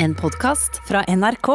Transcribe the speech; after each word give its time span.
En 0.00 0.14
podkast 0.14 0.80
fra 0.86 1.04
NRK. 1.08 1.48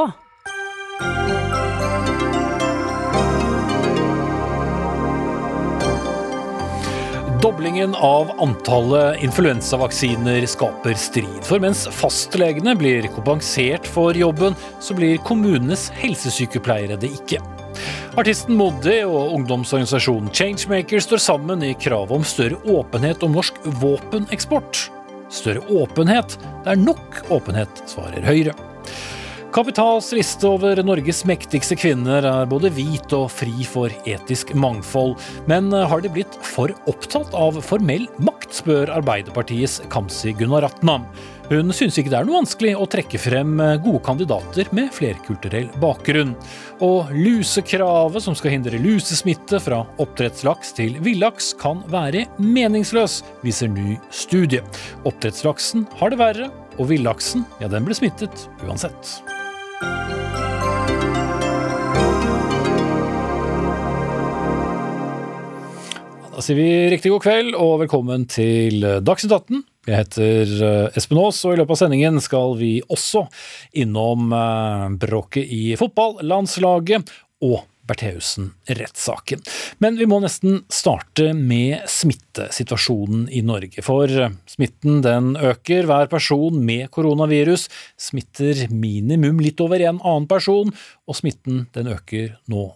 Doblingen 7.42 7.96
av 7.96 8.32
antallet 8.44 9.24
influensavaksiner 9.24 10.44
skaper 10.46 10.98
strid. 11.00 11.40
For 11.48 11.64
mens 11.64 11.86
fastlegene 11.88 12.76
blir 12.76 13.08
kompensert 13.16 13.88
for 13.88 14.12
jobben, 14.12 14.57
så 14.83 14.97
blir 14.97 15.23
kommunenes 15.23 15.87
helsesykepleiere 16.01 16.99
det 16.99 17.13
ikke. 17.15 17.39
Artisten 18.19 18.59
Moddi 18.59 18.99
og 19.07 19.37
ungdomsorganisasjonen 19.37 20.27
Changemaker 20.35 20.99
står 20.99 21.23
sammen 21.23 21.63
i 21.63 21.71
kravet 21.79 22.19
om 22.19 22.27
større 22.27 22.59
åpenhet 22.75 23.23
om 23.23 23.39
norsk 23.39 23.63
våpeneksport. 23.79 24.89
Større 25.34 25.65
åpenhet? 25.73 26.38
Det 26.63 26.75
er 26.75 26.79
nok 26.79 27.23
åpenhet, 27.34 27.84
svarer 27.89 28.25
Høyre. 28.27 28.54
Kapitals 29.54 30.07
liste 30.17 30.48
over 30.49 30.80
Norges 30.81 31.20
mektigste 31.30 31.76
kvinner 31.77 32.26
er 32.26 32.48
både 32.49 32.71
hvit 32.73 33.13
og 33.13 33.27
fri 33.30 33.66
for 33.70 33.93
etisk 34.09 34.55
mangfold. 34.57 35.13
Men 35.49 35.70
har 35.70 36.02
de 36.02 36.09
blitt 36.13 36.38
for 36.41 36.73
opptatt 36.90 37.34
av 37.38 37.59
formell 37.62 38.07
makt, 38.17 38.49
spør 38.63 38.90
Arbeiderpartiets 38.95 39.84
Kamzy 39.93 40.34
Gunaratnam. 40.40 41.05
Hun 41.53 41.70
syns 41.70 41.99
ikke 42.02 42.09
det 42.09 42.17
er 42.17 42.25
noe 42.25 42.39
vanskelig 42.39 42.71
å 42.81 42.85
trekke 42.89 43.20
frem 43.21 43.59
gode 43.84 43.99
kandidater 44.02 44.66
med 44.73 44.88
flerkulturell 44.95 45.67
bakgrunn. 45.77 46.31
Og 46.81 47.12
lusekravet 47.13 48.23
som 48.26 48.34
skal 48.34 48.55
hindre 48.55 48.79
lusesmitte 48.81 49.59
fra 49.62 49.84
oppdrettslaks 50.02 50.73
til 50.79 50.95
villaks, 51.05 51.52
kan 51.59 51.84
være 51.93 52.23
meningsløs, 52.41 53.20
viser 53.45 53.70
ny 53.70 53.99
studie. 54.09 54.63
Oppdrettslaksen 55.05 55.85
har 55.99 56.09
det 56.09 56.17
verre, 56.23 56.48
og 56.79 56.89
villaksen 56.89 57.45
ja, 57.62 57.70
den 57.70 57.85
ble 57.85 57.93
smittet 57.99 58.48
uansett. 58.65 59.20
Da 66.34 66.42
sier 66.42 66.58
vi 66.58 66.72
riktig 66.96 67.14
god 67.14 67.28
kveld 67.28 67.54
og 67.54 67.84
velkommen 67.84 68.26
til 68.26 68.81
Dagsnytt 69.06 69.38
18. 69.38 69.62
Jeg 69.84 70.00
heter 70.00 70.52
eh, 70.64 70.95
Espen 70.95 71.20
Aas, 71.20 71.42
og 71.44 71.56
i 71.56 71.59
løpet 71.59 71.76
av 71.76 71.81
sendingen 71.81 72.22
skal 72.23 72.56
vi 72.59 72.78
også 72.88 73.26
innom 73.84 74.31
eh, 74.31 74.88
bråket 75.02 75.50
i 75.52 75.64
fotballandslaget 75.80 77.12
og 77.44 77.66
Bertheussen-rettssaken. 77.84 79.42
Men 79.84 79.98
vi 80.00 80.08
må 80.08 80.22
nesten 80.23 80.62
starte 80.72 81.34
med 81.36 81.84
smittesituasjonen 81.92 83.25
i 83.28 83.42
Norge. 83.44 83.84
For 83.84 84.08
smitten 84.48 85.02
den 85.03 85.34
øker. 85.36 85.90
Hver 85.90 86.08
person 86.08 86.62
med 86.64 86.88
koronavirus 86.95 87.68
smitter 88.00 88.70
minimum 88.72 89.44
litt 89.44 89.59
over 89.64 89.84
en 89.84 90.00
annen 90.00 90.30
person, 90.31 90.72
og 91.03 91.20
smitten 91.20 91.66
den 91.75 91.92
øker 91.92 92.38
nå 92.47 92.70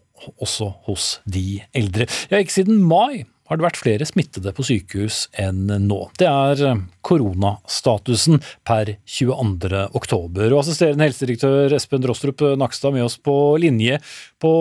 også 0.43 0.73
hos 0.89 1.09
de 1.23 1.61
eldre. 1.77 2.09
Ja, 2.27 2.41
ikke 2.41 2.59
siden 2.59 2.83
mai 2.83 3.23
har 3.47 3.57
det 3.59 3.63
vært 3.63 3.79
flere 3.79 4.05
smittede 4.07 4.51
på 4.55 4.65
sykehus 4.67 5.21
enn 5.39 5.69
nå. 5.87 5.99
Det 6.19 6.27
er 6.27 6.81
koronastatusen 7.07 8.41
per 8.67 8.91
22. 9.07 9.83
oktober. 9.95 10.51
Og 10.51 10.61
assisterende 10.61 11.07
helsedirektør 11.07 11.75
Espen 11.77 12.03
Drostrup 12.03 12.43
Nakstad 12.59 12.95
med 12.95 13.05
oss 13.07 13.15
på 13.23 13.35
linje. 13.63 14.01
På 14.43 14.51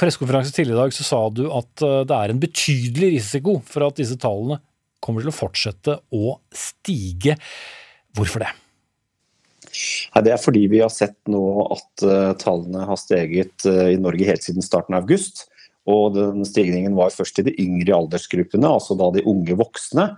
pressekonferanse 0.00 0.54
tidligere 0.54 0.80
i 0.80 0.82
dag 0.82 0.96
så 0.96 1.06
sa 1.06 1.20
du 1.30 1.44
at 1.54 1.70
det 1.78 2.16
er 2.16 2.34
en 2.34 2.42
betydelig 2.42 3.12
risiko 3.18 3.60
for 3.66 3.86
at 3.86 4.00
disse 4.00 4.18
tallene 4.18 4.58
kommer 4.98 5.22
til 5.22 5.30
å 5.30 5.36
fortsette 5.36 5.94
å 6.10 6.38
stige. 6.50 7.36
Hvorfor 8.18 8.42
det? 8.42 8.50
Det 10.18 10.32
er 10.34 10.40
fordi 10.42 10.64
vi 10.72 10.80
har 10.82 10.90
sett 10.90 11.20
nå 11.30 11.44
at 11.70 12.02
tallene 12.42 12.82
har 12.88 12.98
steget 12.98 13.68
i 13.68 13.94
Norge 14.00 14.26
helt 14.26 14.42
siden 14.42 14.64
starten 14.64 14.96
av 14.98 15.06
august. 15.06 15.44
Og 15.88 16.12
den 16.16 16.44
stigningen 16.48 16.96
var 16.98 17.14
først 17.14 17.40
i 17.40 17.46
de 17.48 17.56
yngre 17.62 17.96
aldersgruppene, 17.96 18.68
altså 18.68 18.96
da 18.98 19.08
de 19.14 19.24
unge 19.28 19.56
voksne. 19.56 20.10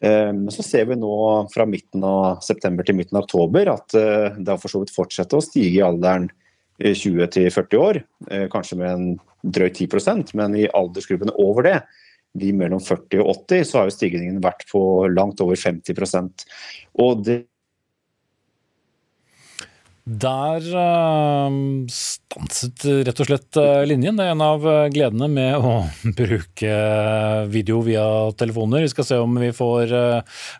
Men 0.00 0.48
så 0.48 0.64
ser 0.64 0.86
vi 0.88 0.96
nå 0.96 1.16
fra 1.52 1.66
midten 1.68 2.00
av 2.08 2.38
september 2.40 2.86
til 2.88 2.96
midten 2.96 3.18
av 3.18 3.26
oktober 3.26 3.68
at 3.68 3.92
eh, 4.00 4.38
det 4.38 4.48
har 4.48 4.60
for 4.62 4.72
så 4.72 4.80
vidt 4.80 4.94
fortsatt 4.94 5.34
å 5.36 5.42
stige 5.44 5.74
i 5.74 5.82
alderen 5.84 6.30
20 6.80 7.26
til 7.34 7.50
40 7.52 7.76
år, 7.76 8.00
eh, 8.30 8.46
kanskje 8.48 8.78
med 8.80 8.90
en 8.90 9.18
drøyt 9.44 9.76
10 9.76 10.34
men 10.34 10.56
i 10.56 10.68
aldersgruppene 10.68 11.34
over 11.38 11.62
det, 11.62 11.82
de 12.38 12.52
mellom 12.54 12.80
40 12.80 13.20
og 13.20 13.44
80, 13.48 13.64
så 13.64 13.78
har 13.78 13.88
jo 13.88 13.96
stigningen 13.96 14.40
vært 14.40 14.64
på 14.70 14.80
langt 15.10 15.40
over 15.40 15.56
50 15.56 16.44
Og 16.98 17.24
det 17.24 17.44
der 20.10 20.64
uh, 20.74 21.50
stanset 21.92 22.84
rett 23.06 23.20
og 23.22 23.28
slett 23.28 23.58
uh, 23.60 23.82
linjen. 23.86 24.18
Det 24.18 24.26
er 24.26 24.34
en 24.34 24.42
av 24.42 24.64
uh, 24.66 24.88
gledene 24.90 25.28
med 25.30 25.62
å 25.62 25.74
bruke 26.18 26.72
video 27.52 27.78
via 27.86 28.04
telefoner. 28.40 28.82
Vi 28.84 28.92
skal 28.92 29.06
se 29.06 29.20
om 29.22 29.38
vi 29.40 29.52
får 29.54 29.94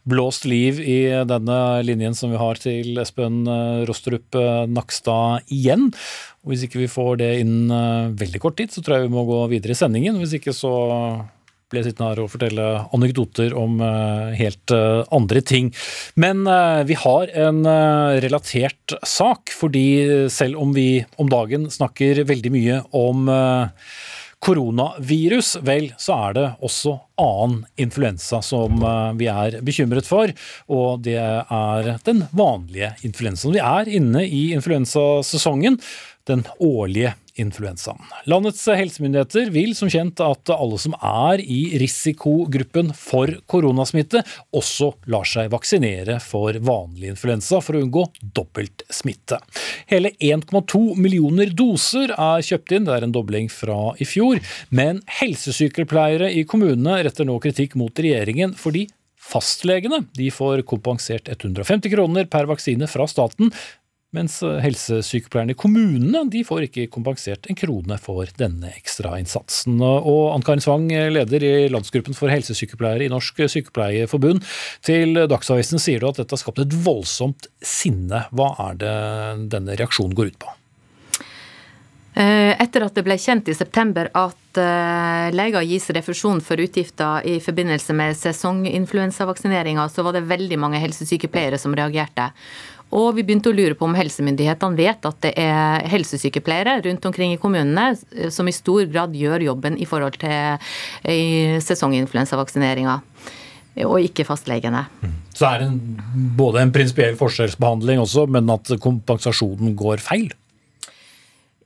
blåst 0.08 0.46
liv 0.48 0.78
i 0.80 1.00
denne 1.26 1.58
linjen 1.86 2.14
som 2.16 2.30
vi 2.32 2.40
har 2.40 2.60
til 2.62 3.00
Espen 3.02 3.42
Rostrup 3.88 4.38
Nakstad 4.70 5.50
igjen. 5.50 5.90
Og 6.44 6.54
hvis 6.54 6.64
ikke 6.68 6.84
vi 6.84 6.90
får 6.90 7.20
det 7.20 7.32
innen 7.42 8.14
veldig 8.20 8.40
kort 8.42 8.56
tid, 8.60 8.72
så 8.72 8.84
tror 8.84 8.98
jeg 8.98 9.08
vi 9.08 9.16
må 9.16 9.26
gå 9.28 9.42
videre 9.52 9.74
i 9.74 9.80
sendingen. 9.80 10.20
Hvis 10.22 10.38
ikke 10.38 10.54
så 10.56 10.72
blir 11.70 11.86
sittende 11.86 12.10
her 12.10 12.22
og 12.24 12.30
fortelle 12.32 12.66
anekdoter 12.96 13.54
om 13.58 13.80
eh, 13.84 14.36
helt 14.40 14.74
eh, 14.74 15.02
andre 15.14 15.42
ting. 15.46 15.70
Men 16.20 16.42
eh, 16.50 16.82
vi 16.88 16.98
har 16.98 17.32
en 17.46 17.62
relatert 18.22 18.96
sak, 19.06 19.52
fordi 19.54 20.28
selv 20.32 20.58
om 20.60 20.74
vi 20.74 21.04
om 21.20 21.30
dagen 21.30 21.68
snakker 21.70 22.24
veldig 22.28 22.52
mye 22.54 22.80
om 22.96 23.28
koronavirus, 24.40 25.58
vel, 25.66 25.90
så 26.00 26.16
er 26.28 26.36
det 26.38 26.46
også 26.64 26.94
annen 27.20 27.64
influensa 27.80 28.40
som 28.44 28.80
vi 29.20 29.28
er 29.28 29.58
bekymret 29.66 30.08
for. 30.08 30.32
Og 30.72 31.02
det 31.04 31.18
er 31.20 31.90
den 32.06 32.24
vanlige 32.32 32.94
influensaen. 33.06 33.54
Vi 33.58 33.62
er 33.62 33.92
inne 34.00 34.24
i 34.24 34.46
influensasesongen 34.56 35.76
den 36.30 36.46
årlige 36.58 37.14
influensaen. 37.40 38.00
Landets 38.30 38.62
helsemyndigheter 38.68 39.50
vil 39.54 39.72
som 39.78 39.90
kjent 39.90 40.20
at 40.24 40.52
alle 40.54 40.78
som 40.80 40.94
er 40.96 41.42
i 41.42 41.78
risikogruppen 41.80 42.92
for 42.96 43.32
koronasmitte, 43.50 44.22
også 44.56 44.92
lar 45.10 45.28
seg 45.28 45.50
vaksinere 45.54 46.18
for 46.24 46.56
vanlig 46.66 47.12
influensa 47.14 47.62
for 47.64 47.76
å 47.76 47.82
unngå 47.84 48.06
dobbeltsmitte. 48.36 49.40
Hele 49.90 50.12
1,2 50.20 50.82
millioner 51.00 51.50
doser 51.56 52.14
er 52.14 52.46
kjøpt 52.46 52.76
inn, 52.76 52.86
det 52.88 52.96
er 52.98 53.08
en 53.08 53.16
dobling 53.16 53.50
fra 53.52 53.94
i 53.98 54.08
fjor. 54.08 54.40
Men 54.70 55.02
helsesykepleiere 55.20 56.30
i 56.36 56.46
kommunene 56.48 57.00
retter 57.06 57.28
nå 57.28 57.40
kritikk 57.42 57.78
mot 57.80 58.04
regjeringen 58.04 58.56
fordi 58.58 58.86
Fastlegene 59.20 60.00
de 60.16 60.30
får 60.32 60.64
kompensert 60.68 61.28
150 61.28 61.92
kroner 61.92 62.26
per 62.30 62.48
vaksine 62.50 62.88
fra 62.90 63.04
staten, 63.10 63.52
mens 64.16 64.40
eh, 64.46 64.58
helsesykepleierne 64.64 65.54
i 65.54 65.58
kommunene 65.58 66.24
de 66.32 66.42
får 66.46 66.66
ikke 66.68 66.88
kompensert 66.94 67.48
en 67.50 67.58
krone 67.58 67.98
for 68.02 68.30
denne 68.40 68.72
ekstrainnsatsen. 68.74 69.80
Og 69.80 70.22
Ann 70.34 70.46
Karin 70.46 70.64
Svang, 70.64 70.88
leder 70.90 71.46
i 71.46 71.54
landsgruppen 71.72 72.16
for 72.16 72.32
helsesykepleiere 72.32 73.06
i 73.06 73.12
Norsk 73.12 73.42
Sykepleierforbund. 73.54 74.46
Til 74.86 75.26
Dagsavisen 75.30 75.82
sier 75.82 76.02
du 76.02 76.10
at 76.10 76.22
dette 76.22 76.36
har 76.36 76.42
skapt 76.42 76.62
et 76.62 76.78
voldsomt 76.86 77.50
sinne. 77.64 78.26
Hva 78.34 78.54
er 78.70 78.80
det 78.80 78.96
denne 79.54 79.78
reaksjonen 79.78 80.16
går 80.18 80.34
ut 80.34 80.40
på? 80.42 80.56
Eh, 82.20 82.52
etter 82.58 82.82
at 82.82 82.96
det 82.98 83.04
ble 83.06 83.14
kjent 83.22 83.46
i 83.48 83.54
september 83.54 84.08
at 84.18 84.58
eh, 84.58 85.28
leger 85.30 85.62
gis 85.62 85.86
refusjon 85.94 86.40
for 86.42 86.58
utgifter 86.58 87.22
i 87.30 87.36
forbindelse 87.40 87.94
med 87.94 88.18
sesonginfluensavaksineringa, 88.18 89.86
så 89.88 90.02
var 90.02 90.18
det 90.18 90.26
veldig 90.26 90.58
mange 90.58 90.80
helsesykepleiere 90.82 91.60
som 91.60 91.76
reagerte. 91.78 92.32
Og 92.96 93.14
vi 93.14 93.22
begynte 93.22 93.52
å 93.52 93.54
lure 93.54 93.76
på 93.78 93.86
om 93.86 93.94
helsemyndighetene 93.94 94.78
vet 94.78 95.06
at 95.06 95.20
det 95.22 95.34
er 95.38 95.86
helsesykepleiere 95.92 96.80
rundt 96.86 97.06
omkring 97.06 97.34
i 97.34 97.40
kommunene 97.40 98.30
som 98.34 98.48
i 98.50 98.54
stor 98.56 98.88
grad 98.90 99.14
gjør 99.14 99.46
jobben 99.46 99.78
i 99.78 99.86
forhold 99.86 100.18
til 100.22 100.58
sesonginfluensavaksineringa. 101.62 102.98
Og 103.86 104.02
ikke 104.02 104.26
fastlegene. 104.26 104.82
Mm. 105.00 105.14
Så 105.40 105.46
er 105.46 105.62
det 105.62 105.68
både 106.36 106.64
en 106.64 106.72
prinsipiell 106.74 107.14
forskjellsbehandling 107.16 108.02
også, 108.02 108.26
men 108.28 108.50
at 108.52 108.74
kompensasjonen 108.82 109.76
går 109.78 110.02
feil? 110.04 110.32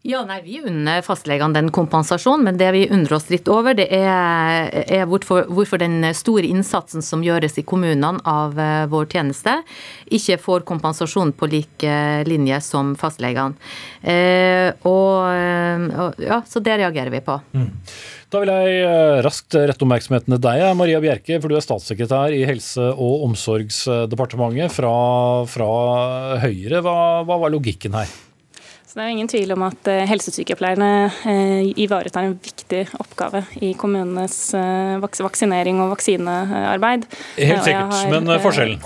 Ja, 0.05 0.19
nei, 0.29 0.43
Vi 0.45 0.59
unner 0.61 1.01
fastlegene 1.01 1.57
den 1.57 1.71
kompensasjonen, 1.73 2.43
men 2.45 2.59
det 2.61 2.67
vi 2.75 2.83
undrer 2.93 3.17
oss 3.17 3.31
litt 3.33 3.47
over, 3.49 3.73
det 3.73 3.87
er, 3.89 4.67
er 4.85 5.07
hvorfor, 5.09 5.47
hvorfor, 5.49 5.81
den 5.81 6.05
store 6.13 6.45
innsatsen 6.45 7.01
som 7.01 7.23
gjøres 7.25 7.57
i 7.57 7.65
kommunene 7.65 8.21
av 8.29 8.53
uh, 8.61 8.85
vår 8.93 9.09
tjeneste, 9.15 9.55
ikke 10.13 10.37
får 10.43 10.67
kompensasjon 10.69 11.33
på 11.33 11.49
lik 11.49 11.87
uh, 11.89 12.21
linje 12.29 12.59
som 12.67 12.93
fastlegene. 13.01 13.57
Uh, 14.05 14.77
og, 14.93 16.21
ja, 16.21 16.43
Så 16.53 16.61
det 16.61 16.77
reagerer 16.83 17.09
vi 17.09 17.23
på. 17.25 17.39
Mm. 17.57 17.73
Da 18.29 18.45
vil 18.45 18.53
jeg 18.53 19.25
raskt 19.25 19.57
rette 19.57 19.89
oppmerksomheten 19.89 20.37
til 20.37 20.45
deg, 20.51 20.67
Maria 20.77 21.01
Bjerke, 21.01 21.41
for 21.41 21.49
du 21.49 21.57
er 21.57 21.65
statssekretær 21.65 22.37
i 22.37 22.45
Helse- 22.45 22.93
og 22.93 23.25
omsorgsdepartementet 23.31 24.77
fra, 24.77 24.95
fra 25.49 25.73
Høyre. 26.45 26.85
Hva, 26.85 26.99
hva 27.25 27.41
var 27.47 27.57
logikken 27.57 27.97
her? 28.03 28.13
Så 28.95 29.01
det 29.01 29.09
er 29.09 29.11
ingen 29.17 29.27
tvil 29.27 29.51
om 29.51 29.63
at 29.67 29.89
eh, 29.91 30.05
helsesykepleierne 30.07 30.89
eh, 31.27 31.65
ivaretar 31.83 32.29
en 32.29 32.37
viktig 32.39 32.85
oppgave 33.03 33.41
i 33.59 33.73
kommunenes 33.75 34.37
eh, 34.55 35.03
vaksinering 35.03 35.81
og 35.83 35.97
vaksinearbeid. 35.97 37.09
Helt 37.35 37.67
sikkert, 37.67 37.97
men 38.13 38.31
forskjellen? 38.45 38.85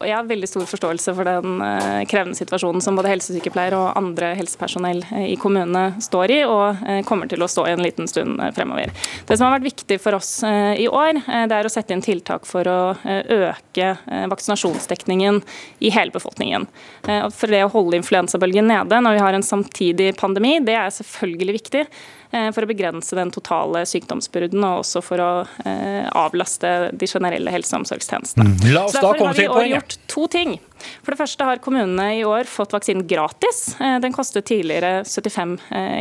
Og 0.00 0.08
jeg 0.08 0.16
har 0.16 0.24
veldig 0.24 0.48
stor 0.48 0.64
forståelse 0.64 1.12
for 1.12 1.28
den 1.28 1.60
eh, 1.60 2.02
krevende 2.08 2.38
situasjonen 2.38 2.80
som 2.80 2.96
både 2.96 3.10
helsesykepleiere 3.12 3.76
og 3.76 3.98
andre 4.00 4.30
helsepersonell 4.38 5.02
eh, 5.10 5.26
i 5.34 5.36
kommunene 5.40 6.00
står 6.00 6.32
i, 6.32 6.38
og 6.48 6.80
eh, 6.88 7.02
kommer 7.04 7.28
til 7.28 7.44
å 7.44 7.48
stå 7.50 7.66
i 7.68 7.74
en 7.74 7.84
liten 7.84 8.08
stund 8.08 8.40
fremover. 8.56 8.94
Det 9.28 9.36
som 9.36 9.46
har 9.46 9.58
vært 9.58 9.68
viktig 9.68 9.98
for 10.00 10.16
oss 10.16 10.30
i 10.40 10.86
år, 10.88 11.18
det 11.50 11.56
er 11.56 11.66
å 11.66 11.72
sette 11.72 11.92
inn 11.92 12.02
tiltak 12.04 12.46
for 12.48 12.66
å 12.70 12.78
øke 13.04 13.90
vaksinasjonsdekningen 14.30 15.40
i 15.84 15.90
hele 15.92 16.14
befolkningen. 16.14 16.64
For 17.04 17.52
det 17.52 17.62
å 17.66 17.72
holde 17.72 17.98
influensabølgen 17.98 18.70
nede 18.70 19.00
når 19.02 19.18
vi 19.18 19.24
har 19.24 19.36
en 19.36 19.46
samtidig 19.46 20.14
pandemi, 20.20 20.56
det 20.64 20.78
er 20.78 20.94
selvfølgelig 20.94 21.56
viktig. 21.58 21.84
Eh, 22.30 22.52
for 22.54 22.62
å 22.62 22.68
begrense 22.70 23.16
den 23.18 23.32
totale 23.34 23.82
sykdomsbyrden 23.90 24.62
og 24.62 24.84
også 24.84 25.02
for 25.02 25.22
å 25.22 25.30
eh, 25.66 26.06
avlaste 26.14 26.92
de 26.94 27.08
generelle 27.10 27.50
helse- 27.50 27.74
og 27.74 27.82
omsorgstjenestene. 27.82 28.46
Mm. 28.52 28.68
La 28.70 28.84
oss 28.86 28.94
da 28.94 29.02
komme 29.08 29.34
til 29.34 29.50
poenget. 29.50 29.50
Derfor 29.50 29.58
har 29.58 29.64
vi 29.64 29.66
i 29.66 29.72
år 29.72 29.72
gjort 29.74 29.96
to 30.14 30.26
ting. 30.30 30.58
For 31.04 31.12
det 31.12 31.20
første 31.20 31.46
har 31.46 31.62
kommunene 31.62 32.06
i 32.18 32.24
år 32.26 32.48
fått 32.50 32.74
vaksinen 32.74 33.06
gratis. 33.08 33.76
Eh, 33.80 33.98
den 34.02 34.14
kostet 34.14 34.48
tidligere 34.50 35.04
75 35.04 35.56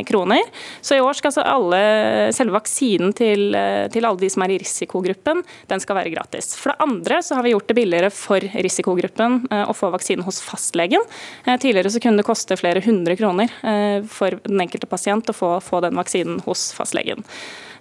kroner. 0.09 0.41
Så 0.81 0.97
i 0.97 1.03
år 1.03 1.17
skal 1.17 1.29
altså 1.29 1.45
alle, 1.45 1.81
selve 2.35 2.55
vaksinen 2.55 3.13
til, 3.17 3.53
til, 3.93 4.07
alle 4.07 4.21
de 4.21 4.29
som 4.31 4.43
er 4.45 4.53
i 4.55 4.59
risikogruppen, 4.61 5.43
den 5.69 5.83
skal 5.83 5.99
være 5.99 6.13
gratis. 6.13 6.53
For 6.59 6.73
det 6.73 6.85
andre 6.85 7.21
så 7.25 7.37
har 7.37 7.45
vi 7.45 7.53
gjort 7.53 7.69
det 7.69 7.77
billigere 7.77 8.11
for 8.13 8.43
risikogruppen 8.65 9.39
å 9.49 9.75
få 9.77 9.91
vaksinen 9.93 10.25
hos 10.27 10.41
fastlegen. 10.43 11.05
Tidligere 11.45 11.93
så 11.93 12.01
kunne 12.03 12.21
det 12.21 12.27
koste 12.27 12.57
flere 12.59 12.83
hundre 12.85 13.17
kroner 13.19 13.53
for 14.09 14.39
den 14.45 14.63
enkelte 14.63 14.89
pasient 14.89 15.31
å 15.31 15.35
få, 15.35 15.55
få 15.63 15.83
den 15.85 15.99
vaksinen 15.99 16.41
hos 16.47 16.69
fastlegen. 16.75 17.25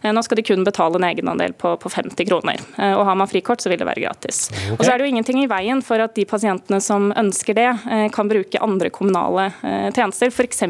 Eh, 0.02 0.12
nå 0.14 0.22
skal 0.24 0.40
de 0.40 0.46
kun 0.46 0.64
betale 0.66 0.98
en 0.98 1.06
egenandel 1.08 1.54
på, 1.58 1.74
på 1.80 1.90
50 1.92 2.28
kroner. 2.28 2.62
Eh, 2.78 2.94
og 2.94 3.04
Har 3.08 3.18
man 3.18 3.30
frikort, 3.30 3.62
så 3.62 3.72
vil 3.72 3.80
det 3.80 3.88
være 3.88 4.04
gratis. 4.04 4.48
Okay. 4.54 4.76
Og 4.76 4.84
så 4.84 4.92
er 4.92 4.98
det 4.98 5.06
jo 5.06 5.12
ingenting 5.12 5.42
i 5.42 5.48
veien 5.50 5.82
for 5.84 6.02
at 6.02 6.14
de 6.18 6.26
pasientene 6.28 6.80
som 6.84 7.10
ønsker 7.18 7.58
det, 7.58 7.68
eh, 7.90 8.06
kan 8.14 8.30
bruke 8.30 8.62
andre 8.64 8.90
kommunale 8.94 9.48
tjenester, 9.94 10.30
f.eks. 10.32 10.64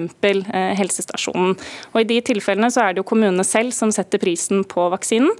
helsestasjonen. 0.78 1.56
Og 1.92 2.00
I 2.02 2.06
de 2.08 2.20
tilfellene 2.24 2.70
så 2.72 2.84
er 2.84 2.94
det 2.94 3.02
jo 3.02 3.08
kommunene 3.08 3.46
selv 3.46 3.74
som 3.76 3.92
setter 3.94 4.20
prisen 4.22 4.64
på 4.68 4.88
vaksinen. 4.92 5.32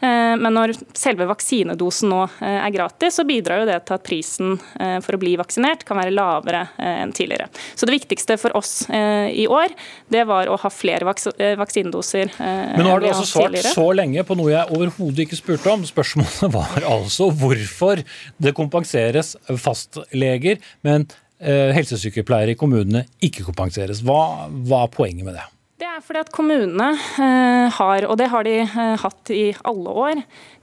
Eh, 0.00 0.34
men 0.40 0.54
når 0.56 0.72
selve 0.96 1.26
vaksinedosen 1.28 2.08
nå 2.12 2.22
eh, 2.40 2.56
er 2.56 2.72
gratis, 2.72 3.18
så 3.18 3.26
bidrar 3.28 3.62
jo 3.62 3.68
det 3.68 3.78
til 3.84 3.96
at 3.98 4.06
prisen 4.06 4.54
eh, 4.80 4.96
for 5.04 5.16
å 5.16 5.20
bli 5.20 5.34
vaksinert 5.40 5.84
kan 5.88 6.00
være 6.00 6.14
lavere 6.14 6.62
enn 6.80 7.12
tidligere. 7.16 7.50
Så 7.76 7.88
det 7.88 7.98
viktigste 7.98 8.38
for 8.40 8.54
oss 8.56 8.72
i 8.90 9.44
år, 9.50 9.72
det 10.12 10.22
var 10.28 10.48
å 10.50 10.56
ha 10.60 10.70
flere 10.72 11.06
vaks 11.08 11.28
vaksinedoser. 11.58 12.32
Men 12.38 12.84
nå 12.84 12.92
har 12.92 13.02
du 13.02 13.08
altså 13.10 13.26
svart 13.28 13.58
så 13.74 13.86
lenge 13.96 14.24
på 14.26 14.36
noe 14.38 14.52
jeg 14.52 14.76
overhodet 14.76 15.26
ikke 15.26 15.38
spurte 15.38 15.72
om. 15.72 15.84
Spørsmålet 15.88 16.52
var 16.56 16.88
altså 16.88 17.30
hvorfor 17.34 18.02
det 18.40 18.54
kompenseres 18.56 19.34
fastleger, 19.60 20.60
men 20.86 21.08
helsesykepleiere 21.40 22.54
i 22.54 22.60
kommunene 22.60 23.06
ikke 23.24 23.46
kompenseres. 23.46 24.04
Hva, 24.04 24.50
hva 24.68 24.84
er 24.86 24.94
poenget 24.94 25.28
med 25.28 25.38
det? 25.38 25.46
Det 25.80 25.88
er 25.88 26.02
fordi 26.04 26.20
at 26.20 26.30
kommunene 26.34 26.90
eh, 26.92 27.66
har, 27.72 28.04
og 28.04 28.18
det 28.20 28.26
har 28.28 28.44
de 28.44 28.58
eh, 28.60 28.96
hatt 29.00 29.30
i 29.32 29.46
alle 29.64 29.94
år, 30.02 30.18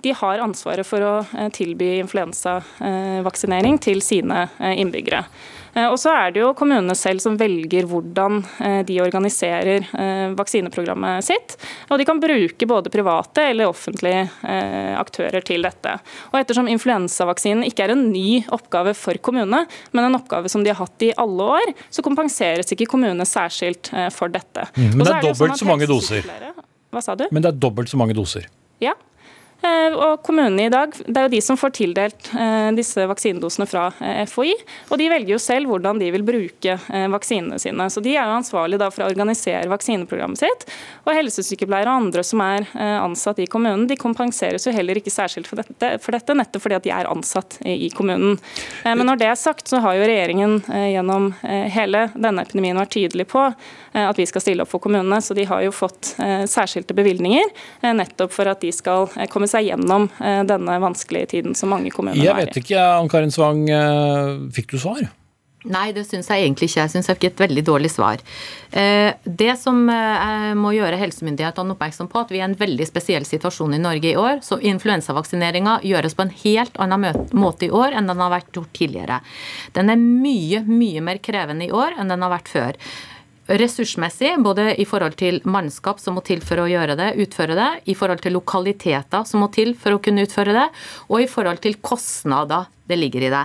de 0.05 0.11
har 0.13 0.43
ansvaret 0.45 0.85
for 0.85 1.01
å 1.01 1.13
eh, 1.25 1.47
tilby 1.57 1.87
influensavaksinering 2.03 3.79
til 3.81 4.03
sine 4.05 4.43
innbyggere. 4.77 5.23
Eh, 5.77 5.87
og 5.91 5.97
så 6.01 6.13
er 6.15 6.33
det 6.33 6.41
jo 6.41 6.53
kommunene 6.57 6.95
selv 6.97 7.21
som 7.23 7.37
velger 7.37 7.87
hvordan 7.89 8.41
eh, 8.65 8.79
de 8.87 8.97
organiserer 9.03 9.85
eh, 9.85 10.33
vaksineprogrammet 10.37 11.25
sitt. 11.27 11.57
Og 11.91 12.01
de 12.01 12.07
kan 12.07 12.21
bruke 12.21 12.69
både 12.69 12.93
private 12.93 13.49
eller 13.51 13.69
offentlige 13.69 14.25
aktører 14.97 15.43
til 15.45 15.63
dette. 15.65 15.93
Og 16.31 16.37
ettersom 16.39 16.69
influensavaksinen 16.71 17.65
ikke 17.67 17.85
er 17.85 17.93
en 17.93 18.05
ny 18.09 18.41
oppgave 18.53 18.93
for 18.97 19.17
kommunene, 19.23 19.63
men 19.93 20.07
en 20.07 20.17
oppgave 20.17 20.49
som 20.51 20.63
de 20.65 20.71
har 20.71 20.79
hatt 20.79 21.05
i 21.05 21.11
alle 21.19 21.47
år, 21.57 21.73
så 21.93 22.03
kompenseres 22.05 22.71
ikke 22.73 22.87
kommunene 22.89 23.25
særskilt 23.27 23.91
for 24.15 24.33
dette. 24.33 24.67
Mm, 24.75 24.95
men 24.95 25.03
det 25.03 25.11
er, 25.11 25.19
er 25.19 25.27
dobbelt 25.29 25.53
sånn 25.53 25.61
så 25.61 25.69
mange 25.69 25.89
doser. 25.89 26.31
Hva 26.93 27.03
sa 27.03 27.17
du? 27.19 27.27
Men 27.31 27.45
det 27.45 27.51
er 27.53 27.59
dobbelt 27.67 27.91
så 27.91 27.99
mange 27.99 28.17
doser. 28.17 28.47
Ja, 28.83 28.95
og 29.65 30.21
kommunene 30.23 30.67
i 30.67 30.71
dag, 30.71 30.93
Det 30.93 31.17
er 31.17 31.25
jo 31.25 31.33
de 31.33 31.41
som 31.41 31.57
får 31.57 31.73
tildelt 31.73 32.29
eh, 32.37 32.69
disse 32.77 33.01
vaksinedosene 33.09 33.65
fra 33.67 33.87
eh, 34.03 34.23
FHI. 34.29 34.53
og 34.91 34.97
De 35.01 35.09
velger 35.09 35.33
jo 35.33 35.39
selv 35.41 35.71
hvordan 35.71 35.99
de 35.99 36.11
vil 36.13 36.25
bruke 36.25 36.77
vaksinene 37.11 37.57
sine. 37.59 37.89
Så 37.89 38.01
De 38.03 38.13
er 38.15 38.27
jo 38.27 38.37
ansvarlige 38.37 38.91
for 38.93 39.05
å 39.05 39.09
organisere 39.09 39.69
vaksineprogrammet 39.71 40.39
sitt. 40.39 40.67
og 41.05 41.15
Helsesykepleiere 41.15 41.89
og 41.89 42.05
andre 42.05 42.23
som 42.23 42.41
er 42.41 42.67
ansatt 42.77 43.39
i 43.39 43.47
kommunen, 43.49 43.87
de 43.87 43.97
kompenseres 43.99 44.65
jo 44.67 44.73
heller 44.73 44.99
ikke 44.99 45.11
særskilt 45.13 45.47
for 45.49 45.59
dette, 45.59 45.97
for 46.03 46.15
dette 46.15 46.35
nettopp 46.37 46.63
fordi 46.63 46.77
at 46.77 46.85
de 46.85 46.93
er 46.93 47.09
ansatt 47.09 47.57
i 47.65 47.89
kommunen. 47.95 48.37
Men 48.83 49.05
når 49.07 49.19
det 49.21 49.29
er 49.31 49.39
sagt, 49.39 49.67
så 49.69 49.81
har 49.83 49.97
jo 49.97 50.07
regjeringen 50.07 50.59
gjennom 50.67 51.29
hele 51.43 52.07
denne 52.15 52.43
epidemien 52.45 52.77
vært 52.79 52.93
tydelig 52.95 53.27
på 53.31 53.43
at 53.97 54.19
vi 54.19 54.27
skal 54.29 54.43
stille 54.43 54.65
opp 54.65 54.71
for 54.71 54.83
kommunene. 54.83 55.19
Så 55.23 55.35
de 55.37 55.47
har 55.49 55.63
jo 55.65 55.73
fått 55.75 56.13
særskilte 56.17 56.95
bevilgninger 56.97 57.93
nettopp 57.97 58.35
for 58.35 58.51
at 58.51 58.61
de 58.63 58.71
skal 58.75 59.09
komme 59.31 59.46
komme 59.47 59.51
seg 59.51 59.71
gjennom 59.71 60.09
eh, 60.19 60.43
denne 60.47 60.79
vanskelige 60.83 61.31
tiden 61.35 61.55
som 61.55 61.71
mange 61.71 61.91
kommuner 61.91 62.17
er 62.17 62.23
i. 62.23 62.27
Jeg 62.27 62.47
vet 62.47 62.59
ikke, 62.63 62.81
Ann 62.99 63.09
Karin 63.09 63.31
Svang, 63.31 63.67
eh, 63.69 64.51
fikk 64.53 64.73
du 64.73 64.79
svar? 64.79 65.07
Nei, 65.67 65.91
det 65.91 66.05
syns 66.07 66.29
jeg 66.31 66.45
egentlig 66.45 66.69
ikke. 66.69 66.83
Jeg 66.85 66.91
syns 66.93 67.07
jeg 67.09 67.17
fikk 67.17 67.25
et 67.27 67.41
veldig 67.41 67.63
dårlig 67.65 67.89
svar. 67.91 68.21
Eh, 68.71 69.11
det 69.25 69.57
som 69.59 69.81
jeg 69.89 70.53
må 70.55 70.71
gjøre 70.71 70.99
helsemyndighetene 71.01 71.73
oppmerksom 71.73 72.07
på, 72.07 72.21
at 72.21 72.31
vi 72.31 72.39
er 72.39 72.45
i 72.45 72.47
en 72.47 72.55
veldig 72.59 72.87
spesiell 72.87 73.25
situasjon 73.27 73.75
i 73.75 73.81
Norge 73.81 74.13
i 74.13 74.15
år. 74.15 74.39
Så 74.45 74.61
influensavaksineringa 74.63 75.81
gjøres 75.83 76.15
på 76.15 76.23
en 76.23 76.31
helt 76.45 76.79
annen 76.79 77.19
måte 77.35 77.67
i 77.67 77.73
år 77.73 77.97
enn 77.97 78.07
den 78.07 78.23
har 78.23 78.31
vært 78.31 78.53
gjort 78.55 78.71
tidligere. 78.77 79.19
Den 79.75 79.91
er 79.91 79.99
mye, 79.99 80.63
mye 80.69 81.03
mer 81.03 81.19
krevende 81.19 81.67
i 81.67 81.73
år 81.73 81.97
enn 81.97 82.15
den 82.15 82.23
har 82.23 82.35
vært 82.37 82.53
før 82.53 82.81
ressursmessig, 83.47 84.35
både 84.43 84.73
i 84.81 84.85
forhold 84.87 85.17
til 85.19 85.41
mannskap 85.47 86.01
som 86.03 86.17
må 86.17 86.23
til 86.27 86.41
for 86.45 86.61
å 86.61 86.69
gjøre 86.69 86.97
det, 86.99 87.13
utføre 87.23 87.57
det, 87.57 87.69
i 87.91 87.95
forhold 87.97 88.23
til 88.23 88.35
lokaliteter 88.37 89.27
som 89.27 89.43
må 89.43 89.51
til 89.55 89.75
for 89.79 89.95
å 89.95 90.01
kunne 90.03 90.25
utføre 90.27 90.55
det, 90.55 90.67
og 91.07 91.23
i 91.23 91.29
forhold 91.31 91.63
til 91.63 91.79
kostnader 91.81 92.67
det 92.87 92.95
ligger 92.95 93.25
i 93.27 93.31
det. 93.31 93.43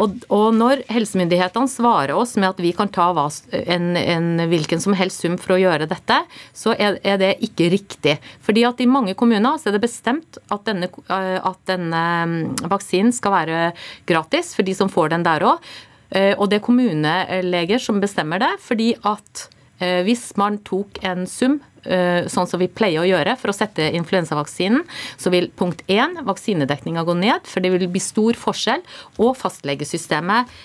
Og, 0.00 0.14
og 0.32 0.46
når 0.56 0.82
helsemyndighetene 0.88 1.70
svarer 1.70 2.14
oss 2.16 2.36
med 2.38 2.48
at 2.52 2.62
vi 2.62 2.70
kan 2.76 2.90
ta 2.92 3.10
en, 3.12 3.88
en, 3.98 4.28
hvilken 4.48 4.80
som 4.80 4.96
helst 4.96 5.24
sum 5.24 5.36
for 5.40 5.56
å 5.56 5.60
gjøre 5.60 5.88
dette, 5.90 6.22
så 6.56 6.72
er, 6.72 6.96
er, 7.02 7.18
det 7.20 7.34
ikke 7.44 7.68
riktig. 7.74 8.16
Fordi 8.44 8.64
at 8.68 8.80
i 8.80 8.88
mange 8.88 9.16
kommuner 9.18 9.58
så 9.60 9.68
er 9.68 9.76
det 9.76 9.84
bestemt 9.84 10.40
at 10.48 10.64
denne, 10.68 10.88
at 11.08 11.60
denne 11.68 12.04
mm, 12.30 12.38
vaksinen 12.70 13.12
skal 13.12 13.36
være 13.36 13.60
gratis 14.08 14.54
for 14.56 14.64
de 14.64 14.76
som 14.78 14.92
får 14.92 15.12
den 15.12 15.26
der 15.26 15.44
òg. 15.52 15.68
Eh, 16.10 16.34
og 16.38 16.48
det 16.48 16.60
er 16.60 16.66
kommuneleger 16.66 17.82
som 17.82 18.00
bestemmer 18.00 18.40
det, 18.42 18.52
fordi 18.64 18.92
at 19.06 19.48
eh, 19.82 20.00
hvis 20.06 20.30
man 20.40 20.58
tok 20.66 21.00
en 21.06 21.26
sum, 21.28 21.58
eh, 21.84 22.24
sånn 22.30 22.48
som 22.48 22.62
vi 22.62 22.70
pleier 22.72 23.02
å 23.02 23.08
gjøre 23.08 23.36
for 23.40 23.52
å 23.52 23.56
sette 23.56 23.90
influensavaksinen, 23.98 24.86
så 25.20 25.32
vil 25.34 25.50
punkt 25.58 25.84
1 25.90 26.22
vaksinedekninga 26.28 27.04
gå 27.08 27.16
ned, 27.18 27.44
for 27.48 27.64
det 27.64 27.72
vil 27.74 27.88
bli 27.92 28.02
stor 28.02 28.38
forskjell, 28.40 28.84
og 29.20 29.36
fastlegesystemet 29.40 30.56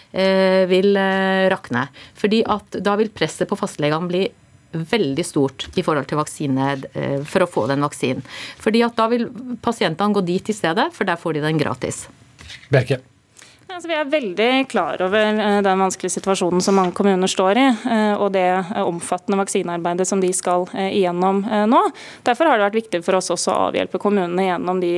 vil 0.72 0.96
rakne. 1.52 1.88
Fordi 2.20 2.44
at 2.50 2.80
da 2.86 2.96
vil 3.00 3.12
presset 3.14 3.50
på 3.50 3.60
fastlegene 3.60 4.10
bli 4.10 4.24
veldig 4.74 5.26
stort 5.28 5.68
i 5.78 5.84
forhold 5.86 6.08
til 6.10 6.18
vaksine 6.18 6.72
for 7.30 7.46
å 7.46 7.50
få 7.50 7.68
den 7.70 7.86
vaksinen. 7.86 8.26
Fordi 8.64 8.82
at 8.88 8.98
da 8.98 9.06
vil 9.12 9.28
pasientene 9.62 10.18
gå 10.18 10.26
dit 10.26 10.50
i 10.50 10.58
stedet, 10.58 10.90
for 10.98 11.06
der 11.06 11.22
får 11.22 11.38
de 11.38 11.46
den 11.46 11.62
gratis. 11.62 12.08
Berke. 12.74 13.04
Altså, 13.72 13.88
vi 13.90 13.96
er 13.96 14.10
veldig 14.10 14.50
klar 14.70 15.02
over 15.02 15.40
eh, 15.40 15.60
den 15.66 15.82
vanskelige 15.82 16.18
situasjonen 16.18 16.62
som 16.62 16.76
mange 16.78 16.94
kommuner 16.96 17.30
står 17.32 17.60
i, 17.60 17.66
eh, 17.96 18.14
og 18.20 18.34
det 18.36 18.46
omfattende 18.84 19.40
vaksinearbeidet 19.40 20.08
som 20.10 20.22
de 20.22 20.30
skal 20.36 20.68
eh, 20.76 20.92
igjennom 21.00 21.42
nå. 21.70 21.80
Derfor 22.28 22.50
har 22.50 22.60
det 22.60 22.68
vært 22.68 22.80
viktig 22.82 23.02
for 23.06 23.18
oss 23.18 23.32
også 23.34 23.54
å 23.54 23.66
avhjelpe 23.70 24.02
kommunene 24.02 24.46
gjennom 24.46 24.80
de 24.84 24.94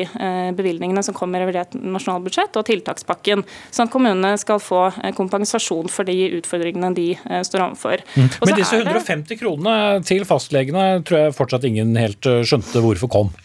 bevilgningene 0.56 1.04
som 1.06 1.16
kommer 1.16 1.40
i 1.40 1.46
revidert 1.46 1.76
nasjonalbudsjett 1.78 2.58
og 2.60 2.66
tiltakspakken, 2.68 3.44
sånn 3.74 3.88
at 3.88 3.94
kommunene 3.94 4.36
skal 4.42 4.60
få 4.64 4.88
kompensasjon 5.18 5.90
for 5.92 6.08
de 6.08 6.16
utfordringene 6.40 6.92
de 6.98 7.08
står 7.48 7.68
overfor. 7.68 8.04
Mm. 8.16 8.30
Men 8.42 8.60
disse 8.60 8.82
150 8.82 9.42
kronene 9.42 10.06
til 10.08 10.26
fastlegene 10.28 10.88
tror 11.06 11.26
jeg 11.26 11.38
fortsatt 11.38 11.68
ingen 11.70 11.96
helt 12.00 12.32
skjønte 12.48 12.84
hvorfor 12.84 13.12
kom? 13.12 13.36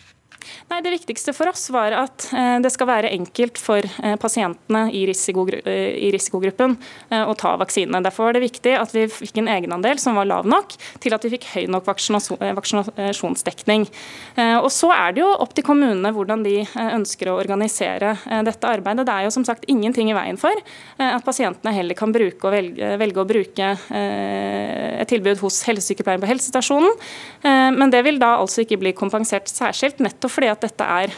Nei, 0.70 0.84
Det 0.86 0.90
viktigste 0.92 1.32
for 1.34 1.50
oss 1.50 1.64
var 1.74 1.90
at 1.98 2.28
eh, 2.30 2.60
det 2.62 2.70
skal 2.70 2.86
være 2.86 3.10
enkelt 3.10 3.58
for 3.58 3.82
eh, 3.82 4.14
pasientene 4.22 4.84
i, 4.94 5.02
risikogru 5.08 5.58
eh, 5.66 5.96
i 6.06 6.10
risikogruppen 6.14 6.76
å 7.10 7.34
ta 7.34 7.56
vaksinene. 7.58 7.98
Derfor 8.04 8.28
var 8.28 8.36
det 8.36 8.44
viktig 8.44 8.76
at 8.78 8.92
vi 8.94 9.08
fikk 9.10 9.40
en 9.40 9.48
egenandel 9.50 9.98
som 9.98 10.14
var 10.14 10.28
lav 10.30 10.46
nok 10.46 10.76
til 11.02 11.14
at 11.16 11.24
vi 11.26 11.32
fikk 11.32 11.48
høy 11.56 11.64
nok 11.72 11.88
vaksinasjonsdekning. 11.88 13.86
Og 14.62 14.68
Så 14.70 14.92
er 14.94 15.16
det 15.16 15.24
jo 15.24 15.30
opp 15.42 15.54
til 15.56 15.66
kommunene 15.66 16.12
hvordan 16.14 16.44
de 16.46 16.62
ønsker 16.70 17.32
å 17.32 17.38
organisere 17.40 18.14
dette 18.46 18.68
arbeidet. 18.70 19.06
Det 19.08 19.14
er 19.16 19.26
jo 19.26 19.32
som 19.34 19.46
sagt 19.48 19.66
ingenting 19.70 20.12
i 20.12 20.16
veien 20.16 20.38
for 20.40 20.54
at 21.02 21.26
pasientene 21.26 21.74
heller 21.74 21.98
kan 21.98 22.14
bruke 22.14 22.46
og 22.46 22.54
velge, 22.54 22.92
velge 23.00 23.22
å 23.22 23.26
bruke 23.28 23.72
et 23.90 25.10
tilbud 25.10 25.42
hos 25.42 25.62
helsesykepleieren 25.66 26.22
på 26.22 26.30
helsestasjonen, 26.30 26.94
men 27.74 27.92
det 27.92 28.04
vil 28.06 28.20
da 28.22 28.36
altså 28.38 28.62
ikke 28.64 28.80
bli 28.80 28.94
kompensert 28.96 29.50
særskilt, 29.50 30.02
nettopp 30.04 30.36
fordi 30.36 30.52
at 30.52 30.59
at 30.60 30.68
dette 30.68 30.86
er 30.86 31.14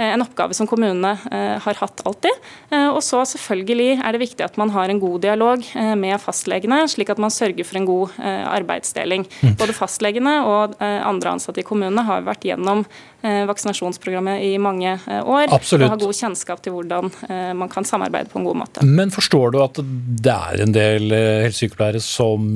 eh, 0.00 0.14
en 0.14 0.24
oppgave 0.24 0.56
som 0.56 0.68
kommunene 0.68 1.12
eh, 1.30 1.56
har 1.60 1.78
hatt 1.80 2.02
alltid. 2.08 2.48
Eh, 2.72 2.88
og 2.88 3.02
så 3.04 3.22
selvfølgelig 3.28 3.98
er 3.98 4.14
det 4.14 4.22
viktig 4.22 4.46
at 4.46 4.56
man 4.60 4.72
har 4.74 4.88
en 4.88 5.00
god 5.02 5.20
dialog 5.24 5.64
med 6.00 6.16
fastlegene, 6.22 6.82
slik 6.90 7.12
at 7.12 7.20
man 7.20 7.32
sørger 7.32 7.66
for 7.66 7.80
en 7.80 7.88
god 7.88 8.18
arbeidsdeling. 8.20 9.26
Mm. 9.42 9.54
Både 9.60 9.76
fastlegene 9.76 10.34
og 10.46 10.76
andre 10.80 11.34
ansatte 11.34 11.62
i 11.62 11.66
kommunene 11.66 12.04
har 12.06 12.24
vært 12.26 12.44
gjennom 12.48 12.84
vaksinasjonsprogrammet 13.20 14.44
i 14.46 14.54
mange 14.62 14.94
år 15.08 15.52
Absolutt. 15.52 15.84
og 15.84 15.92
har 15.92 16.00
god 16.00 16.16
kjennskap 16.16 16.62
til 16.64 16.74
hvordan 16.74 17.10
man 17.58 17.70
kan 17.72 17.84
samarbeide 17.88 18.32
på 18.32 18.40
en 18.40 18.46
god 18.48 18.60
måte. 18.62 18.86
Men 18.86 19.12
forstår 19.12 19.52
du 19.54 19.60
at 19.64 19.80
det 19.82 20.36
er 20.36 20.64
en 20.64 20.76
del 20.76 21.12
helsesykepleiere 21.12 22.00
som 22.04 22.48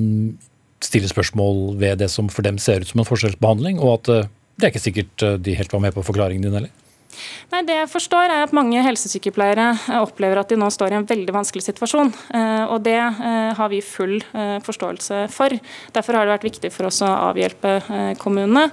stiller 0.84 1.12
spørsmål 1.12 1.76
ved 1.80 2.00
det 2.04 2.10
som 2.12 2.30
for 2.32 2.46
dem 2.46 2.60
ser 2.62 2.84
ut 2.84 2.90
som 2.90 3.02
en 3.02 3.08
forskjellsbehandling, 3.08 3.82
og 3.82 4.00
at 4.00 4.30
det 4.56 4.66
er 4.66 4.72
ikke 4.72 4.84
sikkert 4.84 5.26
eh, 5.26 5.36
de 5.38 5.56
helt 5.58 5.72
var 5.72 5.82
med 5.82 5.94
på 5.96 6.04
forklaringen 6.06 6.46
din 6.46 6.58
heller? 6.58 6.72
Nei, 7.52 7.62
Det 7.66 7.76
jeg 7.76 7.90
forstår 7.92 8.32
er 8.32 8.44
at 8.44 8.54
mange 8.56 8.80
helsesykepleiere 8.82 9.66
eh, 9.76 10.00
opplever 10.02 10.40
at 10.40 10.50
de 10.50 10.58
nå 10.58 10.68
står 10.72 10.94
i 10.94 10.98
en 10.98 11.06
veldig 11.06 11.34
vanskelig 11.36 11.64
situasjon. 11.68 12.12
Eh, 12.34 12.64
og 12.66 12.82
Det 12.84 12.96
har 12.98 13.70
vi 13.70 13.80
full 13.84 14.18
forståelse 14.64 15.24
for. 15.32 15.52
Derfor 15.94 16.16
har 16.16 16.26
det 16.26 16.34
vært 16.34 16.46
viktig 16.46 16.70
for 16.74 16.88
oss 16.88 17.00
å 17.04 17.08
avhjelpe 17.30 18.16
kommunene 18.20 18.66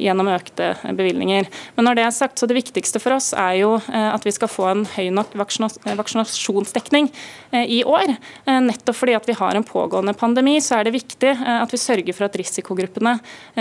gjennom 0.00 0.28
økte 0.32 0.72
bevilgninger. 0.96 1.48
Men 1.76 1.86
når 1.88 1.98
det 1.98 2.04
er 2.06 2.14
sagt, 2.16 2.38
så 2.38 2.48
det 2.48 2.56
viktigste 2.58 3.00
for 3.02 3.16
oss 3.16 3.30
er 3.36 3.58
jo 3.60 3.74
at 3.86 4.26
vi 4.26 4.32
skal 4.34 4.50
få 4.50 4.66
en 4.70 4.84
høy 4.96 5.10
nok 5.14 5.34
vaksinasjonsdekning 5.38 7.10
i 7.52 7.82
år. 7.86 8.14
Nettopp 8.66 8.98
fordi 8.98 9.16
at 9.18 9.28
vi 9.28 9.36
har 9.38 9.58
en 9.58 9.66
pågående 9.66 10.16
pandemi, 10.18 10.56
så 10.64 10.80
er 10.80 10.88
det 10.88 10.96
viktig 10.96 11.34
at 11.36 11.72
vi 11.72 11.80
sørger 11.80 12.16
for 12.16 12.28
at 12.28 12.38
risikogruppene 12.40 13.16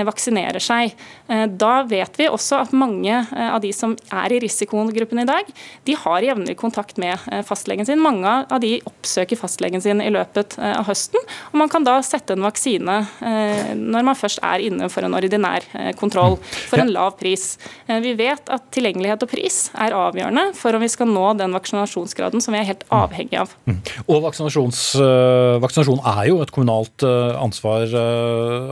vaksinerer 0.08 0.64
seg. 0.64 0.96
Da 1.28 1.76
vet 1.90 2.20
vi 2.20 2.30
også 2.32 2.64
at 2.64 2.76
mange 2.76 3.22
av 3.36 3.62
de 3.64 3.74
som 3.76 3.96
er 4.14 4.34
i 4.34 4.40
risikogruppen 4.44 5.22
i 5.22 5.28
dag, 5.28 5.50
de 5.88 5.96
har 6.00 6.26
jevnlig 6.26 6.56
kontakt 6.60 7.00
med 7.02 7.18
eh, 7.32 7.44
fastlegen 7.46 7.88
sin. 7.88 8.02
Mange 8.04 8.32
av 8.44 8.62
de 8.64 8.78
oppsøker 8.86 9.40
fastlegen 9.40 9.84
sin 9.84 10.04
i 10.04 10.12
løpet 10.14 10.58
eh, 10.60 10.76
av 10.80 10.88
høsten. 10.90 11.22
og 11.52 11.60
Man 11.62 11.72
kan 11.72 11.86
da 11.88 11.98
sette 12.06 12.36
en 12.36 12.46
vaksine 12.46 12.98
eh, 13.26 13.74
når 13.76 14.08
man 14.10 14.20
først 14.20 14.42
er 14.46 14.64
inne 14.68 14.90
for 14.92 15.06
en 15.06 15.16
ordinær 15.18 15.66
kontroll, 16.00 16.38
for 16.70 16.82
en 16.82 16.92
lav 16.92 17.16
pris. 17.20 17.56
Vi 17.88 18.14
vet 18.18 18.50
at 18.52 18.68
tilgjengelighet 18.76 19.24
og 19.26 19.32
pris 19.32 19.60
er 19.82 19.96
avgjørende 19.96 20.48
for 20.58 20.76
om 20.76 20.84
vi 20.84 20.90
skal 20.92 21.10
nå 21.10 21.26
den 21.40 21.56
vaksinasjonsgraden 21.56 22.44
som 22.44 22.56
vi 22.56 22.62
er 22.62 22.70
helt 22.70 22.86
avhengig 22.94 23.40
av. 23.42 23.54
Mm. 23.70 23.80
Og 24.12 24.24
vaksinasjon 24.26 26.02
er 26.02 26.24
jo 26.30 26.42
et 26.44 26.54
kommunalt 26.56 27.06
ansvar. 27.06 27.92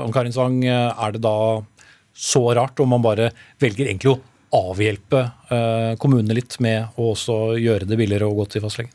Ann 0.03 0.13
Karin 0.15 0.35
Svang, 0.35 0.59
er 0.67 1.15
det 1.15 1.23
da 1.23 1.35
så 2.13 2.45
rart 2.53 2.79
om 2.79 2.93
man 2.93 3.03
bare 3.03 3.31
velger 3.61 3.89
egentlig 3.89 4.13
å 4.13 4.19
avhjelpe 4.53 5.21
eh, 5.49 5.93
kommunene 6.01 6.37
litt 6.37 6.59
med 6.63 6.99
å 6.99 7.13
også 7.13 7.57
gjøre 7.59 7.89
det 7.89 7.97
billigere 7.99 8.29
å 8.29 8.35
gå 8.37 8.47
til 8.53 8.63
fastlegen? 8.65 8.93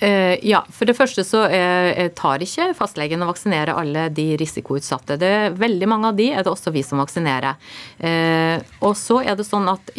Eh, 0.00 0.38
ja, 0.48 0.62
for 0.72 0.88
det 0.88 0.96
første 0.96 1.20
så 1.28 1.42
eh, 1.52 2.06
tar 2.16 2.40
ikke 2.40 2.70
fastlegen 2.76 3.20
å 3.20 3.28
vaksinere 3.28 3.74
alle 3.76 4.06
de 4.16 4.30
risikoutsatte. 4.40 5.18
Det 5.20 5.28
er 5.28 5.58
Veldig 5.60 5.88
mange 5.90 6.08
av 6.08 6.16
de 6.16 6.30
er 6.32 6.44
det 6.44 6.48
også 6.48 6.72
vi 6.72 6.80
som 6.86 7.02
vaksinerer. 7.02 7.58
Eh, 7.98 8.62
og 8.80 8.94
så 8.96 9.18
er 9.20 9.36
det 9.36 9.44
sånn 9.44 9.68
at 9.68 9.90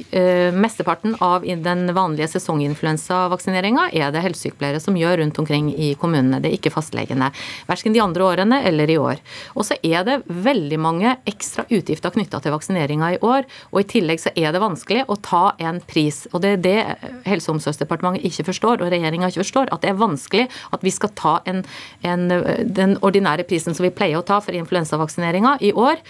mesteparten 0.58 1.14
av 1.22 1.44
den 1.46 1.92
vanlige 1.94 2.30
sesonginfluensavaksineringa 2.32 3.90
er 3.94 4.14
det 4.14 4.24
helsesykepleiere 4.26 4.80
som 4.82 4.98
gjør 4.98 5.20
rundt 5.22 5.38
omkring 5.42 5.70
i 5.76 5.92
kommunene. 6.00 6.40
Det 6.42 6.50
er 6.50 6.58
ikke 6.58 6.74
fastlegene. 6.74 7.30
Verken 7.70 7.94
de 7.94 8.02
andre 8.02 8.26
årene 8.26 8.62
eller 8.68 8.90
i 8.90 8.98
år. 8.98 9.22
Og 9.54 9.68
så 9.68 9.78
er 9.86 10.06
det 10.08 10.18
veldig 10.26 10.80
mange 10.82 11.14
ekstra 11.30 11.68
utgifter 11.70 12.16
knytta 12.16 12.42
til 12.42 12.56
vaksineringa 12.56 13.14
i 13.16 13.22
år. 13.22 13.46
Og 13.72 13.84
i 13.84 13.90
tillegg 13.94 14.24
så 14.24 14.34
er 14.34 14.56
det 14.56 14.64
vanskelig 14.64 15.06
å 15.12 15.20
ta 15.22 15.44
en 15.62 15.82
pris. 15.86 16.24
Og 16.32 16.42
det 16.42 16.56
er 16.56 16.66
det 16.66 16.80
Helse- 17.28 17.52
og 17.52 17.60
omsorgsdepartementet 17.60 18.26
ikke 18.28 18.48
forstår, 18.50 18.82
og 18.82 18.92
regjeringa 18.92 19.30
ikke 19.30 19.44
forstår. 19.44 19.70
at 19.72 19.82
det 19.84 19.91
er 19.92 20.02
vanskelig 20.02 20.48
at 20.74 20.86
vi 20.86 20.94
skal 20.94 21.14
ta 21.20 21.38
en, 21.50 21.64
en, 22.08 22.28
den 22.66 22.98
ordinære 23.06 23.48
prisen 23.50 23.78
som 23.78 23.86
vi 23.86 23.94
pleier 23.96 24.20
å 24.20 24.26
ta 24.28 24.40
for 24.44 24.56
influensavaksineringa 24.58 25.58
i 25.62 25.74
år, 25.78 26.02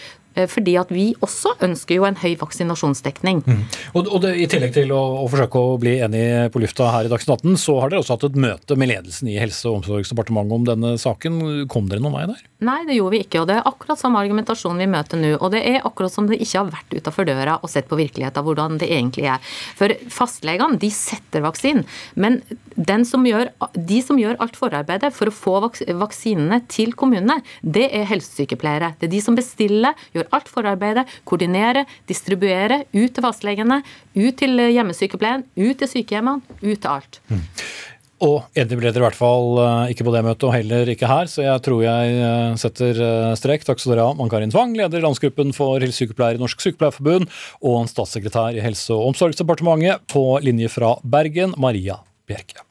fordi 0.52 0.76
at 0.80 0.92
vi 0.94 1.12
også 1.20 1.56
ønsker 1.68 1.98
jo 1.98 2.06
en 2.08 2.18
høy 2.22 2.36
vaksinasjonsdekning. 2.40 3.42
Mm. 3.46 3.64
Og, 3.94 4.08
og 4.08 4.22
det, 4.26 4.36
I 4.44 4.48
tillegg 4.52 4.76
til 4.76 4.94
å, 4.96 5.02
å, 5.24 5.28
forsøke 5.32 5.62
å 5.62 5.78
bli 5.82 5.98
enig 6.06 6.24
på 6.54 6.62
lufta 6.64 6.92
her 6.96 7.08
i 7.08 7.12
Dagsnytt 7.12 7.42
18, 7.42 7.60
så 7.62 7.78
har 7.82 7.92
dere 7.92 8.04
også 8.04 8.18
hatt 8.18 8.28
et 8.30 8.40
møte 8.48 8.78
med 8.80 8.92
ledelsen 8.94 9.32
i 9.32 9.38
Helse- 9.42 9.70
og 9.70 9.82
omsorgsdepartementet 9.82 10.58
om 10.58 10.68
denne 10.68 10.96
saken. 11.02 11.42
Kom 11.72 11.90
dere 11.92 12.04
noen 12.04 12.18
vei 12.20 12.26
der? 12.32 12.46
Nei, 12.62 12.80
det 12.88 12.98
gjorde 12.98 13.16
vi 13.16 13.24
ikke. 13.26 13.42
og 13.42 13.50
Det 13.50 13.58
er 13.58 13.70
akkurat 13.70 14.00
samme 14.00 14.22
argumentasjon 14.22 14.82
vi 14.82 14.90
møter 14.92 15.22
nå. 15.22 15.34
Og 15.40 15.54
det 15.54 15.64
er 15.68 15.82
akkurat 15.88 16.14
som 16.14 16.30
det 16.30 16.40
ikke 16.42 16.60
har 16.60 16.74
vært 16.74 16.98
utafor 16.98 17.28
døra 17.28 17.58
og 17.62 17.72
sett 17.72 17.90
på 17.90 18.00
virkeligheten 18.00 18.46
hvordan 18.46 18.78
det 18.82 18.92
egentlig 18.94 19.28
er. 19.34 19.54
For 19.78 19.94
fastlegene 20.14 20.80
de 20.82 20.92
setter 20.94 21.44
vaksinen, 21.46 21.86
men 22.16 22.42
som 23.08 23.26
gjør, 23.26 23.50
de 23.76 24.00
som 24.06 24.20
gjør 24.20 24.40
alt 24.42 24.58
forarbeidet 24.58 25.12
for 25.16 25.30
å 25.30 25.36
få 25.36 25.56
vaksinene 25.62 26.62
til 26.72 26.94
kommunene, 26.98 27.40
det 27.62 27.88
er 27.94 28.08
helsesykepleiere. 28.10 28.94
Det 29.00 29.10
er 29.10 29.14
de 29.16 29.22
som 29.24 29.38
bestiller, 29.38 29.98
gjør 30.16 30.21
gjør 30.22 30.32
alt 30.38 30.52
forarbeidet, 30.52 31.08
koordinere, 31.28 31.86
distribuere 32.10 32.84
ut 32.94 33.12
til 33.12 33.26
fastlegene, 33.26 33.82
ut 34.16 34.36
til 34.40 34.66
hjemmesykepleien, 34.72 35.48
ut 35.60 35.82
til 35.82 35.96
sykehjemmene, 35.98 36.60
ut 36.62 36.78
til 36.78 36.92
alt. 36.92 37.22
Mm. 37.32 37.46
Og 38.22 38.44
enig 38.54 38.78
ble 38.78 38.92
dere 38.92 39.02
i 39.02 39.08
hvert 39.08 39.18
fall 39.18 39.58
eh, 39.58 39.92
ikke 39.96 40.06
på 40.06 40.14
det 40.14 40.22
møtet, 40.26 40.46
og 40.46 40.54
heller 40.54 40.92
ikke 40.94 41.10
her, 41.10 41.30
så 41.32 41.42
jeg 41.42 41.64
tror 41.66 41.82
jeg 41.82 42.18
eh, 42.22 42.58
setter 42.62 43.02
eh, 43.02 43.30
strek. 43.40 43.66
Takk 43.66 43.82
skal 43.82 43.96
dere 43.96 44.06
ha, 44.06 44.16
Mann-Karin 44.18 44.54
Tvang, 44.54 44.76
leder 44.78 45.02
i 45.02 45.06
landsgruppen 45.06 45.56
for 45.58 45.82
helsesykepleiere 45.82 46.38
i 46.38 46.44
Norsk 46.44 46.62
Sykepleierforbund, 46.62 47.30
og 47.66 47.80
en 47.82 47.90
statssekretær 47.90 48.58
i 48.58 48.62
Helse- 48.62 48.94
og 48.94 49.12
omsorgsdepartementet 49.12 50.06
på 50.14 50.26
linje 50.46 50.70
fra 50.70 50.94
Bergen, 51.02 51.58
Maria 51.58 51.98
Bjerke. 52.30 52.62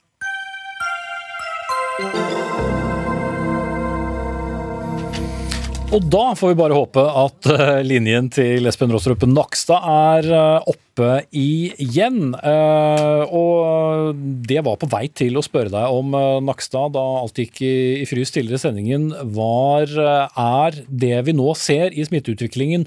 Og 5.90 6.04
da 6.06 6.36
får 6.38 6.52
vi 6.52 6.58
bare 6.60 6.76
håpe 6.78 7.02
at 7.02 7.46
eh, 7.50 7.80
linjen 7.82 8.28
til 8.30 8.68
Espen 8.70 8.92
Rostrup 8.94 9.24
Nakstad 9.26 9.82
er 9.90 10.28
eh, 10.30 10.68
oppe 10.70 11.08
igjen. 11.34 12.30
Eh, 12.36 13.32
og 13.34 14.20
det 14.46 14.62
var 14.68 14.78
på 14.78 14.86
vei 14.92 15.08
til 15.10 15.34
å 15.34 15.42
spørre 15.42 15.72
deg 15.74 15.96
om, 15.98 16.14
Nakstad, 16.46 16.94
da 16.94 17.02
alt 17.24 17.42
gikk 17.42 17.58
i 17.66 18.06
frys 18.06 18.30
tidligere 18.30 18.60
i 18.60 18.64
sendingen, 18.68 19.10
var 19.34 19.90
er 19.90 20.78
det 20.86 21.24
vi 21.26 21.34
nå 21.34 21.50
ser 21.58 21.90
i 21.90 22.06
smitteutviklingen 22.06 22.86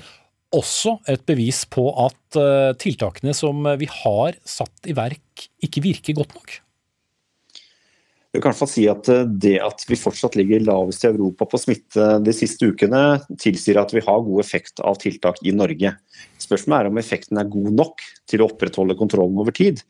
også 0.56 1.02
et 1.12 1.28
bevis 1.28 1.66
på 1.68 1.90
at 2.06 2.40
tiltakene 2.80 3.36
som 3.36 3.68
vi 3.82 3.90
har 4.00 4.40
satt 4.48 4.88
i 4.88 4.96
verk, 4.96 5.50
ikke 5.66 5.84
virker 5.84 6.24
godt 6.24 6.38
nok? 6.40 6.63
Jeg 8.34 8.42
kan 8.42 8.50
i 8.50 8.56
hvert 8.56 8.62
fall 8.64 8.72
si 8.72 8.84
at 8.90 9.10
eh, 9.14 9.28
Det 9.46 9.54
at 9.62 9.84
vi 9.86 10.00
fortsatt 10.00 10.34
ligger 10.40 10.64
lavest 10.66 11.04
i 11.06 11.10
Europa 11.12 11.46
på 11.50 11.60
smitte 11.62 12.08
de 12.26 12.34
siste 12.34 12.66
ukene, 12.66 13.20
tilsier 13.38 13.78
at 13.78 13.94
vi 13.94 14.02
har 14.02 14.26
god 14.26 14.42
effekt 14.42 14.82
av 14.82 14.98
tiltak 15.02 15.38
i 15.46 15.54
Norge. 15.54 15.92
Spørsmålet 16.42 16.80
er 16.80 16.90
om 16.90 16.98
effekten 16.98 17.38
er 17.38 17.52
god 17.54 17.70
nok 17.78 18.02
til 18.30 18.42
å 18.42 18.48
opprettholde 18.50 18.98
kontrollen 18.98 19.38
over 19.44 19.54
tid. 19.54 19.84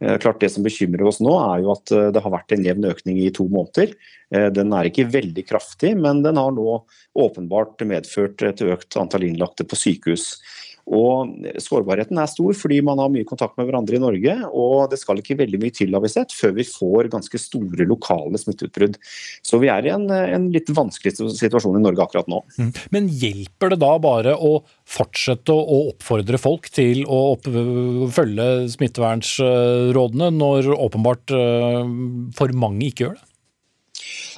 Eh, 0.00 0.16
klart 0.16 0.40
Det 0.40 0.48
som 0.54 0.64
bekymrer 0.64 1.04
oss 1.10 1.20
nå, 1.20 1.34
er 1.52 1.66
jo 1.66 1.74
at 1.74 1.92
eh, 1.92 2.08
det 2.16 2.24
har 2.24 2.32
vært 2.32 2.56
en 2.56 2.64
jevn 2.64 2.88
økning 2.88 3.20
i 3.20 3.28
to 3.36 3.48
måneder. 3.52 3.92
Den 4.30 4.70
er 4.70 4.86
ikke 4.86 5.08
veldig 5.10 5.42
kraftig, 5.42 5.90
men 5.98 6.20
den 6.22 6.38
har 6.38 6.52
nå 6.54 6.76
åpenbart 7.18 7.82
medført 7.82 8.44
et 8.46 8.60
økt 8.62 8.94
antall 8.94 9.24
innlagte 9.26 9.66
på 9.66 9.74
sykehus. 9.74 10.36
Og 10.90 11.30
Sårbarheten 11.62 12.18
er 12.18 12.30
stor 12.30 12.56
fordi 12.58 12.80
man 12.84 12.98
har 13.02 13.10
mye 13.12 13.26
kontakt 13.28 13.56
med 13.58 13.68
hverandre 13.68 13.96
i 13.98 14.02
Norge. 14.02 14.34
Og 14.50 14.90
det 14.90 14.98
skal 15.00 15.20
ikke 15.20 15.38
veldig 15.38 15.60
mye 15.62 15.74
til 15.76 15.94
har 15.94 16.02
vi 16.02 16.10
sett, 16.12 16.34
før 16.34 16.56
vi 16.58 16.66
får 16.66 17.10
ganske 17.12 17.40
store 17.40 17.86
lokale 17.88 18.40
smitteutbrudd. 18.40 18.98
Så 19.46 19.60
vi 19.62 19.70
er 19.72 19.86
i 19.86 19.94
en, 19.94 20.08
en 20.10 20.50
litt 20.54 20.70
vanskelig 20.74 21.14
situasjon 21.38 21.78
i 21.78 21.84
Norge 21.84 22.04
akkurat 22.04 22.30
nå. 22.30 22.42
Mm. 22.58 22.72
Men 22.94 23.08
hjelper 23.22 23.74
det 23.74 23.80
da 23.84 23.94
bare 24.02 24.34
å 24.34 24.56
fortsette 24.90 25.54
å 25.54 25.80
oppfordre 25.92 26.40
folk 26.42 26.70
til 26.74 27.04
å 27.06 27.20
opp 27.36 27.46
følge 28.14 28.50
smittevernsrådene, 28.74 30.30
når 30.34 30.72
åpenbart 30.74 31.34
eh, 31.36 31.82
for 32.36 32.54
mange 32.58 32.88
ikke 32.90 33.06
gjør 33.06 33.18
det? 33.18 33.29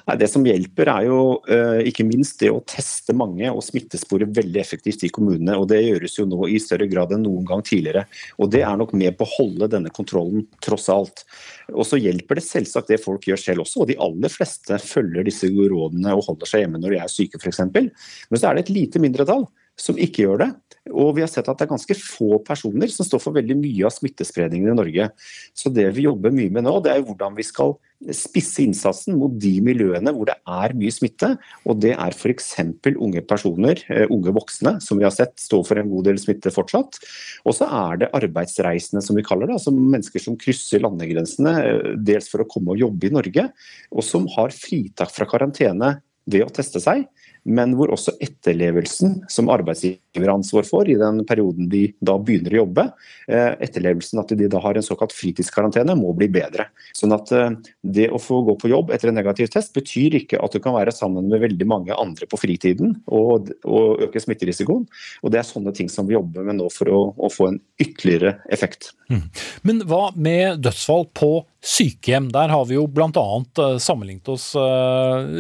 Nei, 0.09 0.17
Det 0.19 0.29
som 0.31 0.45
hjelper 0.47 0.91
er 0.91 1.07
jo 1.07 1.19
uh, 1.47 1.81
ikke 1.87 2.07
minst 2.07 2.41
det 2.43 2.51
å 2.53 2.63
teste 2.67 3.15
mange 3.17 3.49
og 3.53 3.63
smittespore 3.65 4.27
veldig 4.27 4.61
effektivt 4.61 5.05
i 5.07 5.13
kommunene. 5.15 5.57
og 5.59 5.69
Det 5.71 5.81
gjøres 5.83 6.19
jo 6.19 6.27
nå 6.29 6.49
i 6.51 6.59
større 6.63 6.89
grad 6.91 7.15
enn 7.15 7.25
noen 7.27 7.47
gang 7.49 7.63
tidligere. 7.67 8.05
og 8.39 8.51
Det 8.53 8.65
er 8.67 8.77
nok 8.81 8.95
med 8.99 9.17
på 9.19 9.27
å 9.29 9.33
holde 9.37 9.71
denne 9.73 9.93
kontrollen, 9.95 10.47
tross 10.65 10.89
alt. 10.93 11.25
Og 11.73 11.87
så 11.89 12.01
hjelper 12.01 12.39
det 12.39 12.47
selvsagt 12.47 12.91
det 12.93 13.03
folk 13.03 13.27
gjør 13.29 13.41
selv 13.41 13.67
også, 13.67 13.85
og 13.85 13.91
de 13.93 13.99
aller 14.03 14.33
fleste 14.33 14.79
følger 14.83 15.27
disse 15.29 15.51
rådene 15.53 16.17
og 16.17 16.27
holder 16.29 16.51
seg 16.51 16.65
hjemme 16.65 16.83
når 16.83 16.97
de 16.97 17.03
er 17.03 17.13
syke 17.13 17.41
f.eks. 17.41 17.63
Men 17.69 18.39
så 18.39 18.49
er 18.49 18.59
det 18.59 18.67
et 18.67 18.77
lite 18.77 19.03
mindretall 19.03 19.47
som 19.79 19.99
ikke 20.01 20.27
gjør 20.27 20.45
det. 20.45 20.53
Og 20.91 21.13
vi 21.15 21.23
har 21.23 21.31
sett 21.31 21.47
at 21.47 21.61
det 21.61 21.69
er 21.69 21.71
ganske 21.77 21.95
få 21.95 22.41
personer 22.43 22.91
som 22.91 23.07
står 23.07 23.23
for 23.23 23.37
veldig 23.37 23.55
mye 23.61 23.87
av 23.87 23.95
smittespredningen 23.95 24.73
i 24.73 24.77
Norge. 24.79 25.09
Så 25.55 25.71
det 25.71 25.87
vi 25.95 26.09
jobber 26.09 26.35
mye 26.35 26.51
med 26.51 26.67
nå, 26.67 26.75
det 26.83 26.91
er 26.91 27.05
hvordan 27.07 27.37
vi 27.39 27.47
skal 27.47 27.77
spisse 28.11 28.65
innsatsen 28.65 29.15
mot 29.15 29.31
de 29.39 29.53
miljøene 29.63 30.11
hvor 30.11 30.27
det 30.27 30.35
er 30.43 30.75
mye 30.75 30.95
smitte. 30.95 31.31
Og 31.71 31.79
det 31.85 31.95
er 31.95 32.17
f.eks. 32.17 32.51
unge 32.97 33.23
personer, 33.31 33.85
eh, 33.95 34.09
unge 34.11 34.35
voksne, 34.35 34.75
som 34.83 34.99
vi 34.99 35.07
har 35.07 35.15
sett 35.15 35.37
står 35.39 35.63
for 35.69 35.79
en 35.79 35.91
god 35.93 36.11
del 36.11 36.19
smitte 36.19 36.51
fortsatt. 36.55 36.99
Og 37.47 37.55
så 37.61 37.71
er 37.71 38.03
det 38.03 38.13
arbeidsreisende, 38.19 39.05
som 39.07 39.19
vi 39.19 39.27
kaller 39.27 39.47
det. 39.47 39.61
Altså 39.61 39.75
mennesker 39.77 40.25
som 40.25 40.39
krysser 40.41 40.83
landegrensene, 40.83 41.55
eh, 41.63 41.91
dels 41.95 42.27
for 42.33 42.43
å 42.43 42.51
komme 42.51 42.75
og 42.75 42.83
jobbe 42.83 43.07
i 43.07 43.15
Norge, 43.15 43.51
og 43.95 44.03
som 44.07 44.27
har 44.35 44.51
fritak 44.51 45.15
fra 45.15 45.31
karantene 45.31 46.01
ved 46.27 46.47
å 46.47 46.55
teste 46.55 46.83
seg 46.83 47.07
men 47.45 47.75
hvor 47.75 47.91
også 47.95 48.15
etterlevelsen 48.23 49.23
som 49.33 49.51
arbeidsgiver 49.53 50.29
har 50.29 50.37
ansvar 50.37 50.67
for 50.69 50.89
i 50.89 50.95
den 50.99 51.23
perioden 51.27 51.69
de 51.73 51.85
da 52.05 52.15
begynner 52.21 52.55
å 52.55 52.61
jobbe, 52.63 52.85
eh, 53.27 53.57
etterlevelsen 53.67 54.21
at 54.23 54.35
de 54.39 54.49
da 54.51 54.61
har 54.63 54.79
en 54.79 54.87
såkalt 54.87 55.15
fritidskarantene, 55.17 55.97
må 55.99 56.13
bli 56.17 56.29
bedre. 56.33 56.69
Sånn 56.97 57.15
at 57.17 57.33
eh, 57.35 57.51
det 57.83 58.09
å 58.15 58.21
få 58.23 58.43
gå 58.47 58.57
på 58.63 58.71
jobb 58.73 58.93
etter 58.95 59.11
en 59.11 59.19
negativ 59.19 59.51
test 59.53 59.75
betyr 59.75 60.21
ikke 60.23 60.41
at 60.43 60.55
du 60.55 60.63
kan 60.63 60.77
være 60.77 60.95
sammen 60.95 61.29
med 61.33 61.43
veldig 61.43 61.69
mange 61.69 61.99
andre 61.99 62.29
på 62.31 62.41
fritiden 62.41 62.97
og, 63.07 63.51
og 63.67 64.07
øke 64.07 64.23
smitterisikoen. 64.23 64.87
Og 65.23 65.35
det 65.35 65.43
er 65.43 65.49
sånne 65.49 65.75
ting 65.77 65.91
som 65.93 66.07
vi 66.07 66.17
jobber 66.17 66.47
med 66.47 66.61
nå 66.61 66.71
for 66.73 66.91
å, 66.93 67.01
å 67.19 67.33
få 67.33 67.51
en 67.51 67.63
ytterligere 67.83 68.39
effekt. 68.55 68.93
Mm. 69.11 69.27
Men 69.67 69.83
hva 69.91 70.05
med 70.15 70.63
dødsfall 70.63 71.09
på 71.17 71.35
sykehjem? 71.63 72.29
Der 72.35 72.53
har 72.53 72.67
vi 72.69 72.77
jo 72.77 72.89
bl.a. 72.91 73.27
Eh, 73.63 73.79
sammenlignet 73.83 74.29
oss 74.33 74.53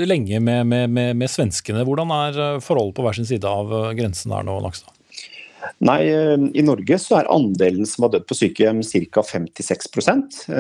lenge 0.07 0.41
med, 0.41 0.67
med, 0.67 0.91
med, 0.91 1.17
med 1.17 1.31
svenskene. 1.31 1.85
Hvordan 1.87 2.12
er 2.14 2.41
eh, 2.41 2.59
forholdet 2.64 2.97
på 2.97 3.07
hver 3.07 3.19
sin 3.19 3.29
side 3.29 3.49
av 3.49 3.73
eh, 3.73 3.93
grensen 3.99 4.35
der 4.35 4.47
nå, 4.47 4.59
Nakstad? 4.64 4.95
Nei, 5.83 6.00
eh, 6.11 6.35
I 6.59 6.64
Norge 6.67 6.99
så 7.00 7.21
er 7.21 7.31
andelen 7.33 7.88
som 7.88 8.07
har 8.07 8.14
dødd 8.17 8.26
på 8.29 8.38
sykehjem 8.38 8.83
ca. 9.14 9.25
56 9.26 9.88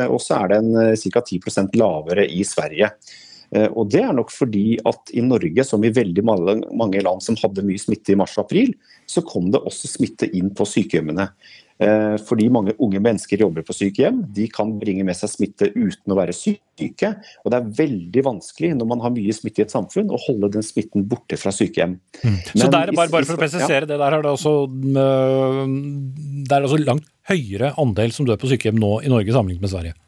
og 0.08 0.18
så 0.22 0.40
er 0.40 0.54
den 0.56 0.72
ca. 0.98 1.24
10% 1.26 1.76
lavere 1.78 2.26
i 2.28 2.44
Sverige. 2.46 2.92
Og 3.52 3.90
Det 3.92 4.00
er 4.00 4.14
nok 4.16 4.30
fordi 4.32 4.78
at 4.88 5.10
i 5.12 5.20
Norge, 5.20 5.60
som 5.68 5.82
i 5.84 5.90
veldig 5.92 6.22
mange 6.24 7.02
land 7.04 7.20
som 7.20 7.36
hadde 7.36 7.60
mye 7.66 7.76
smitte 7.76 8.14
i 8.14 8.16
mars 8.16 8.38
og 8.38 8.46
april, 8.46 8.70
så 9.04 9.20
kom 9.28 9.50
det 9.52 9.60
også 9.60 9.90
smitte 9.90 10.30
inn 10.32 10.48
på 10.56 10.64
sykehjemmene. 10.64 11.26
Eh, 11.82 12.16
fordi 12.28 12.46
mange 12.52 12.74
unge 12.82 13.00
mennesker 13.02 13.40
jobber 13.42 13.64
på 13.66 13.74
sykehjem. 13.74 14.22
De 14.34 14.46
kan 14.52 14.70
bringe 14.78 15.04
med 15.06 15.16
seg 15.18 15.32
smitte 15.32 15.70
uten 15.74 16.14
å 16.14 16.18
være 16.18 16.34
syke. 16.36 17.12
Og 17.42 17.52
det 17.52 17.58
er 17.58 17.72
veldig 17.80 18.24
vanskelig 18.26 18.72
når 18.78 18.90
man 18.92 19.02
har 19.04 19.14
mye 19.14 19.34
smitte 19.34 19.62
i 19.62 19.66
et 19.66 19.74
samfunn, 19.74 20.12
å 20.12 20.20
holde 20.26 20.52
den 20.56 20.66
smitten 20.66 21.06
borte 21.08 21.38
fra 21.40 21.52
sykehjem. 21.54 21.96
Mm. 22.22 22.38
Så 22.52 22.68
der, 22.68 22.94
bare, 22.94 23.10
bare, 23.10 23.26
for 23.26 23.38
å 23.38 23.40
presisere, 23.42 23.82
ja. 23.82 23.90
det 23.90 23.98
der 23.98 24.18
er 24.18 24.24
det 24.24 24.32
også, 24.32 24.54
det 24.82 26.56
er 26.56 26.68
også 26.68 26.80
langt 26.82 27.08
høyere 27.30 27.74
andel 27.78 28.14
som 28.14 28.26
dør 28.26 28.40
på 28.40 28.50
sykehjem 28.50 28.80
nå 28.82 28.96
i 29.06 29.10
Norge 29.12 29.34
sammenlignet 29.34 29.66
med 29.66 29.72
Sverige? 29.72 29.98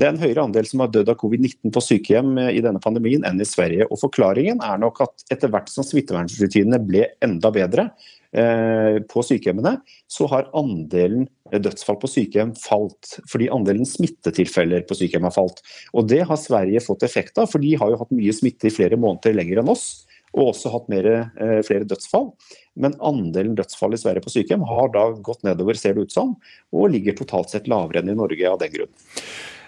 Det 0.00 0.06
er 0.06 0.14
en 0.14 0.22
høyere 0.22 0.46
andel 0.46 0.64
som 0.64 0.80
har 0.80 0.88
dødd 0.88 1.10
av 1.12 1.18
covid-19 1.20 1.74
på 1.74 1.82
sykehjem 1.84 2.30
eh, 2.40 2.54
i 2.56 2.62
denne 2.64 2.80
pandemien 2.82 3.26
enn 3.28 3.42
i 3.42 3.46
Sverige. 3.46 3.84
og 3.90 4.00
Forklaringen 4.00 4.62
er 4.64 4.80
nok 4.80 5.02
at 5.04 5.26
etter 5.34 5.52
hvert 5.52 5.68
som 5.68 5.84
smittevernrutinene 5.84 6.80
ble 6.80 7.10
enda 7.22 7.52
bedre, 7.52 7.90
Eh, 7.92 8.21
på 8.32 9.22
sykehjemmene, 9.26 9.74
så 10.08 10.24
har 10.30 10.46
andelen 10.56 11.26
dødsfall 11.52 11.98
på 12.00 12.08
sykehjem 12.08 12.54
falt. 12.56 13.18
Fordi 13.28 13.50
andelen 13.52 13.84
smittetilfeller 13.88 14.86
på 14.88 14.96
sykehjem 14.96 15.26
har 15.28 15.34
falt. 15.34 15.60
Og 15.92 16.08
Det 16.08 16.22
har 16.28 16.40
Sverige 16.40 16.80
fått 16.80 17.04
effekt 17.04 17.38
av, 17.38 17.50
for 17.52 17.60
de 17.60 17.74
har 17.76 17.92
jo 17.92 18.00
hatt 18.00 18.14
mye 18.14 18.32
smitte 18.32 18.70
i 18.70 18.74
flere 18.74 18.96
måneder 18.96 19.36
lenger 19.36 19.60
enn 19.60 19.72
oss. 19.72 20.06
Og 20.32 20.54
også 20.54 20.72
hatt 20.72 20.88
mer, 20.88 21.06
eh, 21.12 21.60
flere 21.60 21.84
dødsfall. 21.84 22.32
Men 22.74 22.96
andelen 23.04 23.54
dødsfall 23.54 23.92
i 23.92 24.00
Sverige 24.00 24.24
på 24.24 24.32
sykehjem 24.32 24.64
har 24.64 24.88
da 24.88 25.12
gått 25.12 25.42
nedover, 25.44 25.76
ser 25.76 25.94
det 25.94 26.08
ut 26.08 26.12
som, 26.12 26.36
og 26.72 26.90
ligger 26.90 27.12
totalt 27.12 27.50
sett 27.50 27.68
lavere 27.68 28.00
enn 28.00 28.08
i 28.08 28.16
Norge 28.16 28.48
av 28.48 28.58
den 28.58 28.72
grunn. 28.72 28.92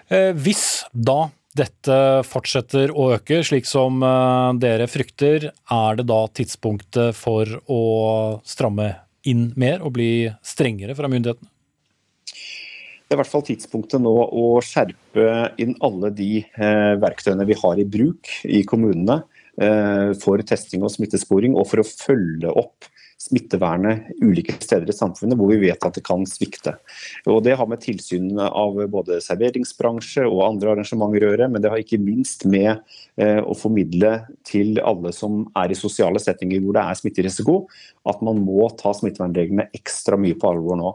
Eh, 0.09 0.33
hvis 0.33 0.85
da 0.93 1.31
dette 1.55 1.97
fortsetter 2.27 2.91
å 2.91 3.13
øke, 3.15 3.41
slik 3.47 3.69
som 3.69 4.03
eh, 4.03 4.51
dere 4.63 4.89
frykter, 4.91 5.51
er 5.55 5.99
det 5.99 6.07
da 6.11 6.21
tidspunktet 6.35 7.15
for 7.19 7.49
å 7.71 7.83
stramme 8.47 8.91
inn 9.25 9.53
mer 9.61 9.85
og 9.85 9.95
bli 9.97 10.29
strengere 10.45 10.97
fra 10.99 11.11
myndighetene? 11.11 11.51
Det 13.05 13.13
er 13.13 13.19
i 13.19 13.21
hvert 13.21 13.31
fall 13.31 13.45
tidspunktet 13.47 14.03
nå 14.03 14.13
å 14.27 14.47
skjerpe 14.65 15.29
inn 15.63 15.77
alle 15.85 16.11
de 16.17 16.31
eh, 16.43 16.95
verktøyene 16.99 17.47
vi 17.47 17.57
har 17.61 17.79
i 17.79 17.87
bruk 17.87 18.31
i 18.49 18.65
kommunene 18.67 19.21
eh, 19.61 20.11
for 20.19 20.43
testing 20.43 20.83
og 20.83 20.91
smittesporing, 20.97 21.55
og 21.55 21.69
for 21.71 21.85
å 21.85 21.87
følge 21.87 22.51
opp 22.51 22.89
smittevernet 23.25 24.11
ulike 24.23 24.57
steder 24.61 24.91
i 24.91 24.97
samfunnet 24.97 25.39
hvor 25.39 25.51
vi 25.53 25.61
vet 25.63 25.87
at 25.87 25.97
det 25.97 26.05
kan 26.07 26.25
svikte. 26.29 26.77
Og 27.31 27.43
Det 27.45 27.57
har 27.59 27.69
med 27.71 27.83
tilsyn 27.85 28.39
av 28.45 28.79
både 28.93 29.21
serveringsbransje 29.25 30.27
og 30.29 30.45
andre 30.47 30.75
arrangementer 30.75 31.25
å 31.25 31.33
gjøre, 31.33 31.49
men 31.53 31.65
det 31.65 31.73
har 31.73 31.81
ikke 31.81 32.01
minst 32.03 32.45
med 32.49 32.71
eh, 33.17 33.41
å 33.41 33.57
formidle 33.57 34.13
til 34.47 34.81
alle 34.85 35.15
som 35.17 35.45
er 35.61 35.73
i 35.73 35.79
sosiale 35.79 36.23
settinger 36.23 36.63
hvor 36.65 36.77
det 36.77 36.85
er 36.85 37.01
smitterisiko, 37.01 37.57
at 38.09 38.25
man 38.25 38.43
må 38.45 38.69
ta 38.81 38.93
smittevernreglene 38.97 39.71
ekstra 39.77 40.19
mye 40.21 40.37
på 40.39 40.51
alvor 40.51 40.81
nå. 40.81 40.93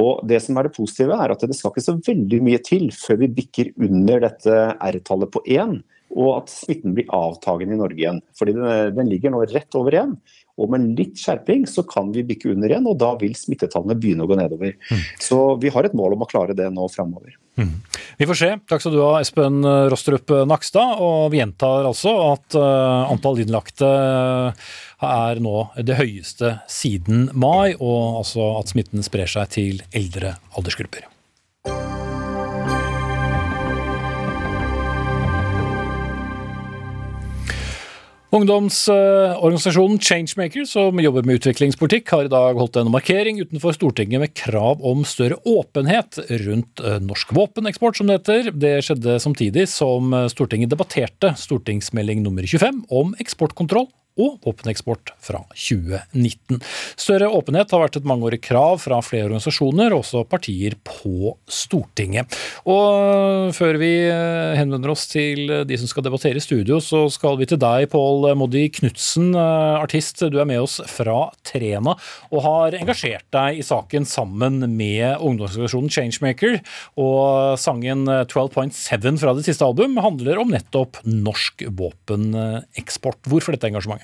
Og 0.00 0.22
Det 0.28 0.40
som 0.42 0.58
er 0.58 0.68
det 0.68 0.76
positive, 0.76 1.18
er 1.18 1.34
at 1.34 1.42
det 1.42 1.56
skal 1.58 1.74
ikke 1.74 1.88
så 1.88 1.98
veldig 1.98 2.40
mye 2.44 2.62
til 2.64 2.88
før 2.94 3.24
vi 3.24 3.34
bikker 3.40 3.74
under 3.82 4.24
dette 4.28 4.62
R-tallet 4.78 5.34
på 5.34 5.44
én 5.50 5.80
og 6.14 6.30
at 6.36 6.52
smitten 6.52 6.94
blir 6.94 7.10
avtagende 7.14 7.74
i 7.74 7.80
Norge 7.80 7.98
igjen. 7.98 8.20
Fordi 8.38 8.54
den, 8.56 8.96
den 8.96 9.10
ligger 9.10 9.34
nå 9.34 9.42
rett 9.50 9.78
over 9.78 9.96
igjen. 9.96 10.14
Og 10.54 10.70
med 10.70 10.92
litt 10.98 11.18
skjerping 11.18 11.64
så 11.66 11.82
kan 11.88 12.12
vi 12.14 12.22
bikke 12.26 12.52
under 12.52 12.70
igjen, 12.70 12.86
og 12.86 12.98
da 13.00 13.14
vil 13.18 13.34
smittetallene 13.34 13.96
begynne 13.98 14.26
å 14.26 14.30
gå 14.30 14.36
nedover. 14.38 14.76
Mm. 14.90 15.00
Så 15.22 15.38
vi 15.62 15.72
har 15.74 15.86
et 15.86 15.96
mål 15.98 16.14
om 16.14 16.22
å 16.22 16.28
klare 16.30 16.54
det 16.54 16.68
nå 16.70 16.86
framover. 16.92 17.34
Mm. 17.58 17.72
Vi 18.18 18.28
får 18.30 18.38
se. 18.38 18.50
Takk 18.70 18.82
skal 18.82 18.94
du 18.94 19.00
ha, 19.02 19.16
Espen 19.22 19.66
Rostrup 19.90 20.30
Nakstad. 20.46 21.00
Og 21.02 21.32
vi 21.34 21.40
gjentar 21.42 21.88
altså 21.90 22.14
at 22.32 22.58
uh, 22.58 23.10
antall 23.10 23.42
innlagte 23.42 23.88
er 25.04 25.42
nå 25.42 25.56
det 25.82 25.98
høyeste 25.98 26.54
siden 26.70 27.28
mai, 27.34 27.74
og 27.74 28.22
altså 28.22 28.54
at 28.60 28.70
smitten 28.72 29.04
sprer 29.06 29.30
seg 29.30 29.50
til 29.58 29.82
eldre 29.94 30.36
aldersgrupper. 30.54 31.10
Ungdomsorganisasjonen 38.34 40.00
Changemaker, 40.02 40.64
som 40.66 40.98
jobber 40.98 41.22
med 41.22 41.38
utviklingspolitikk, 41.38 42.08
har 42.10 42.26
i 42.26 42.32
dag 42.32 42.58
holdt 42.58 42.80
en 42.80 42.90
markering 42.90 43.38
utenfor 43.38 43.76
Stortinget 43.76 44.24
med 44.24 44.32
krav 44.34 44.82
om 44.82 45.04
større 45.06 45.38
åpenhet 45.46 46.18
rundt 46.42 46.82
eh, 46.82 46.98
norsk 46.98 47.30
våpeneksport, 47.36 48.00
som 48.00 48.10
det 48.10 48.16
heter. 48.18 48.50
Det 48.50 48.72
skjedde 48.82 49.20
samtidig 49.22 49.68
som 49.70 50.10
Stortinget 50.32 50.72
debatterte 50.74 51.30
stortingsmelding 51.38 52.24
nummer 52.26 52.42
25 52.42 52.82
om 52.90 53.14
eksportkontroll 53.22 53.86
og 54.20 54.38
våpeneksport 54.44 55.10
fra 55.22 55.40
2019. 55.50 56.60
Større 57.00 57.30
åpenhet 57.34 57.72
har 57.74 57.82
vært 57.82 57.98
et 57.98 58.06
mangeårig 58.06 58.40
krav 58.46 58.78
fra 58.84 59.00
flere 59.02 59.26
organisasjoner, 59.26 59.94
også 59.96 60.22
partier 60.30 60.76
på 60.86 61.34
Stortinget. 61.50 62.30
Og 62.70 63.50
før 63.56 63.78
vi 63.82 63.90
eh, 64.06 64.54
henvender 64.58 64.92
oss 64.94 65.08
til 65.10 65.50
de 65.66 65.78
som 65.80 65.90
skal 65.90 66.06
debattere 66.06 66.38
i 66.38 66.44
studio, 66.44 66.78
så 66.82 67.04
skal 67.12 67.40
vi 67.40 67.48
til 67.50 67.58
deg, 67.62 67.88
Pål 67.92 68.30
Moddi 68.38 68.68
Knutsen, 68.78 69.32
eh, 69.34 69.80
artist. 69.80 70.22
Du 70.30 70.38
er 70.38 70.48
med 70.48 70.62
oss 70.62 70.78
fra 70.90 71.28
Trena 71.46 71.96
og 72.30 72.44
har 72.46 72.78
engasjert 72.78 73.26
deg 73.34 73.58
i 73.58 73.66
saken 73.66 74.06
sammen 74.08 74.62
med 74.76 75.18
ungdomsorganisasjonen 75.18 75.90
Changemaker. 75.90 76.60
Og 77.02 77.58
sangen 77.60 78.06
12.7 78.06 79.18
fra 79.18 79.34
det 79.34 79.46
siste 79.48 79.66
album 79.66 79.98
handler 80.02 80.38
om 80.42 80.54
nettopp 80.54 81.02
norsk 81.08 81.66
våpeneksport. 81.74 83.24
Hvorfor 83.26 83.56
dette 83.56 83.72
engasjementet? 83.72 84.03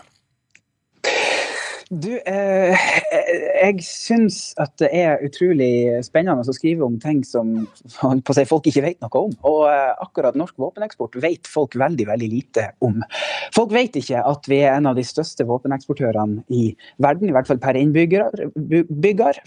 Du, 1.90 2.12
eh, 2.22 2.83
jeg 3.64 3.81
syns 3.83 4.53
at 4.62 4.76
det 4.79 4.92
er 4.94 5.24
utrolig 5.26 5.98
spennende 6.07 6.46
å 6.46 6.55
skrive 6.55 6.87
om 6.87 7.00
ting 7.03 7.24
som 7.26 7.64
si, 7.90 8.44
folk 8.46 8.68
ikke 8.70 8.85
vet 8.85 9.00
noe 9.03 9.22
om. 9.24 9.33
Og 9.50 9.64
eh, 9.66 9.90
akkurat 9.98 10.38
norsk 10.38 10.55
våpeneksport 10.62 11.18
vet 11.18 11.50
folk 11.50 11.74
veldig 11.74 12.07
veldig 12.12 12.29
lite 12.31 12.68
om. 12.87 13.03
Folk 13.57 13.74
vet 13.74 13.98
ikke 13.98 14.22
at 14.22 14.46
vi 14.46 14.61
er 14.62 14.76
en 14.76 14.87
av 14.92 15.00
de 15.00 15.07
største 15.09 15.48
våpeneksportørene 15.50 16.46
i 16.55 16.68
verden, 17.03 17.26
i 17.26 17.35
hvert 17.35 17.50
fall 17.50 17.59
per 17.59 17.81
innbygger. 17.83 18.38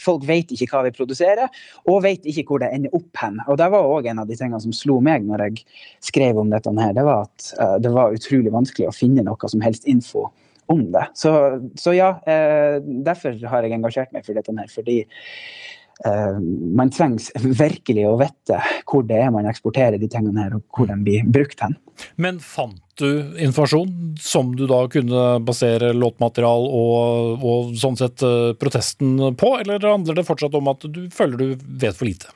Folk 0.03 0.27
vet 0.27 0.51
ikke 0.51 0.67
hva 0.73 0.84
vi 0.89 0.95
produserer, 0.99 1.63
og 1.88 2.03
vet 2.03 2.27
ikke 2.27 2.49
hvor 2.51 2.60
det 2.60 2.73
ender 2.75 2.99
opp 2.99 3.23
hen. 3.23 3.39
Og 3.47 3.56
Det 3.63 3.71
var 3.71 3.88
òg 3.95 4.12
en 4.12 4.19
av 4.19 4.27
de 4.27 4.36
tingene 4.36 4.60
som 4.67 4.75
slo 4.75 4.99
meg 4.99 5.23
når 5.32 5.47
jeg 5.47 5.63
skrev 6.12 6.43
om 6.43 6.51
dette. 6.51 6.75
her, 6.75 6.91
Det 6.91 7.08
var 7.08 7.23
at 7.23 7.51
eh, 7.56 7.77
det 7.88 7.95
var 7.95 8.19
utrolig 8.19 8.51
vanskelig 8.51 8.91
å 8.91 8.97
finne 8.99 9.23
noe 9.23 9.47
som 9.47 9.63
helst 9.63 9.88
info 9.88 10.27
om 10.73 10.88
det. 10.93 11.05
Så, 11.17 11.33
så 11.79 11.93
ja, 11.95 12.15
eh, 12.29 12.79
derfor 13.05 13.38
har 13.51 13.65
jeg 13.65 13.77
engasjert 13.77 14.13
meg 14.15 14.25
for 14.25 14.38
dette 14.38 14.55
her. 14.57 14.69
Fordi 14.73 14.99
eh, 15.03 16.39
man 16.79 16.91
trengs 16.93 17.29
virkelig 17.43 18.05
å 18.09 18.17
vite 18.21 18.59
hvor 18.89 19.05
det 19.07 19.21
er 19.23 19.33
man 19.33 19.49
eksporterer 19.49 19.99
de 20.01 20.09
tingene 20.12 20.45
her, 20.45 20.57
og 20.57 20.65
hvor 20.73 20.89
de 20.89 20.99
blir 21.05 21.25
brukt 21.29 21.63
hen. 21.63 21.77
Men 22.15 22.39
fant 22.41 22.81
du 22.99 23.38
informasjon 23.41 24.15
som 24.21 24.51
du 24.57 24.65
da 24.69 24.83
kunne 24.91 25.23
basere 25.45 25.93
låtmaterial 25.97 26.67
og, 26.67 27.41
og 27.41 27.73
sånn 27.79 27.97
sett 27.99 28.23
eh, 28.25 28.53
protesten 28.59 29.17
på, 29.39 29.57
eller 29.63 29.81
handler 29.88 30.19
det 30.19 30.27
fortsatt 30.29 30.57
om 30.59 30.71
at 30.73 30.88
du 30.89 31.05
føler 31.13 31.41
du 31.41 31.67
vet 31.83 31.97
for 31.97 32.09
lite? 32.09 32.33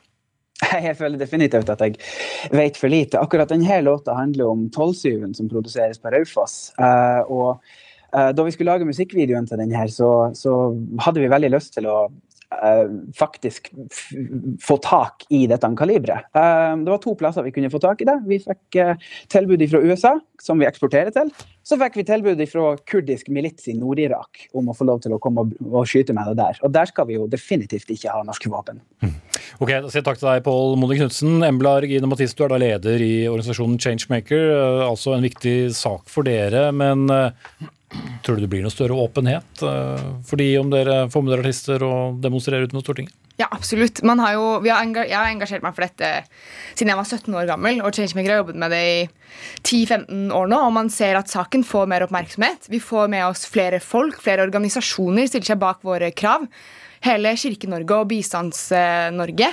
Jeg 0.88 0.96
føler 0.98 1.20
definitivt 1.20 1.68
at 1.70 1.82
jeg 1.84 2.00
vet 2.50 2.78
for 2.80 2.90
lite. 2.90 3.20
Akkurat 3.22 3.52
denne 3.52 3.76
låta 3.84 4.16
handler 4.18 4.50
om 4.50 4.64
Tollsyven 4.74 5.30
som 5.38 5.46
produseres 5.46 6.00
på 6.02 6.10
Raufoss. 6.10 6.72
Uh, 6.82 7.22
og 7.30 7.62
Eh, 7.62 7.87
da 8.08 8.44
vi 8.44 8.52
skulle 8.54 8.72
lage 8.72 8.88
musikkvideoen 8.88 9.44
til 9.48 9.60
den 9.60 9.74
her, 9.76 9.90
så, 9.92 10.30
så 10.32 10.52
hadde 11.04 11.20
vi 11.20 11.28
veldig 11.28 11.50
lyst 11.52 11.74
til 11.76 11.90
å 11.90 11.98
Uh, 12.48 13.12
faktisk 13.12 13.66
få 14.64 14.78
tak 14.80 15.26
i 15.28 15.42
dette 15.50 15.68
kaliberet. 15.76 16.30
Uh, 16.32 16.80
det 16.80 16.88
var 16.88 17.00
to 17.04 17.12
plasser 17.20 17.44
vi 17.44 17.52
kunne 17.52 17.68
få 17.68 17.76
tak 17.82 18.00
i 18.00 18.06
det. 18.08 18.14
Vi 18.24 18.38
fikk 18.40 18.78
uh, 18.80 18.94
tilbud 19.28 19.66
fra 19.68 19.82
USA, 19.84 20.14
som 20.40 20.56
vi 20.56 20.64
eksporterer 20.64 21.12
til. 21.12 21.28
Så 21.60 21.76
fikk 21.76 21.98
vi 22.00 22.06
tilbud 22.08 22.40
fra 22.48 22.70
kurdisk 22.88 23.28
milits 23.28 23.68
i 23.68 23.76
Nord-Irak 23.76 24.46
om 24.56 24.72
å 24.72 24.76
få 24.78 24.88
lov 24.88 25.04
til 25.04 25.12
å 25.12 25.20
komme 25.20 25.44
og, 25.44 25.52
og, 25.68 25.82
skyte 25.90 26.16
med 26.16 26.32
det 26.32 26.38
der. 26.40 26.62
Og 26.64 26.72
der 26.72 26.88
skal 26.88 27.10
vi 27.10 27.18
jo 27.18 27.28
definitivt 27.28 27.92
ikke 27.92 28.16
ha 28.16 28.24
norske 28.24 28.48
våpen. 28.48 28.80
Mm. 29.04 29.12
Ok, 29.58 29.72
da 29.72 29.88
sier 29.88 30.00
jeg 30.00 30.06
Takk 30.08 30.20
til 30.20 30.28
deg, 30.28 30.44
Pål 30.46 30.76
Moni 30.80 30.98
Knutsen. 31.00 31.40
Embla 31.46 31.78
Regine 31.82 32.10
Mathis, 32.10 32.36
du 32.36 32.44
er 32.44 32.52
da 32.52 32.60
leder 32.60 33.02
i 33.04 33.12
organisasjonen 33.30 33.80
Changemaker. 33.80 34.84
Altså 34.86 35.16
en 35.16 35.24
viktig 35.26 35.56
sak 35.76 36.06
for 36.12 36.28
dere. 36.28 36.68
men 36.76 37.08
Tror 38.24 38.36
du 38.36 38.44
det 38.44 38.50
blir 38.52 38.60
noe 38.60 38.72
større 38.72 38.96
åpenhet 39.00 39.62
for 39.62 40.36
de 40.36 40.48
om 40.60 40.68
dere 40.68 41.06
får 41.08 41.22
med 41.24 41.32
dere 41.32 41.44
artister 41.46 41.84
og 41.86 42.18
demonstrerer 42.20 42.68
utenfor 42.68 42.84
Stortinget? 42.84 43.14
Ja, 43.38 43.46
absolutt. 43.54 44.02
Har 44.02 44.34
jo, 44.34 44.46
har 44.66 44.82
jeg 45.06 45.14
har 45.14 45.28
engasjert 45.30 45.62
meg 45.62 45.76
for 45.76 45.86
dette 45.86 46.10
siden 46.74 46.90
jeg 46.90 46.98
var 46.98 47.06
17 47.06 47.36
år 47.38 47.46
gammel. 47.48 47.80
Og 47.86 47.94
Changemaker 47.94 48.34
har 48.34 48.42
jobbet 48.42 48.58
med 48.58 48.74
det 48.74 48.82
i 48.82 48.98
10-15 49.62 50.34
år 50.34 50.50
nå. 50.50 50.58
Og 50.66 50.74
man 50.74 50.90
ser 50.92 51.16
at 51.16 51.30
saken 51.30 51.64
får 51.64 51.86
mer 51.88 52.04
oppmerksomhet. 52.04 52.66
Vi 52.68 52.82
får 52.82 53.08
med 53.14 53.28
oss 53.28 53.46
flere 53.48 53.80
folk, 53.80 54.18
flere 54.24 54.44
organisasjoner 54.44 55.30
stiller 55.30 55.54
seg 55.54 55.62
bak 55.62 55.86
våre 55.86 56.10
krav 56.12 56.44
hele 57.06 57.34
Kirke-Norge 57.38 57.98
og 57.98 58.08
Bistands-Norge 58.10 59.50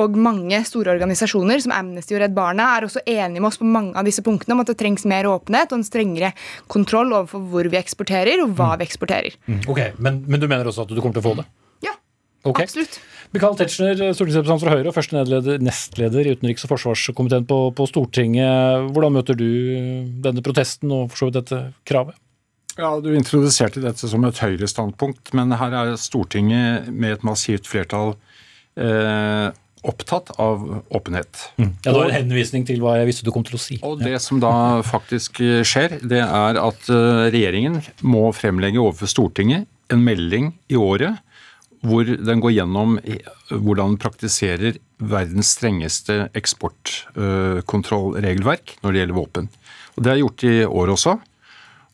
og 0.00 0.16
mange 0.20 0.62
store 0.68 0.94
organisasjoner 0.94 1.62
som 1.64 1.74
Amnesty 1.76 2.16
og 2.16 2.22
Redd 2.24 2.36
Barna 2.36 2.70
er 2.76 2.86
også 2.88 3.02
enige 3.04 3.42
med 3.42 3.50
oss 3.50 3.60
på 3.60 3.68
mange 3.68 3.96
av 3.98 4.08
disse 4.08 4.24
punktene 4.26 4.56
om 4.56 4.64
at 4.64 4.72
det 4.72 4.78
trengs 4.80 5.06
mer 5.08 5.28
åpenhet 5.30 5.72
og 5.72 5.80
en 5.80 5.86
strengere 5.86 6.32
kontroll 6.72 7.12
overfor 7.12 7.44
hvor 7.52 7.70
vi 7.72 7.80
eksporterer 7.80 8.42
og 8.44 8.56
hva 8.56 8.72
mm. 8.74 8.78
vi 8.80 8.88
eksporterer. 8.88 9.36
Mm. 9.46 9.60
Ok, 9.72 9.82
men, 9.98 10.24
men, 10.26 10.42
du 10.42 10.48
mener 10.48 10.68
også 10.68 10.86
at 10.86 10.94
du 10.94 11.00
kommer 11.00 11.18
til 11.18 11.24
å 11.24 11.28
få 11.28 11.36
det? 11.40 11.46
Ja, 11.86 11.94
okay. 12.44 12.68
absolutt. 12.68 13.00
Michael 13.34 13.56
Tetzschner, 13.58 13.96
stortingsrepresentant 14.14 14.62
fra 14.62 14.76
Høyre 14.76 14.92
og 14.92 14.94
første 14.94 15.24
nestleder 15.60 16.28
i 16.28 16.36
utenriks- 16.36 16.62
og 16.64 16.70
forsvarskomiteen 16.76 17.48
på, 17.48 17.58
på 17.76 17.88
Stortinget. 17.90 18.92
Hvordan 18.94 19.16
møter 19.18 19.38
du 19.38 19.48
denne 20.24 20.44
protesten 20.46 20.94
og 20.94 21.10
for 21.10 21.20
så 21.20 21.28
vidt 21.28 21.40
dette 21.40 21.60
kravet? 21.88 22.16
Ja, 22.76 23.00
Du 23.00 23.14
introduserte 23.16 23.80
dette 23.80 24.08
som 24.08 24.24
et 24.28 24.38
Høyre-standpunkt, 24.42 25.32
men 25.36 25.52
her 25.56 25.72
er 25.72 25.96
Stortinget 26.00 26.88
med 26.92 27.12
et 27.16 27.24
massivt 27.24 27.66
flertall 27.70 28.14
eh, 28.76 29.48
opptatt 29.86 30.30
av 30.42 30.82
åpenhet. 30.94 31.52
Mm. 31.56 31.72
Ja, 31.84 31.90
Det 31.90 31.94
var 31.96 32.04
en 32.10 32.18
henvisning 32.18 32.66
til 32.68 32.80
hva 32.84 32.98
jeg 33.00 33.06
visste 33.08 33.24
du 33.24 33.32
kom 33.32 33.44
til 33.46 33.56
å 33.56 33.62
si. 33.62 33.78
Og 33.86 33.98
Det 34.02 34.20
som 34.20 34.40
da 34.42 34.82
faktisk 34.84 35.40
skjer, 35.64 35.90
det 36.04 36.22
er 36.24 36.54
at 36.60 36.90
eh, 36.92 37.30
regjeringen 37.32 37.80
må 38.04 38.32
fremlegge 38.36 38.80
overfor 38.82 39.06
Stortinget 39.10 39.66
en 39.92 40.04
melding 40.04 40.52
i 40.68 40.76
året 40.76 41.16
hvor 41.86 42.04
den 42.04 42.40
går 42.42 42.52
gjennom 42.56 42.98
hvordan 43.52 43.90
den 43.92 43.98
praktiserer 44.02 44.72
verdens 44.98 45.50
strengeste 45.54 46.28
eksportkontrollregelverk 46.34 48.78
når 48.82 48.92
det 48.92 48.98
gjelder 49.00 49.20
våpen. 49.20 49.48
Og 49.96 50.02
Det 50.02 50.10
er 50.12 50.22
gjort 50.22 50.40
i 50.44 50.64
år 50.66 50.88
også. 50.96 51.12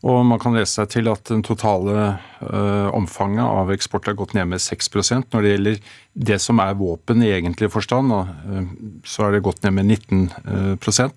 Og 0.02 0.24
man 0.26 0.40
kan 0.42 0.56
lese 0.56 0.80
seg 0.80 0.88
til 0.96 1.08
at 1.12 1.28
den 1.30 1.44
totale 1.46 1.94
uh, 2.42 2.88
omfanget 2.90 3.44
av 3.46 3.70
eksport 3.70 4.08
har 4.10 4.16
gått 4.18 4.34
ned 4.34 4.50
med 4.50 4.62
6% 4.62 5.30
Når 5.30 5.44
det 5.44 5.52
gjelder 5.52 5.82
det 6.28 6.38
som 6.42 6.58
er 6.62 6.78
våpen 6.78 7.22
i 7.22 7.30
egentlig 7.30 7.70
forstand, 7.70 8.10
uh, 8.10 8.72
så 9.06 9.26
har 9.26 9.36
det 9.36 9.44
gått 9.46 9.62
ned 9.62 9.76
med 9.78 9.92
19 9.94 10.24
uh, 10.48 11.10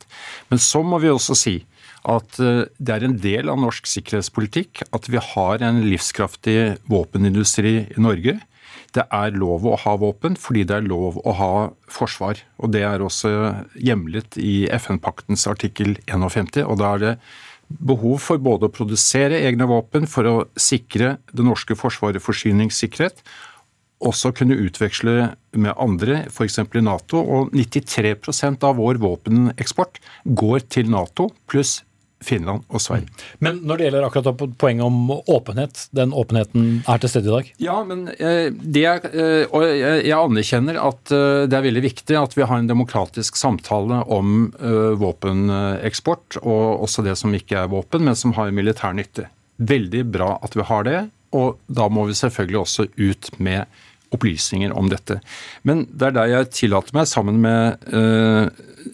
Men 0.52 0.62
så 0.62 0.84
må 0.86 1.02
vi 1.02 1.14
også 1.14 1.38
si 1.38 1.58
at 2.06 2.38
det 2.38 2.92
er 2.94 3.02
en 3.02 3.16
del 3.18 3.48
av 3.50 3.58
norsk 3.58 3.88
sikkerhetspolitikk 3.90 4.84
at 4.94 5.08
vi 5.10 5.18
har 5.18 5.64
en 5.66 5.80
livskraftig 5.82 6.76
våpenindustri 6.86 7.72
i 7.82 7.98
Norge. 7.98 8.36
Det 8.94 9.08
er 9.10 9.34
lov 9.34 9.66
å 9.66 9.74
ha 9.82 9.96
våpen 9.98 10.38
fordi 10.38 10.68
det 10.70 10.78
er 10.78 10.86
lov 10.86 11.18
å 11.26 11.34
ha 11.40 11.50
forsvar. 11.90 12.44
Og 12.62 12.76
det 12.76 12.84
er 12.86 13.02
også 13.02 13.32
hjemlet 13.74 14.38
i 14.38 14.68
FN-paktens 14.78 15.48
artikkel 15.50 15.98
51. 16.06 16.62
og 16.62 16.78
da 16.84 16.94
er 16.94 17.02
det 17.02 17.16
behov 17.68 18.22
for 18.24 18.42
både 18.42 18.68
å 18.68 18.74
produsere 18.74 19.42
egne 19.48 19.68
våpen 19.70 20.06
for 20.10 20.30
å 20.30 20.36
sikre 20.60 21.18
det 21.34 21.46
norske 21.46 21.78
forsvaret 21.78 22.24
forsyningssikkerhet, 22.24 23.24
også 24.06 24.34
kunne 24.36 24.58
utveksle 24.60 25.14
med 25.56 25.74
andre, 25.82 26.26
f.eks. 26.30 26.60
i 26.60 26.84
Nato. 26.84 27.22
Og 27.22 27.54
93% 27.56 28.66
av 28.68 28.78
vår 28.78 29.00
våpeneksport 29.02 30.02
går 30.26 30.68
til 30.70 30.92
Nato, 30.92 31.30
pluss 31.50 31.80
Finland 32.24 32.64
og 32.72 32.82
Sverige. 32.82 33.10
Men 33.44 33.60
når 33.68 33.78
det 33.78 33.88
gjelder 33.88 34.06
akkurat 34.08 34.44
poenget 34.60 34.86
om 34.88 35.12
åpenhet, 35.12 35.86
den 35.96 36.14
åpenheten 36.16 36.68
er 36.88 37.02
til 37.02 37.12
stede 37.12 37.30
i 37.30 37.34
dag? 37.34 37.50
Ja, 37.62 37.78
men 37.88 38.06
eh, 38.16 38.48
det 38.52 38.86
er, 38.90 39.08
eh, 39.12 39.52
og 39.52 39.66
jeg 39.68 40.16
anerkjenner 40.16 40.80
at 40.82 41.14
eh, 41.14 41.46
det 41.50 41.58
er 41.58 41.66
veldig 41.68 41.84
viktig 41.86 42.18
at 42.20 42.38
vi 42.38 42.48
har 42.48 42.62
en 42.62 42.70
demokratisk 42.72 43.40
samtale 43.40 44.02
om 44.12 44.52
våpeneksport, 45.00 46.40
og 46.44 46.86
også 46.86 47.04
det 47.06 47.16
som 47.20 47.34
ikke 47.36 47.60
er 47.64 47.72
våpen, 47.72 48.06
men 48.08 48.18
som 48.18 48.34
har 48.38 48.54
militær 48.56 48.96
nytte. 48.98 49.28
Veldig 49.58 50.06
bra 50.12 50.36
at 50.46 50.56
vi 50.56 50.66
har 50.68 50.88
det, 50.88 51.02
og 51.36 51.60
da 51.68 51.88
må 51.92 52.06
vi 52.10 52.18
selvfølgelig 52.18 52.62
også 52.62 52.88
ut 52.96 53.30
med 53.44 53.66
opplysninger 54.16 54.72
om 54.78 54.88
dette. 54.92 55.20
Men 55.68 55.84
det 55.92 56.10
er 56.10 56.16
der 56.16 56.32
jeg 56.32 56.52
tillater 56.56 56.96
meg, 56.96 57.10
sammen 57.12 57.42
med 57.44 57.84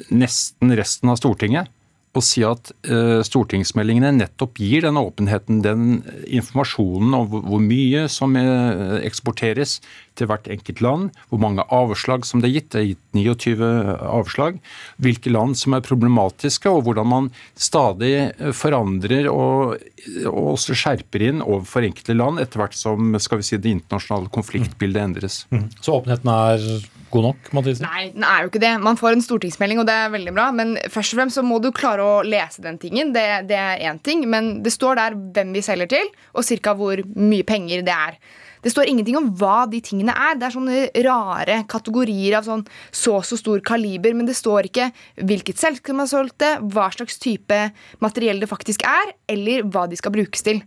nesten 0.09 0.73
resten 0.79 1.11
av 1.11 1.19
Stortinget, 1.19 1.69
å 2.11 2.23
si 2.23 2.43
at 2.43 2.73
uh, 2.91 3.21
stortingsmeldingene 3.23 4.11
nettopp 4.17 4.59
gir 4.59 4.83
den 4.83 4.99
åpenheten, 4.99 5.61
den 5.63 6.01
informasjonen 6.27 7.15
om 7.15 7.29
hvor, 7.31 7.61
mye 7.63 8.07
som 8.11 8.35
uh, 8.35 8.97
eksporteres 8.99 9.79
til 10.19 10.29
hvert 10.29 10.47
enkelt 10.51 10.81
land, 10.83 11.09
hvor 11.29 11.41
mange 11.41 11.65
avslag 11.73 12.25
som 12.27 12.43
det 12.43 12.51
er 12.51 12.55
gitt. 12.57 12.69
Det 12.73 12.81
er 12.81 12.87
gitt 12.91 13.17
29 13.17 13.71
avslag. 14.11 14.59
Hvilke 15.01 15.33
land 15.33 15.57
som 15.59 15.75
er 15.77 15.85
problematiske, 15.85 16.69
og 16.69 16.85
hvordan 16.87 17.09
man 17.11 17.29
stadig 17.55 18.31
forandrer 18.57 19.29
og, 19.31 19.77
og 20.25 20.41
også 20.55 20.77
skjerper 20.77 21.27
inn 21.29 21.43
overfor 21.45 21.87
enkelte 21.87 22.17
land 22.17 22.41
etter 22.43 22.63
hvert 22.63 22.77
som 22.77 23.15
skal 23.21 23.41
vi 23.41 23.47
si, 23.47 23.61
det 23.61 23.75
internasjonale 23.77 24.31
konfliktbildet 24.33 25.05
endres. 25.05 25.43
Mm. 25.53 25.69
Så 25.79 25.99
åpenheten 25.99 26.33
er 26.33 26.67
god 27.11 27.27
nok? 27.29 27.49
Mathisen? 27.55 27.87
Nei, 27.87 28.11
den 28.15 28.25
er 28.27 28.43
jo 28.43 28.51
ikke 28.51 28.63
det. 28.63 28.73
Man 28.83 28.99
får 28.99 29.15
en 29.15 29.25
stortingsmelding, 29.25 29.81
og 29.81 29.87
det 29.89 29.95
er 29.95 30.13
veldig 30.13 30.35
bra. 30.35 30.49
Men 30.55 30.75
først 30.91 31.15
og 31.15 31.21
fremst 31.21 31.39
så 31.39 31.45
må 31.45 31.59
du 31.63 31.71
klare 31.75 32.05
å 32.05 32.21
lese 32.25 32.63
den 32.63 32.79
tingen. 32.81 33.13
Det, 33.15 33.25
det 33.49 33.59
er 33.59 33.83
én 33.89 33.99
ting. 34.03 34.23
Men 34.31 34.53
det 34.65 34.73
står 34.75 34.99
der 34.99 35.17
hvem 35.35 35.55
vi 35.55 35.65
selger 35.65 35.91
til, 35.91 36.13
og 36.35 36.47
ca. 36.47 36.75
hvor 36.77 37.03
mye 37.15 37.47
penger 37.47 37.85
det 37.87 37.95
er. 37.95 38.21
Det 38.61 38.71
står 38.73 38.91
ingenting 38.91 39.17
om 39.19 39.29
hva 39.39 39.65
de 39.69 39.81
tingene 39.83 40.13
er. 40.13 40.37
Det 40.37 40.47
er 40.47 40.55
sånne 40.55 40.81
rare 41.07 41.59
kategorier 41.71 42.37
av 42.39 42.47
sånn 42.47 42.65
så 42.91 43.19
så 43.25 43.37
stor 43.39 43.61
kaliber, 43.65 44.15
men 44.17 44.29
det 44.29 44.37
står 44.37 44.69
ikke 44.69 44.91
hvilket 45.21 45.61
selskap 45.61 45.91
som 45.91 46.03
har 46.03 46.11
solgt 46.11 46.37
det, 46.43 46.51
hva 46.73 46.87
slags 46.93 47.17
type 47.21 47.57
materiell 48.03 48.39
det 48.41 48.49
faktisk 48.51 48.85
er, 48.87 49.15
eller 49.31 49.65
hva 49.67 49.87
de 49.89 49.97
skal 49.99 50.13
brukes 50.13 50.45
til. 50.45 50.61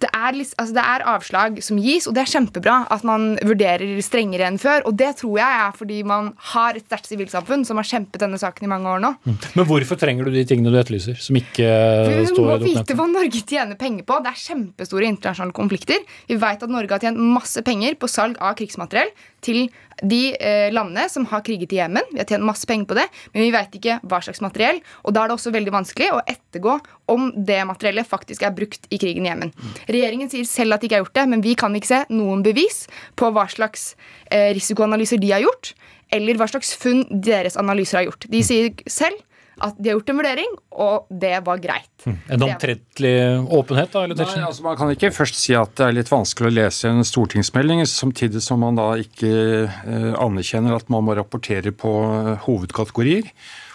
Det 0.00 0.10
er, 0.10 0.36
altså 0.36 0.74
det 0.76 0.82
er, 0.82 1.04
avslag 1.10 1.58
som 1.64 1.78
gis, 1.80 2.06
og 2.08 2.14
det 2.16 2.24
er 2.24 2.30
kjempebra 2.32 2.76
at 2.92 3.04
man 3.06 3.34
vurderer 3.46 3.98
strengere 4.04 4.46
enn 4.48 4.58
før. 4.60 4.84
Og 4.88 4.96
det 5.00 5.12
tror 5.20 5.38
jeg 5.40 5.58
er 5.64 5.74
fordi 5.76 6.00
man 6.06 6.32
har 6.52 6.78
et 6.78 6.86
sterkt 6.86 7.10
sivilsamfunn 7.10 7.66
som 7.68 7.80
har 7.80 7.88
kjempet 7.88 8.22
denne 8.22 8.40
saken 8.40 8.66
i 8.66 8.70
mange 8.70 8.90
år 8.90 9.02
nå. 9.04 9.12
Mm. 9.26 9.38
Men 9.58 9.68
hvorfor 9.68 10.00
trenger 10.00 10.28
du 10.28 10.34
de 10.34 10.44
tingene 10.48 10.72
du 10.72 10.78
etterlyser, 10.80 11.18
som 11.20 11.38
ikke 11.40 11.66
står 11.66 12.14
i 12.16 12.28
dokumentet? 12.30 12.36
Vi 12.36 12.40
må 12.40 12.58
vite 12.64 12.98
hva 12.98 13.08
Norge 13.10 13.42
tjener 13.52 13.80
penger 13.80 14.06
på. 14.08 14.20
Det 14.24 14.32
er 14.32 14.44
kjempestore 14.44 15.10
internasjonale 15.10 15.56
konflikter. 15.56 16.06
Vi 16.30 16.38
vet 16.40 16.64
at 16.66 16.72
Norge 16.72 16.96
har 16.96 17.04
tjent 17.04 17.20
masse 17.40 17.64
penger 17.66 17.98
på 18.00 18.10
salg 18.10 18.40
av 18.40 18.56
krigsmateriell 18.60 19.12
til 19.44 19.68
de 20.00 20.20
eh, 20.36 20.70
landene 20.72 21.06
som 21.12 21.26
har 21.28 21.42
kriget 21.44 21.72
i 21.74 21.80
Jemen. 21.80 22.06
Vi 22.12 22.20
har 22.22 22.28
tjent 22.28 22.46
masse 22.46 22.68
penger 22.68 22.88
på 22.88 22.96
det, 22.98 23.06
men 23.34 23.44
vi 23.44 23.52
vet 23.54 23.76
ikke 23.76 23.98
hva 24.08 24.20
slags 24.24 24.42
materiell. 24.44 24.80
Og 25.04 25.14
da 25.14 25.24
er 25.24 25.30
det 25.30 25.36
også 25.36 25.52
veldig 25.54 25.74
vanskelig 25.74 26.10
å 26.14 26.22
ettergå 26.24 26.78
om 27.12 27.30
det 27.36 27.60
materiellet 27.68 28.08
faktisk 28.08 28.44
er 28.46 28.54
brukt 28.56 28.88
i 28.88 29.00
krigen 29.00 29.28
i 29.28 29.32
Jemen. 29.32 29.54
Regjeringen 29.90 30.32
sier 30.32 30.48
selv 30.48 30.76
at 30.76 30.82
de 30.82 30.88
ikke 30.88 31.00
har 31.00 31.06
gjort 31.06 31.18
det, 31.20 31.26
men 31.34 31.44
vi 31.44 31.56
kan 31.58 31.76
ikke 31.76 31.92
se 31.92 32.02
noen 32.12 32.44
bevis 32.46 32.84
på 33.20 33.32
hva 33.34 33.46
slags 33.52 33.94
eh, 34.30 34.50
risikoanalyser 34.56 35.20
de 35.20 35.34
har 35.34 35.44
gjort, 35.44 35.74
eller 36.14 36.38
hva 36.38 36.48
slags 36.50 36.72
funn 36.78 37.04
deres 37.10 37.58
analyser 37.60 38.00
har 38.00 38.08
gjort. 38.08 38.28
De 38.30 38.40
sier 38.46 38.72
selv 38.90 39.20
at 39.60 39.76
de 39.78 39.90
har 39.90 39.98
gjort 39.98 40.10
en 40.12 40.20
vurdering, 40.20 40.52
og 40.80 41.08
det 41.22 41.32
var 41.46 41.60
greit. 41.62 41.90
Mm. 42.06 42.18
En 42.34 42.44
omtrentlig 42.46 43.14
åpenhet, 43.60 43.92
da? 43.92 44.04
eller 44.06 44.20
Nei, 44.20 44.44
altså 44.46 44.64
Man 44.64 44.78
kan 44.80 44.92
ikke 44.94 45.12
først 45.14 45.40
si 45.40 45.56
at 45.58 45.74
det 45.78 45.86
er 45.86 45.96
litt 45.98 46.12
vanskelig 46.12 46.48
å 46.48 46.56
lese 46.62 46.90
en 46.90 47.04
stortingsmelding, 47.06 47.82
samtidig 47.88 48.42
som 48.44 48.62
man 48.64 48.78
da 48.80 48.92
ikke 49.00 49.32
eh, 49.68 50.12
anerkjenner 50.16 50.78
at 50.78 50.88
man 50.92 51.04
må 51.06 51.16
rapportere 51.18 51.74
på 51.76 51.92
eh, 52.08 52.32
hovedkategorier. 52.46 53.28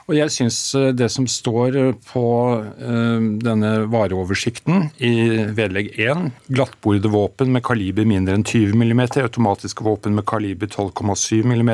Og 0.06 0.14
jeg 0.14 0.30
syns 0.30 0.58
eh, 0.78 0.92
det 0.94 1.08
som 1.10 1.26
står 1.30 1.78
eh, 1.82 1.94
på 2.12 2.26
eh, 2.62 3.24
denne 3.42 3.72
vareoversikten 3.90 4.90
i 5.02 5.14
vedlegg 5.58 5.96
1, 5.98 6.28
glattbordede 6.54 7.10
våpen 7.10 7.50
med 7.56 7.64
kaliber 7.66 8.06
mindre 8.06 8.36
enn 8.38 8.46
20 8.46 8.78
mm, 8.78 9.02
automatiske 9.24 9.86
våpen 9.86 10.14
med 10.18 10.28
kaliber 10.30 10.70
12,7 10.70 11.42
mm 11.50 11.72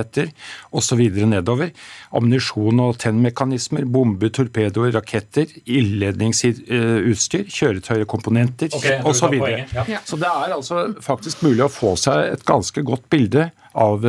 osv. 0.71 1.01
nedover, 1.27 1.73
ammunisjon 2.15 2.79
og 2.85 3.01
tennmekanismer, 3.03 3.83
bomber, 3.91 4.31
torpedoer, 4.31 4.93
raketter, 4.95 5.51
ildledningsutstyr, 5.65 7.49
kjøretøyer, 7.51 8.07
komponenter 8.07 8.71
okay, 8.77 9.01
osv. 9.03 9.35
Så, 9.41 9.83
ja. 9.91 9.99
så 10.07 10.21
det 10.21 10.31
er 10.31 10.55
altså 10.55 10.85
faktisk 11.03 11.43
mulig 11.43 11.65
å 11.67 11.71
få 11.71 11.97
seg 11.99 12.37
et 12.37 12.47
ganske 12.47 12.85
godt 12.87 13.11
bilde 13.11 13.49
av 13.75 14.03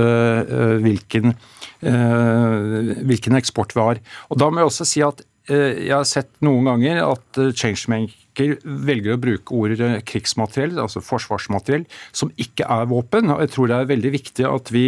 hvilken 0.83 1.35
Eh, 1.35 1.52
hvilken 1.83 3.39
eksport 3.39 3.75
vi 3.77 3.83
har. 3.83 4.01
Og 4.31 4.39
Da 4.39 4.51
må 4.51 4.63
jeg 4.63 4.71
også 4.71 4.87
si 4.89 5.03
at 5.03 5.23
eh, 5.51 5.89
jeg 5.89 5.95
har 5.97 6.09
sett 6.09 6.31
noen 6.45 6.71
ganger 6.71 7.03
at 7.05 7.41
eh, 7.43 7.53
changemaker 7.59 8.57
velger 8.63 9.17
å 9.17 9.21
bruke 9.21 9.57
ordet 9.59 9.91
krigsmateriell, 10.09 10.79
altså 10.81 11.03
forsvarsmateriell, 11.05 11.85
som 12.15 12.33
ikke 12.41 12.69
er 12.71 12.89
våpen. 12.91 13.33
Og 13.35 13.43
jeg 13.45 13.53
tror 13.55 13.69
det 13.69 13.79
er 13.79 13.93
veldig 13.93 14.13
viktig 14.15 14.49
at 14.49 14.73
vi 14.73 14.87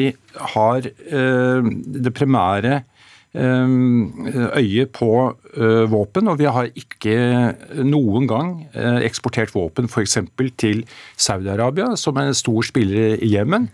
har 0.54 0.86
det 0.86 2.12
primære 2.16 2.84
øyet 3.34 4.92
på 4.94 5.10
våpen, 5.54 6.28
og 6.30 6.38
vi 6.40 6.48
har 6.50 6.70
ikke 6.74 7.14
noen 7.86 8.28
gang 8.30 8.48
eksportert 9.06 9.52
våpen 9.54 9.86
f.eks. 9.86 10.18
til 10.60 10.82
Saudi-Arabia, 11.16 11.94
som 12.00 12.18
er 12.18 12.30
en 12.30 12.38
stor 12.38 12.66
spiller 12.66 13.14
i 13.22 13.30
Jemen. 13.34 13.68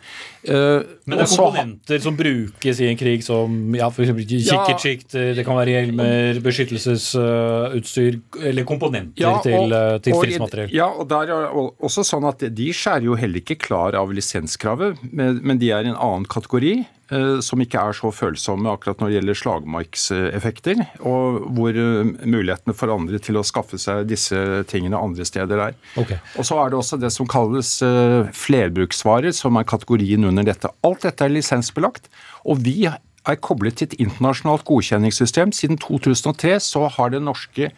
Men 0.44 1.16
det 1.16 1.24
er 1.26 1.30
komponenter 1.30 2.00
som 2.04 2.16
brukes 2.16 2.80
i 2.80 2.88
en 2.88 3.00
krig 3.00 3.24
som 3.24 3.56
ja, 3.76 3.88
f.eks. 3.92 4.12
kikkertsikter, 4.28 5.32
det 5.36 5.44
kan 5.46 5.58
være 5.58 5.76
hjelmer, 5.76 6.40
beskyttelsesutstyr 6.44 8.20
eller 8.50 8.68
komponenter 8.68 9.24
ja, 9.24 9.34
og, 9.36 9.44
til, 9.44 9.76
til 10.04 10.20
stridsmateriell. 10.20 10.72
Ja, 10.74 10.88
og 10.92 11.08
der 11.10 11.34
er 11.34 11.50
også 11.56 12.04
sånn 12.06 12.28
at 12.28 12.44
de 12.44 12.70
skjærer 12.76 13.08
jo 13.10 13.18
heller 13.18 13.42
ikke 13.42 13.58
klar 13.60 13.96
av 13.98 14.12
lisenskravet, 14.14 15.00
men, 15.12 15.60
de 15.60 15.70
er 15.74 15.86
i 15.86 15.92
en 15.92 15.98
annen 15.98 16.28
kategori. 16.30 16.80
Eh, 17.10 17.40
som 17.42 17.58
ikke 17.58 17.80
er 17.90 17.96
så 17.98 18.12
følsomme 18.14 18.70
akkurat 18.70 19.00
når 19.00 19.08
det 19.08 19.14
gjelder 19.16 19.38
slagmarkseffekter, 19.40 20.82
og 21.02 21.40
hvor 21.56 21.69
eh, 21.76 22.10
mulighetene 22.24 22.74
for 22.76 22.92
andre 22.94 23.20
til 23.22 23.40
å 23.40 23.44
skaffe 23.46 23.78
seg 23.80 24.08
disse 24.10 24.36
tingene 24.70 24.98
andre 24.98 25.26
steder 25.28 25.64
er. 25.68 25.78
Okay. 26.00 26.20
Og 26.36 26.48
så 26.48 26.58
er 26.62 26.72
det 26.72 26.80
også 26.80 27.00
det 27.00 27.12
som 27.14 27.28
kalles 27.30 27.76
eh, 27.86 28.30
flerbruksvarer, 28.36 29.34
som 29.36 29.58
er 29.60 29.68
kategorien 29.68 30.26
under 30.28 30.46
dette. 30.46 30.72
Alt 30.86 31.06
dette 31.06 31.26
er 31.26 31.34
lisensbelagt, 31.34 32.10
og 32.44 32.62
vi 32.66 32.82
er 32.88 33.40
koblet 33.44 33.78
til 33.78 33.90
et 33.90 33.98
internasjonalt 34.00 34.64
godkjenningssystem. 34.68 35.52
Siden 35.56 35.80
2003 35.80 36.56
så 36.64 36.86
har 36.96 37.12
det 37.12 37.20
norske 37.24 37.70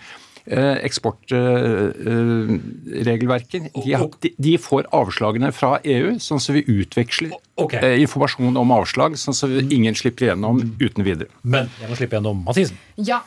Eh, 0.44 0.76
eksportregelverket. 0.82 3.62
De, 3.84 4.30
de, 4.42 4.58
får 4.58 4.88
avslagene 4.90 5.52
fra 5.54 5.78
EU, 5.86 6.18
sånn 6.18 6.42
som 6.42 6.50
vi 6.56 6.64
utveksler 6.66 7.30
okay. 7.62 7.78
Eh, 7.78 8.02
informasjon 8.02 8.50
om 8.58 8.66
avslag, 8.74 9.14
sånn 9.22 9.38
som 9.38 9.54
ingen 9.62 9.94
slipper 9.94 10.26
igjennom 10.26 10.58
uten 10.82 11.06
videre. 11.06 11.30
Men 11.46 11.70
jeg 11.78 11.86
må 11.86 11.94
slippe 12.00 12.18
gjennom 12.18 12.42
Mathisen. 12.48 12.74
Ja, 12.98 13.22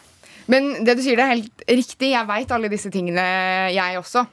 men 0.52 0.86
det 0.86 0.98
du 0.98 1.04
sier 1.06 1.18
det 1.18 1.26
er 1.26 1.36
helt 1.36 1.64
riktig. 1.70 2.12
Jeg 2.14 2.30
veit 2.30 2.52
alle 2.54 2.72
disse 2.72 2.92
tingene, 2.94 3.24
jeg 3.74 4.02
også. 4.02 4.26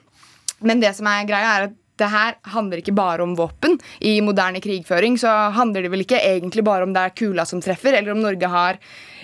Men 0.62 0.82
det 0.82 0.92
som 0.96 1.08
er 1.10 1.28
greia, 1.28 1.54
er 1.56 1.70
at 1.70 1.78
det 2.00 2.08
her 2.10 2.36
handler 2.54 2.80
ikke 2.80 2.94
bare 2.96 3.22
om 3.24 3.34
våpen. 3.38 3.76
I 4.00 4.16
moderne 4.24 4.62
krigføring 4.64 5.18
så 5.20 5.30
handler 5.54 5.84
det 5.84 5.92
vel 5.92 6.04
ikke 6.04 6.20
egentlig 6.20 6.64
bare 6.66 6.86
om 6.86 6.94
det 6.94 7.02
er 7.02 7.16
kula 7.18 7.44
som 7.48 7.60
treffer, 7.62 7.94
eller 7.98 8.14
om 8.14 8.22
Norge 8.22 8.48
har 8.48 8.78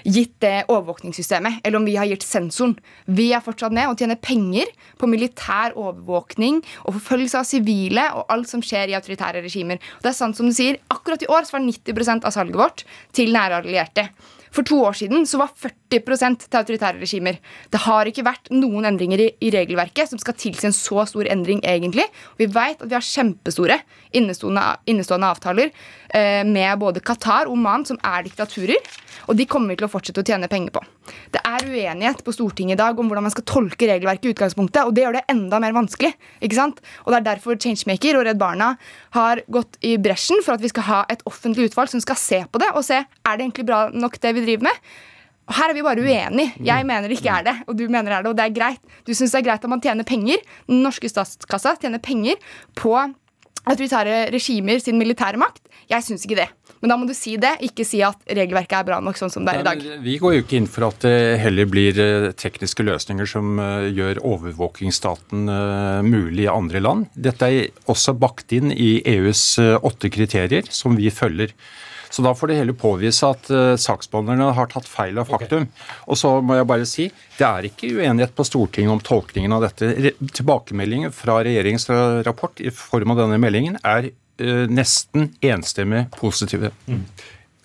gitt 0.05 0.37
det 0.44 0.68
overvåkningssystemet, 0.70 1.61
eller 1.64 1.81
om 1.81 1.88
vi 1.88 1.96
har 1.98 2.07
gitt 2.09 2.27
sensoren. 2.27 2.77
Vi 3.07 3.31
er 3.35 3.42
fortsatt 3.44 3.74
med 3.74 3.90
og 3.90 3.98
tjener 3.98 4.20
penger 4.22 4.70
på 5.01 5.11
militær 5.11 5.74
overvåkning 5.74 6.61
og 6.85 6.98
forfølgelse 7.01 7.40
av 7.40 7.48
sivile 7.48 8.07
og 8.14 8.33
alt 8.33 8.53
som 8.53 8.62
skjer 8.64 8.92
i 8.92 8.98
autoritære 8.98 9.42
regimer. 9.44 9.81
Og 9.98 10.07
det 10.07 10.12
er 10.12 10.20
sant 10.20 10.38
som 10.38 10.48
du 10.48 10.55
sier, 10.55 10.79
Akkurat 10.92 11.22
i 11.24 11.31
år 11.31 11.46
så 11.46 11.57
var 11.57 11.64
90 11.64 12.27
av 12.27 12.33
salget 12.35 12.59
vårt 12.59 12.85
til 13.16 13.33
nære 13.35 13.62
allierte. 13.62 14.09
For 14.54 14.66
to 14.66 14.80
år 14.88 14.96
siden 14.98 15.26
så 15.28 15.40
var 15.40 15.52
40 15.54 15.78
til 15.90 16.58
autoritære 16.61 17.00
regimer. 17.00 17.38
Det 17.72 17.80
har 17.84 18.08
ikke 18.08 18.24
vært 18.26 18.50
noen 18.54 18.88
endringer 18.88 19.22
i, 19.24 19.28
i 19.44 19.52
regelverket 19.54 20.11
som 20.11 20.20
skal 20.20 20.37
tilsi 20.38 20.68
en 20.68 20.76
så 20.76 21.04
stor 21.08 21.28
endring, 21.30 21.62
egentlig. 21.64 22.06
Vi 22.40 22.46
vet 22.46 22.80
at 22.82 22.88
vi 22.88 22.96
har 22.96 23.04
kjempestore 23.04 23.80
innestående, 24.16 24.64
innestående 24.88 25.32
avtaler 25.32 25.70
eh, 26.14 26.44
med 26.48 26.78
både 26.80 27.04
Qatar 27.04 27.48
og 27.48 27.56
Oman, 27.56 27.87
som 27.88 28.00
er 28.04 28.26
diktaturer. 28.26 28.80
Og 29.28 29.36
de 29.36 29.44
kommer 29.48 29.72
vi 29.72 29.78
til 29.80 29.86
å 29.88 29.90
fortsette 29.92 30.22
å 30.22 30.26
tjene 30.26 30.48
penger 30.48 30.72
på. 30.72 30.82
Det 31.34 31.42
er 31.44 31.66
uenighet 31.68 32.22
på 32.24 32.32
Stortinget 32.32 32.78
i 32.78 32.80
dag 32.80 32.98
om 32.98 33.10
hvordan 33.10 33.26
man 33.26 33.34
skal 33.34 33.44
tolke 33.48 33.88
regelverket 33.90 34.30
i 34.30 34.32
utgangspunktet, 34.32 34.88
og 34.88 34.94
det 34.96 35.04
gjør 35.04 35.18
det 35.18 35.24
enda 35.32 35.60
mer 35.60 35.76
vanskelig. 35.76 36.14
ikke 36.40 36.56
sant? 36.56 36.80
Og 37.04 37.12
Det 37.12 37.18
er 37.18 37.28
derfor 37.34 37.60
Changemaker 37.60 38.18
og 38.18 38.24
Redd 38.28 38.40
Barna 38.40 38.70
har 39.16 39.42
gått 39.52 39.76
i 39.84 39.96
bresjen 40.00 40.40
for 40.44 40.56
at 40.56 40.64
vi 40.64 40.72
skal 40.72 40.88
ha 40.88 41.04
et 41.12 41.22
offentlig 41.28 41.68
utvalg 41.70 41.92
som 41.92 42.00
skal 42.00 42.16
se 42.16 42.42
på 42.48 42.62
det 42.62 42.72
og 42.74 42.84
se 42.86 42.98
er 43.02 43.36
det 43.36 43.44
egentlig 43.44 43.68
bra 43.68 43.88
nok 43.92 44.18
det 44.20 44.34
vi 44.34 44.44
driver 44.46 44.70
med. 44.70 44.82
Og 45.48 45.54
Her 45.56 45.72
er 45.72 45.76
vi 45.76 45.84
bare 45.84 46.04
uenige. 46.04 46.52
Jeg 46.60 46.84
mener 46.84 47.08
det 47.08 47.16
ikke 47.18 47.32
er 47.32 47.46
det, 47.46 47.56
og 47.66 47.76
du 47.76 47.86
mener 47.88 48.10
det 48.10 48.16
er 48.18 48.22
det. 48.26 48.32
Og 48.32 48.36
det 48.36 48.44
er 48.44 48.56
greit. 48.56 48.80
Du 49.08 49.14
syns 49.16 49.32
det 49.32 49.40
er 49.40 49.46
greit 49.48 49.64
at 49.64 49.72
man 49.72 49.80
tjener 49.80 50.04
penger. 50.04 50.42
Den 50.68 50.82
norske 50.84 51.08
statskassa 51.08 51.72
tjener 51.80 52.02
penger 52.04 52.36
på 52.76 52.92
autoritære 53.68 54.28
regimer 54.32 54.80
sin 54.80 55.00
militære 55.00 55.40
makt. 55.40 55.64
Jeg 55.88 56.04
syns 56.04 56.24
ikke 56.26 56.42
det. 56.42 56.48
Men 56.80 56.92
da 56.92 56.98
må 57.00 57.08
du 57.08 57.14
si 57.16 57.34
det, 57.40 57.56
ikke 57.66 57.86
si 57.86 58.00
at 58.06 58.20
regelverket 58.26 58.76
er 58.80 58.86
bra 58.86 59.00
nok 59.02 59.18
sånn 59.18 59.32
som 59.32 59.46
det 59.46 59.56
er 59.56 59.64
i 59.64 59.66
dag. 59.66 59.82
vi 60.04 60.18
går 60.20 60.36
jo 60.36 60.44
ikke 60.44 60.58
inn 60.60 60.70
for 60.70 60.88
at 60.90 61.02
det 61.06 61.40
heller 61.42 61.68
blir 61.70 61.98
eh, 62.02 62.28
tekniske 62.38 62.86
løsninger 62.86 63.28
som 63.28 63.58
eh, 63.62 63.88
gjør 63.96 64.22
overvåkingsstaten 64.34 65.50
eh, 65.54 66.06
mulig 66.06 66.46
i 66.46 66.52
andre 66.52 66.82
land. 66.84 67.10
Dette 67.14 67.50
er 67.50 67.90
også 67.90 68.14
bakt 68.18 68.54
inn 68.54 68.72
i 68.74 68.98
EUs 69.16 69.58
åtte 69.58 70.10
kriterier, 70.12 70.68
som 70.70 70.96
vi 70.98 71.10
følger. 71.14 71.54
Så 72.10 72.22
da 72.24 72.32
får 72.32 72.48
det 72.48 72.54
heller 72.62 72.76
påvise 72.78 73.28
at 73.28 73.50
uh, 73.52 73.74
saksbehandlerne 73.76 74.46
har 74.56 74.70
tatt 74.72 74.86
feil 74.88 75.18
av 75.20 75.28
faktum. 75.28 75.66
Okay. 75.66 75.96
Og 76.08 76.16
så 76.16 76.30
må 76.40 76.56
jeg 76.56 76.68
bare 76.70 76.86
si, 76.88 77.08
det 77.36 77.44
er 77.44 77.68
ikke 77.68 77.90
uenighet 77.98 78.32
på 78.36 78.46
Stortinget 78.48 78.94
om 78.94 79.02
tolkningen 79.04 79.52
av 79.52 79.66
dette. 79.66 79.90
Re 80.06 80.14
tilbakemeldingen 80.32 81.12
fra 81.12 81.36
regjeringens 81.44 81.84
rapport 82.24 82.64
i 82.64 82.72
form 82.72 83.12
av 83.12 83.20
denne 83.20 83.36
meldingen 83.42 83.76
er 83.84 84.08
nesten 84.70 85.33
enstemmig 85.42 86.07
positive. 86.18 86.70
Mm. 86.87 87.03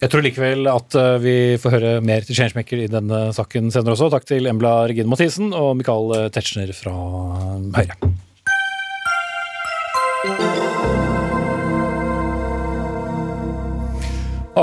Jeg 0.04 0.12
tror 0.12 0.26
likevel 0.26 0.68
at 0.68 0.98
uh, 1.00 1.16
vi 1.24 1.36
får 1.62 1.78
høre 1.78 1.94
mer 2.04 2.26
til 2.28 2.36
Changemaker 2.36 2.82
i 2.84 2.90
denne 2.92 3.28
saken 3.36 3.72
senere 3.72 3.96
også. 3.96 4.10
Takk 4.12 4.28
til 4.28 4.50
Embla 4.52 4.82
Regine 4.92 5.12
Mathisen 5.12 5.54
og 5.56 5.78
Michael 5.80 6.32
Tetzschner 6.34 6.74
fra 6.76 6.98
Høyre. 7.78 8.14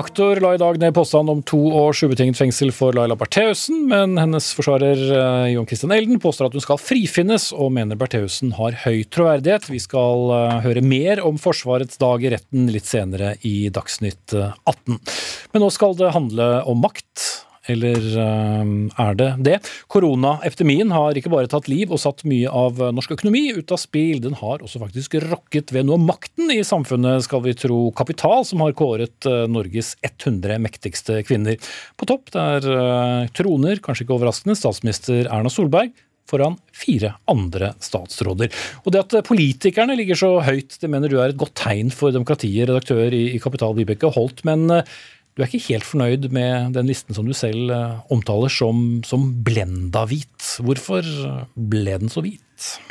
Aktor 0.00 0.40
la 0.42 0.54
i 0.56 0.60
dag 0.60 0.80
ned 0.80 0.94
påstand 0.96 1.30
om 1.30 1.44
to 1.46 1.58
års 1.76 2.02
ubetinget 2.02 2.38
fengsel 2.38 2.72
for 2.74 2.96
Laila 2.96 3.14
Bertheussen, 3.20 3.84
men 3.90 4.18
hennes 4.18 4.50
forsvarer 4.56 5.06
John 5.52 5.60
Jon 5.60 5.66
Christian 5.66 5.92
Elden 5.92 6.20
påstår 6.20 6.48
at 6.48 6.54
hun 6.56 6.62
skal 6.64 6.80
frifinnes, 6.80 7.50
og 7.52 7.72
mener 7.76 7.98
Bertheussen 8.00 8.54
har 8.56 8.78
høy 8.86 9.02
troverdighet. 9.12 9.68
Vi 9.68 9.80
skal 9.82 10.32
eh, 10.32 10.56
høre 10.64 10.82
mer 10.84 11.20
om 11.26 11.36
Forsvarets 11.40 12.00
dag 12.00 12.24
i 12.24 12.32
retten 12.32 12.70
litt 12.72 12.88
senere 12.88 13.34
i 13.44 13.68
Dagsnytt 13.68 14.32
18. 14.32 14.96
Eh, 14.96 15.18
men 15.52 15.64
nå 15.64 15.68
skal 15.74 15.98
det 15.98 16.14
handle 16.16 16.48
om 16.70 16.80
makt 16.80 17.26
eller 17.74 18.08
eh, 18.24 18.72
er 19.04 19.18
det 19.18 19.30
det? 19.46 19.56
Koronaepidemien 19.92 20.92
har 20.94 21.18
ikke 21.18 21.32
bare 21.32 21.50
tatt 21.50 21.70
liv 21.70 21.92
og 21.92 22.02
satt 22.02 22.24
mye 22.28 22.50
av 22.50 22.82
norsk 22.96 23.16
økonomi 23.16 23.46
ut 23.58 23.74
av 23.74 23.80
spill, 23.82 24.20
den 24.24 24.36
har 24.40 24.64
også 24.64 24.82
faktisk 24.82 25.18
rokket 25.26 25.74
ved 25.74 25.88
noe 25.88 25.98
av 26.00 26.06
makten 26.10 26.52
i 26.54 26.60
samfunnet, 26.66 27.24
skal 27.26 27.44
vi 27.46 27.56
tro 27.58 27.80
Kapital, 27.96 28.44
som 28.48 28.62
har 28.64 28.76
kåret 28.78 29.28
eh, 29.28 29.46
Norges 29.50 29.96
100 30.06 30.60
mektigste 30.62 31.22
kvinner. 31.26 31.58
På 32.00 32.08
topp 32.10 32.32
der 32.34 32.64
troner, 33.36 33.80
kanskje 33.82 34.04
ikke 34.04 34.16
overraskende, 34.16 34.56
statsminister 34.58 35.28
Erna 35.30 35.50
Solberg 35.52 35.92
foran 36.30 36.58
fire 36.74 37.14
andre 37.30 37.72
statsråder. 37.82 38.52
Og 38.84 38.92
Det 38.94 39.04
at 39.04 39.16
politikerne 39.26 39.96
ligger 39.98 40.18
så 40.18 40.32
høyt, 40.46 40.78
det 40.80 40.90
mener 40.90 41.10
du 41.10 41.18
er 41.20 41.32
et 41.32 41.40
godt 41.40 41.56
tegn 41.58 41.90
for 41.94 42.14
demokratiet, 42.14 42.68
redaktør 42.68 43.14
i 43.16 43.38
Kapital 43.42 43.74
Vibeke 43.78 44.12
Holt. 44.14 44.44
Men 44.48 44.68
eh, 44.70 45.00
du 45.34 45.42
er 45.42 45.48
ikke 45.48 45.70
helt 45.70 45.86
fornøyd 45.86 46.28
med 46.34 46.74
den 46.76 46.88
listen 46.90 47.16
som 47.16 47.28
du 47.28 47.34
selv 47.36 47.70
eh, 47.72 47.98
omtaler 48.12 48.52
som, 48.52 49.00
som 49.06 49.30
blenda 49.46 50.04
hvit. 50.10 50.56
Hvorfor 50.60 51.06
ble 51.54 51.98
den 52.02 52.12
så 52.12 52.24
hvit? 52.24 52.42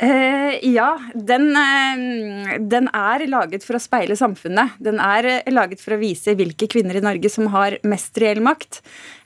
Eh, 0.02 0.56
ja, 0.66 0.88
den, 1.14 1.52
eh, 1.54 2.56
den, 2.58 2.88
er 2.96 3.22
laget 3.30 3.62
for 3.62 3.78
å 3.78 3.82
speile 3.82 4.16
samfunnet. 4.18 4.74
Den 4.82 4.98
er 5.02 5.28
eh, 5.30 5.52
laget 5.52 5.82
for 5.82 5.94
å 5.94 6.00
vise 6.00 6.34
hvilke 6.38 6.66
kvinner 6.72 6.98
i 6.98 7.04
Norge 7.04 7.30
som 7.30 7.46
har 7.54 7.76
mest 7.86 8.18
reell 8.18 8.42
makt. 8.42 8.80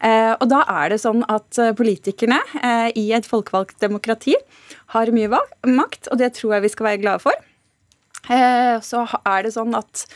Eh, 0.05 0.35
og 0.35 0.47
da 0.53 0.61
er 0.83 0.93
det 0.93 1.01
sånn 1.01 1.25
at 1.33 1.61
politikerne 1.79 2.43
eh, 2.61 2.91
i 3.01 3.07
et 3.17 3.29
folkevalgt 3.29 3.79
demokrati 3.81 4.37
har 4.93 5.13
mye 5.17 5.33
makt, 5.33 6.13
og 6.13 6.21
det 6.21 6.35
tror 6.37 6.59
jeg 6.59 6.67
vi 6.67 6.75
skal 6.75 6.91
være 6.91 7.05
glade 7.07 7.25
for. 7.25 7.51
så 8.25 9.03
er 9.29 9.43
det 9.45 9.51
sånn 9.53 9.75
at 9.77 10.07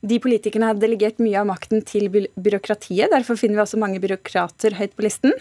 de 0.00 0.16
politikerne 0.22 0.70
har 0.70 0.78
delegert 0.80 1.20
mye 1.20 1.36
av 1.40 1.48
makten 1.50 1.82
til 1.84 2.08
byråkratiet. 2.10 3.12
Derfor 3.12 3.36
finner 3.36 3.58
vi 3.58 3.64
også 3.66 3.80
mange 3.80 4.00
byråkrater 4.00 4.78
høyt 4.78 4.94
på 4.96 5.04
listen. 5.04 5.34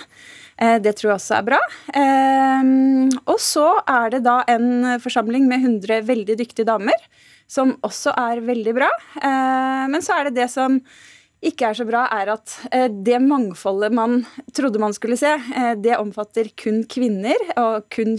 Eh, 0.60 0.78
det 0.84 0.98
tror 1.00 1.14
jeg 1.14 1.20
også 1.20 1.38
er 1.38 1.46
bra. 1.48 1.60
Eh, 2.02 2.72
og 3.24 3.40
så 3.44 3.70
er 3.86 4.16
det 4.16 4.24
da 4.28 4.42
en 4.52 5.00
forsamling 5.04 5.48
med 5.48 5.64
100 5.64 6.04
veldig 6.10 6.40
dyktige 6.42 6.68
damer, 6.68 7.00
som 7.50 7.78
også 7.88 8.14
er 8.20 8.44
veldig 8.46 8.76
bra. 8.76 8.92
Eh, 9.22 9.86
men 9.94 10.04
så 10.06 10.20
er 10.20 10.30
det 10.30 10.42
det 10.42 10.50
som 10.52 10.82
ikke 11.40 11.70
er 11.70 11.78
så 11.78 11.86
bra, 11.88 12.02
er 12.12 12.34
at 12.34 12.54
det 12.92 13.20
mangfoldet 13.24 13.94
man 13.96 14.18
trodde 14.56 14.82
man 14.82 14.96
skulle 14.96 15.16
se, 15.20 15.32
det 15.80 15.96
omfatter 15.96 16.50
kun 16.60 16.82
kvinner, 16.92 17.40
og 17.62 17.88
kun 17.94 18.18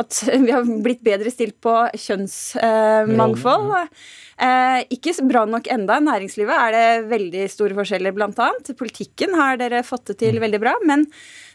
at 0.00 0.22
vi 0.46 0.54
har 0.54 0.64
blitt 0.84 1.02
bedre 1.04 1.32
stilt 1.32 1.58
på 1.60 1.74
kjønnsmangfold. 2.00 3.74
ikke 4.96 5.14
bra 5.28 5.44
nok 5.48 5.68
enda. 5.72 5.98
I 6.00 6.06
næringslivet 6.08 6.56
er 6.56 6.76
det 6.76 7.10
veldig 7.10 7.44
store 7.52 7.76
forskjeller, 7.76 8.16
annet. 8.46 8.72
Politikken 8.78 9.36
har 9.36 9.60
dere 9.60 9.84
fått 9.86 10.12
det 10.12 10.20
til 10.24 10.38
mm. 10.38 10.44
veldig 10.46 10.62
bra. 10.62 10.74
men 10.88 11.04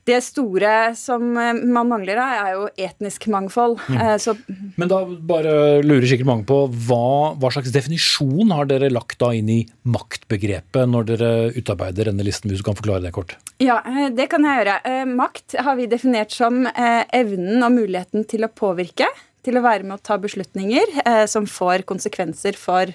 det 0.05 0.19
store 0.21 0.71
som 0.97 1.33
eh, 1.37 1.57
man 1.65 1.89
mangler 1.89 2.19
er 2.21 2.51
jo 2.53 2.65
etnisk 2.77 3.25
mangfold. 3.33 3.79
Mm. 3.89 3.97
Eh, 3.97 4.15
så 4.21 4.35
Men 4.77 4.91
da 4.91 5.01
bare 5.05 5.81
lurer 5.85 6.05
sikkert 6.09 6.29
mange 6.29 6.45
på 6.49 6.59
hva, 6.87 7.33
hva, 7.39 7.51
slags 7.53 7.73
definisjon 7.73 8.53
har 8.53 8.69
dere 8.69 8.91
lagt 8.93 9.17
da 9.21 9.31
inn 9.35 9.49
i 9.49 9.59
maktbegrepet 9.89 10.91
når 10.91 11.09
dere 11.09 11.31
utarbeider 11.57 12.11
denne 12.11 12.25
listen, 12.25 12.51
hvis 12.51 12.61
du 12.61 12.67
kan 12.67 12.77
forklare 12.77 13.05
det 13.07 13.15
kort? 13.17 13.37
Ja, 13.63 13.79
eh, 13.81 14.11
det 14.13 14.29
kan 14.33 14.45
jeg 14.45 14.61
gjøre. 14.61 14.79
Makt 15.15 15.57
har 15.65 15.79
vi 15.79 15.89
definert 15.89 16.33
som 16.35 16.65
evnen 16.75 17.65
og 17.65 17.73
muligheten 17.73 18.27
til 18.29 18.45
å 18.45 18.51
påvirke, 18.53 19.09
til 19.45 19.57
å 19.57 19.65
være 19.65 19.85
med 19.85 19.97
å 19.97 20.03
ta 20.05 20.17
beslutninger 20.21 21.25
som 21.29 21.45
får 21.49 21.85
konsekvenser 21.89 22.57
for 22.57 22.89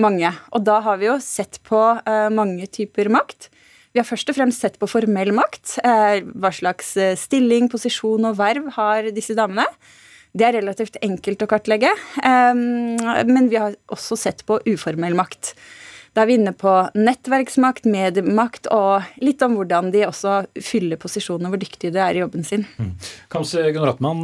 mange. 0.00 0.30
Og 0.50 0.64
da 0.66 0.80
har 0.82 0.98
vi 0.98 1.06
jo 1.06 1.18
sett 1.22 1.60
på 1.66 1.80
mange 2.34 2.66
typer 2.74 3.10
makt. 3.14 3.48
Vi 3.94 4.00
har 4.02 4.08
først 4.08 4.30
og 4.32 4.34
fremst 4.34 4.64
sett 4.64 4.74
på 4.82 4.88
formell 4.90 5.30
makt. 5.36 5.76
Eh, 5.86 6.24
hva 6.34 6.50
slags 6.50 6.96
eh, 6.98 7.12
stilling, 7.14 7.68
posisjon 7.70 8.26
og 8.26 8.40
verv 8.40 8.72
har 8.74 9.06
disse 9.14 9.36
damene? 9.38 9.68
Det 10.34 10.48
er 10.48 10.56
relativt 10.56 10.98
enkelt 10.98 11.44
å 11.46 11.48
kartlegge. 11.52 11.92
Eh, 12.18 12.54
men 13.30 13.46
vi 13.52 13.60
har 13.62 13.76
også 13.94 14.18
sett 14.18 14.42
på 14.48 14.58
uformell 14.66 15.14
makt. 15.14 15.52
Da 16.14 16.22
er 16.22 16.30
vi 16.30 16.36
inne 16.38 16.52
på 16.54 16.72
nettverksmakt, 16.94 17.88
mediemakt 17.90 18.68
og 18.70 19.02
litt 19.24 19.42
om 19.42 19.56
hvordan 19.58 19.90
de 19.90 20.04
også 20.06 20.44
fyller 20.62 20.98
posisjonen 21.00 21.50
hvor 21.50 21.58
dyktige 21.58 21.90
de 21.94 21.98
er 21.98 22.14
i 22.14 22.22
jobben 22.22 22.46
sin. 22.46 22.62
Mm. 22.78 22.92
Kamzy 23.32 23.64
Gunratman, 23.74 24.22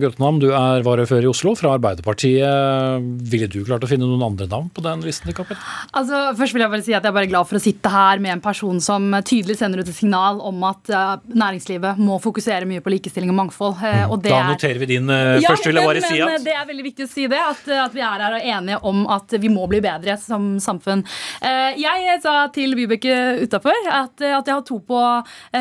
Grøttenham, 0.00 0.40
du 0.40 0.48
er 0.48 0.84
varaordfører 0.86 1.26
i 1.26 1.30
Oslo 1.30 1.52
fra 1.58 1.74
Arbeiderpartiet. 1.76 3.04
Ville 3.28 3.50
du 3.52 3.58
klart 3.68 3.84
å 3.84 3.90
finne 3.90 4.08
noen 4.08 4.24
andre 4.24 4.48
navn 4.48 4.70
på 4.72 4.84
den 4.84 5.04
listen? 5.04 5.34
Kappel? 5.36 5.58
Altså, 5.92 6.22
først 6.38 6.56
vil 6.56 6.64
jeg 6.64 6.72
bare 6.72 6.86
si 6.86 6.94
at 6.94 7.02
jeg 7.02 7.12
er 7.12 7.18
bare 7.18 7.28
glad 7.28 7.50
for 7.50 7.60
å 7.60 7.62
sitte 7.62 7.92
her 7.92 8.22
med 8.24 8.38
en 8.38 8.44
person 8.44 8.80
som 8.80 9.12
tydelig 9.26 9.58
sender 9.60 9.84
ut 9.84 9.92
et 9.92 9.98
signal 9.98 10.40
om 10.40 10.64
at 10.68 10.92
uh, 10.92 11.18
næringslivet 11.36 12.00
må 12.00 12.16
fokusere 12.22 12.68
mye 12.68 12.80
på 12.84 12.94
likestilling 12.94 13.34
og 13.34 13.38
mangfold. 13.42 13.76
Uh, 13.82 14.06
og 14.08 14.24
da 14.24 14.40
noterer 14.48 14.80
vi 14.80 14.90
din 14.94 15.12
uh, 15.12 15.36
ja, 15.36 15.52
første, 15.52 15.68
vil 15.68 15.82
jeg 15.82 15.90
bare 15.92 16.04
si 16.06 16.24
at 16.24 16.48
Det 16.48 16.56
er 16.56 16.66
veldig 16.72 16.88
viktig 16.88 17.06
å 17.06 17.12
si 17.12 17.28
det, 17.28 17.44
at, 17.52 17.62
at 17.84 17.96
vi 17.96 18.04
er 18.06 18.26
her 18.26 18.38
og 18.40 18.50
enige 18.56 18.80
om 18.88 19.04
at 19.18 19.36
vi 19.42 19.52
må 19.52 19.68
bli 19.68 19.84
bedre 19.84 20.16
som 20.22 20.54
samfunn. 20.62 21.04
Eh, 21.40 21.78
jeg 21.80 22.20
sa 22.22 22.34
til 22.54 22.76
Vibeke 22.78 23.16
utafor 23.44 23.76
at, 23.90 24.14
at, 24.20 24.46
jeg 24.46 24.54
har 24.54 24.64
to 24.66 24.78
på 24.86 25.00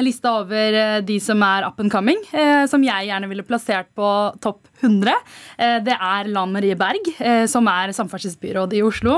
lista 0.06 0.38
over 0.42 0.80
eh, 0.80 1.00
de 1.06 1.20
som 1.24 1.42
er 1.46 1.68
up 1.68 1.80
and 1.84 1.92
coming, 1.94 2.22
eh, 2.34 2.66
som 2.70 2.84
jeg 2.86 3.10
gjerne 3.10 3.30
ville 3.32 3.46
plassert 3.48 3.92
på 3.98 4.10
topp 4.44 4.70
100. 4.82 5.14
Det 5.86 5.96
er 5.96 6.30
Lan 6.34 6.52
Marie 6.54 6.76
Berg, 6.78 7.08
som 7.50 7.68
er 7.72 7.94
samferdselsbyråd 7.96 8.76
i 8.78 8.82
Oslo, 8.86 9.18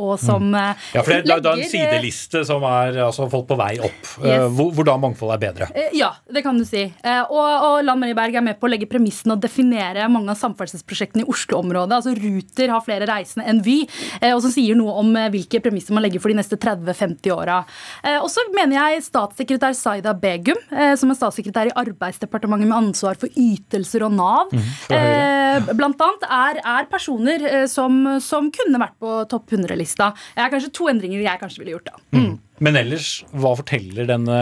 og 0.00 0.14
som 0.20 0.46
mm. 0.50 0.56
Ja, 0.94 1.02
for 1.04 1.12
det, 1.12 1.34
er 1.34 1.48
en 1.50 1.68
sideliste 1.68 2.44
som 2.46 2.64
er 2.68 2.98
altså, 3.06 3.26
folk 3.32 3.46
på 3.50 3.58
vei 3.58 3.74
opp. 3.84 4.10
Yes. 4.24 4.46
Hvordan 4.54 5.02
mangfold 5.02 5.34
er 5.34 5.42
bedre. 5.42 5.68
Ja, 5.96 6.12
det 6.30 6.44
kan 6.46 6.58
du 6.58 6.64
si. 6.68 6.86
Og, 7.28 7.38
og 7.44 7.78
Lan 7.86 8.00
Marie 8.00 8.16
Berg 8.16 8.38
er 8.40 8.46
med 8.46 8.58
på 8.60 8.68
å 8.68 8.72
legge 8.72 8.88
premissene 8.90 9.36
og 9.36 9.44
definere 9.44 10.08
mange 10.12 10.32
av 10.32 10.40
samferdselsprosjektene 10.40 11.24
i 11.24 11.28
Oslo-området. 11.30 12.00
Altså 12.00 12.16
Ruter 12.16 12.72
har 12.74 12.84
flere 12.86 13.08
reisende 13.10 13.46
enn 13.50 13.62
Vy, 13.64 13.82
og 14.32 14.42
som 14.44 14.54
sier 14.54 14.78
noe 14.78 14.96
om 15.00 15.14
hvilke 15.34 15.62
premisser 15.64 15.96
man 15.96 16.04
legger 16.06 16.22
for 16.22 16.32
de 16.32 16.38
neste 16.38 16.58
30-50 16.60 17.34
åra. 17.34 17.60
Eh, 18.04 18.18
og 18.20 18.30
så 18.32 18.44
mener 18.54 18.76
jeg 18.78 19.04
statssekretær 19.08 19.76
Saida 19.76 20.14
Begum, 20.18 20.58
eh, 20.72 20.94
som 21.00 21.12
er 21.12 21.18
statssekretær 21.18 21.70
i 21.70 21.76
Arbeidsdepartementet 21.84 22.70
med 22.70 22.76
ansvar 22.78 23.18
for 23.20 23.32
ytelser 23.40 24.06
og 24.06 24.14
Nav, 24.16 24.52
mm, 24.52 24.70
blant 25.74 26.00
annet 26.06 26.26
er, 26.26 26.60
er 26.74 26.88
personer 26.90 27.46
som, 27.70 28.00
som, 28.22 28.50
kunne 28.54 28.80
vært 28.82 28.96
på 29.02 29.16
topp 29.30 29.54
100-lista. 29.54 30.10
Det 30.34 30.42
er 30.44 30.52
kanskje 30.52 30.72
to 30.74 30.88
endringer 30.90 31.22
jeg 31.24 31.40
kanskje 31.40 31.62
ville 31.62 31.76
gjort 31.76 31.92
da. 31.92 32.00
Mm. 32.16 32.32
Men 32.64 32.78
ellers, 32.78 33.08
hva 33.34 33.54
forteller 33.58 34.08
denne 34.08 34.38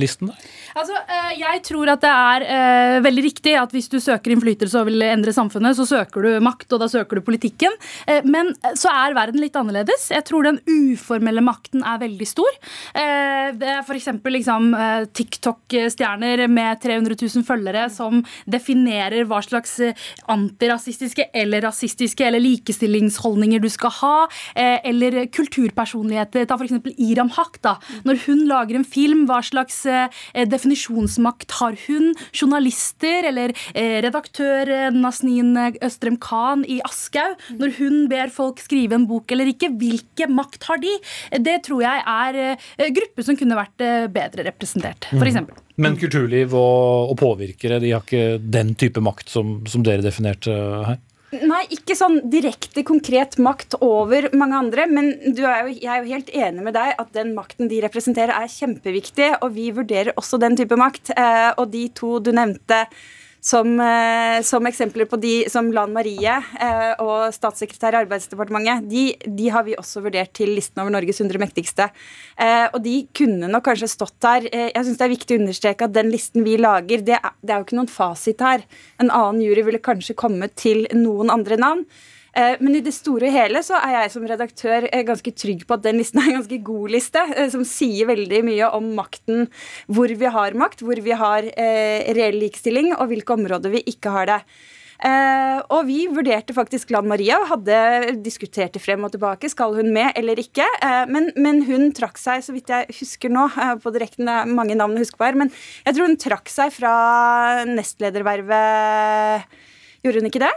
listen 0.00 0.30
der? 0.30 0.50
Altså, 0.78 0.96
eh, 1.08 1.32
Jeg 1.42 1.62
tror 1.66 1.90
at 1.92 2.00
det 2.00 2.10
er 2.12 2.44
eh, 2.46 2.98
veldig 3.04 3.24
riktig 3.24 3.54
at 3.58 3.72
hvis 3.74 3.90
du 3.92 3.98
søker 4.00 4.32
innflytelse 4.32 4.80
og 4.80 4.88
vil 4.88 5.04
endre 5.04 5.34
samfunnet, 5.34 5.76
så 5.76 5.84
søker 5.88 6.24
du 6.24 6.40
makt, 6.44 6.70
og 6.72 6.80
da 6.80 6.88
søker 6.88 7.18
du 7.18 7.26
politikken. 7.26 7.74
Eh, 8.06 8.22
men 8.24 8.52
så 8.78 8.92
er 8.92 9.16
verden 9.16 9.42
litt 9.42 9.56
annerledes. 9.58 10.08
Jeg 10.14 10.24
tror 10.28 10.48
den 10.48 10.60
uformelle 10.68 11.44
makten 11.44 11.84
er 11.84 12.00
veldig 12.00 12.28
stor. 12.28 12.48
Det 12.92 13.68
er 13.68 13.82
f.eks. 13.82 14.08
Liksom, 14.32 14.70
TikTok-stjerner 15.16 16.44
med 16.48 16.80
300 16.82 17.16
000 17.20 17.44
følgere 17.46 17.84
som 17.92 18.22
definerer 18.48 19.26
hva 19.28 19.42
slags 19.44 19.74
antirasistiske 20.32 21.28
eller 21.36 21.64
rasistiske 21.66 22.24
eller 22.26 22.42
likestillingsholdninger 22.42 23.62
du 23.62 23.68
skal 23.72 23.92
ha. 24.00 24.14
Eller 24.56 25.26
kulturpersonligheter. 25.34 26.46
Ta 26.48 26.58
f.eks. 26.58 26.78
Iram 26.96 27.32
Haq. 27.36 27.60
da. 27.64 27.76
Når 28.08 28.22
hun 28.26 28.46
lager 28.48 28.78
en 28.78 28.88
film, 28.88 29.26
hva 29.28 29.42
slags 29.44 29.81
eh, 29.88 30.46
definisjonsmakt 30.48 31.56
har 31.60 31.76
hun? 31.86 32.12
Journalister 32.32 33.28
eller 33.30 33.54
eh, 33.74 33.98
redaktør 34.04 34.70
Nasneen 34.94 35.56
Østrem 35.82 36.18
Khan 36.22 36.66
i 36.68 36.80
Aschhaug, 36.86 37.38
når 37.58 37.76
hun 37.78 38.06
ber 38.10 38.32
folk 38.32 38.62
skrive 38.62 38.96
en 38.98 39.08
bok 39.10 39.32
eller 39.34 39.50
ikke, 39.52 39.72
hvilke 39.78 40.28
makt 40.30 40.68
har 40.70 40.80
de? 40.82 40.92
Det 41.42 41.58
tror 41.66 41.82
jeg 41.84 42.02
er 42.02 42.90
grupper 42.96 43.26
som 43.26 43.38
kunne 43.38 43.58
vært 43.58 43.84
bedre 44.12 44.46
representert, 44.48 45.08
f.eks. 45.12 45.42
Mm. 45.42 45.52
Men 45.82 45.96
kulturliv 46.00 46.52
og, 46.54 47.12
og, 47.12 47.16
påvirkere 47.20 47.80
de 47.82 47.94
har 47.94 48.04
ikke 48.04 48.38
den 48.42 48.74
type 48.78 49.00
makt 49.04 49.32
som, 49.32 49.60
som 49.68 49.84
dere 49.86 50.04
definerte 50.04 50.52
her? 50.88 51.00
Nei, 51.32 51.62
ikke 51.72 51.94
sånn 51.96 52.18
direkte 52.28 52.82
konkret 52.84 53.38
makt 53.40 53.78
over 53.80 54.26
mange 54.36 54.58
andre. 54.58 54.84
Men 54.90 55.08
er 55.32 55.64
jo, 55.64 55.72
jeg 55.72 55.88
er 55.88 56.02
jo 56.02 56.10
helt 56.10 56.32
enig 56.36 56.66
med 56.66 56.76
deg 56.76 56.92
at 57.00 57.14
den 57.16 57.32
makten 57.36 57.70
de 57.72 57.80
representerer, 57.84 58.34
er 58.36 58.52
kjempeviktig. 58.52 59.30
Og 59.40 59.54
vi 59.56 59.70
vurderer 59.72 60.12
også 60.20 60.40
den 60.42 60.58
type 60.60 60.76
makt. 60.76 61.14
Eh, 61.16 61.50
og 61.56 61.70
de 61.72 61.86
to 61.96 62.18
du 62.20 62.34
nevnte 62.36 62.84
som, 63.42 63.80
eh, 63.80 64.40
som, 64.46 64.66
eksempler 64.66 65.08
på 65.10 65.18
de 65.18 65.32
som 65.50 65.66
Lan 65.74 65.90
Marie 65.92 66.34
eh, 66.62 66.92
og 67.02 67.34
statssekretær 67.34 67.96
i 67.96 68.00
Arbeidsdepartementet, 68.04 68.86
de, 68.86 69.02
de, 69.26 69.48
har 69.50 69.66
vi 69.66 69.74
også 69.78 70.04
vurdert 70.04 70.30
til 70.38 70.54
listen 70.54 70.78
over 70.78 70.94
Norges 70.94 71.18
100 71.18 71.42
mektigste. 71.42 71.88
Eh, 72.38 72.68
og 72.70 72.78
de 72.84 73.00
kunne 73.18 73.50
nok 73.50 73.66
kanskje 73.66 73.90
stått 73.90 74.14
der. 74.22 74.46
Jeg 74.46 74.86
syns 74.86 75.00
det 75.00 75.08
er 75.08 75.14
viktig 75.16 75.36
å 75.36 75.42
understreke 75.42 75.90
at 75.90 75.96
den 75.96 76.12
listen 76.14 76.46
vi 76.46 76.54
lager, 76.60 77.02
det 77.02 77.18
er, 77.18 77.34
det 77.42 77.50
er 77.50 77.60
jo 77.60 77.66
ikke 77.66 77.80
noen 77.80 77.90
fasit 77.90 78.46
her. 78.46 78.62
En 79.02 79.10
annen 79.10 79.42
jury 79.42 79.66
ville 79.66 79.82
kanskje 79.82 80.18
kommet 80.22 80.54
til 80.62 80.86
noen 80.94 81.34
andre 81.34 81.58
navn. 81.58 81.86
Eh, 82.32 82.56
men 82.64 82.78
i 82.78 82.82
det 82.84 82.94
store 82.96 83.28
og 83.28 83.34
hele 83.34 83.60
så 83.64 83.76
er 83.76 83.96
jeg 83.98 84.12
som 84.14 84.26
redaktør 84.28 84.86
eh, 84.88 85.04
ganske 85.04 85.34
trygg 85.36 85.66
på 85.68 85.76
at 85.76 85.84
den 85.84 85.98
listen 86.00 86.22
er 86.22 86.30
en 86.30 86.38
ganske 86.40 86.60
god 86.64 86.92
liste, 86.94 87.24
eh, 87.36 87.50
som 87.52 87.64
sier 87.68 88.08
veldig 88.08 88.42
mye 88.48 88.70
om 88.78 88.92
makten, 88.96 89.48
hvor 89.92 90.08
vi 90.08 90.30
har 90.36 90.56
makt, 90.58 90.84
hvor 90.86 91.00
vi 91.02 91.16
har 91.16 91.48
reell 91.52 92.38
likestilling, 92.40 92.94
og 92.96 93.10
hvilke 93.10 93.36
områder 93.36 93.74
vi 93.74 93.84
ikke 93.92 94.14
har 94.14 94.30
det. 94.30 94.40
Uh, 95.02 95.58
og 95.74 95.88
vi 95.88 96.04
vurderte 96.06 96.54
faktisk 96.54 96.92
Lan 96.94 97.08
Maria, 97.10 97.40
hadde 97.50 97.76
diskutert 98.22 98.76
det 98.76 98.82
frem 98.84 99.02
og 99.02 99.10
tilbake. 99.10 99.50
Skal 99.50 99.74
hun 99.74 99.90
med 99.94 100.14
eller 100.18 100.38
ikke? 100.38 100.66
Uh, 100.78 101.02
men, 101.10 101.26
men, 101.34 101.58
hun 101.66 101.90
trakk 101.96 102.20
seg, 102.22 102.44
så 102.46 102.54
vidt 102.54 102.70
jeg 102.70 102.86
husker 103.00 103.32
nå, 103.32 103.48
uh, 103.50 103.74
på 103.82 103.90
direkten, 103.94 104.30
er 104.30 104.46
mange 104.46 104.78
navn 104.78 104.94
å 104.94 105.02
huske 105.02 105.18
på 105.18 105.26
her, 105.26 105.38
men 105.42 105.50
jeg 105.82 105.96
tror 105.96 106.06
hun 106.06 106.20
trakk 106.22 106.52
seg 106.54 106.70
fra 106.76 106.94
nestledervervet. 107.66 109.58
Gjorde 110.06 110.22
hun 110.22 110.30
ikke 110.30 110.46
det? 110.46 110.54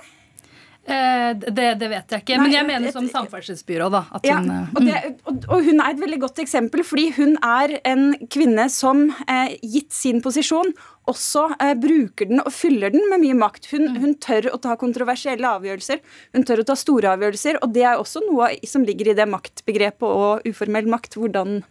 Det, 0.86 1.64
det, 1.82 1.88
vet 1.90 2.14
jeg 2.14 2.22
ikke, 2.22 2.36
Nei, 2.38 2.44
men 2.44 2.52
jeg 2.54 2.66
mener 2.68 2.94
som 2.94 3.08
samferdselsbyrå. 3.10 3.88
da. 3.90 4.04
Hun, 4.14 4.20
ja, 4.28 4.60
og, 4.70 4.84
det, 4.86 5.00
og, 5.26 5.48
og, 5.50 5.64
hun 5.66 5.82
er 5.82 5.96
et 5.96 6.02
veldig 6.04 6.20
godt 6.22 6.42
eksempel, 6.44 6.84
fordi 6.86 7.08
hun 7.16 7.34
er 7.42 7.80
en 7.90 8.12
kvinne 8.30 8.68
som, 8.70 9.08
gitt 9.66 9.96
sin 9.98 10.22
posisjon, 10.22 10.70
også 11.10 11.46
eh, 11.62 11.74
bruker 11.78 12.30
den 12.30 12.42
og 12.42 12.52
fyller 12.54 12.94
den 12.94 13.06
med 13.12 13.22
mye 13.24 13.38
makt. 13.38 13.70
Hun, 13.74 13.88
mm. 13.92 14.00
hun, 14.02 14.16
tør 14.22 14.50
å 14.54 14.60
ta 14.62 14.76
kontroversielle 14.80 15.52
avgjørelser, 15.60 16.02
hun 16.36 16.46
tør 16.48 16.64
å 16.64 16.68
ta 16.70 16.78
store 16.80 17.14
avgjørelser. 17.16 17.62
Og 17.62 17.74
det 17.76 17.86
er 17.86 18.02
også 18.02 18.24
noe 18.26 18.52
som 18.68 18.86
ligger 18.88 19.12
i 19.12 19.18
det 19.18 19.28
maktbegrepet 19.30 20.06
og 20.06 20.46
uformell 20.50 20.90
makt. 20.92 21.20
Hvordan 21.20 21.62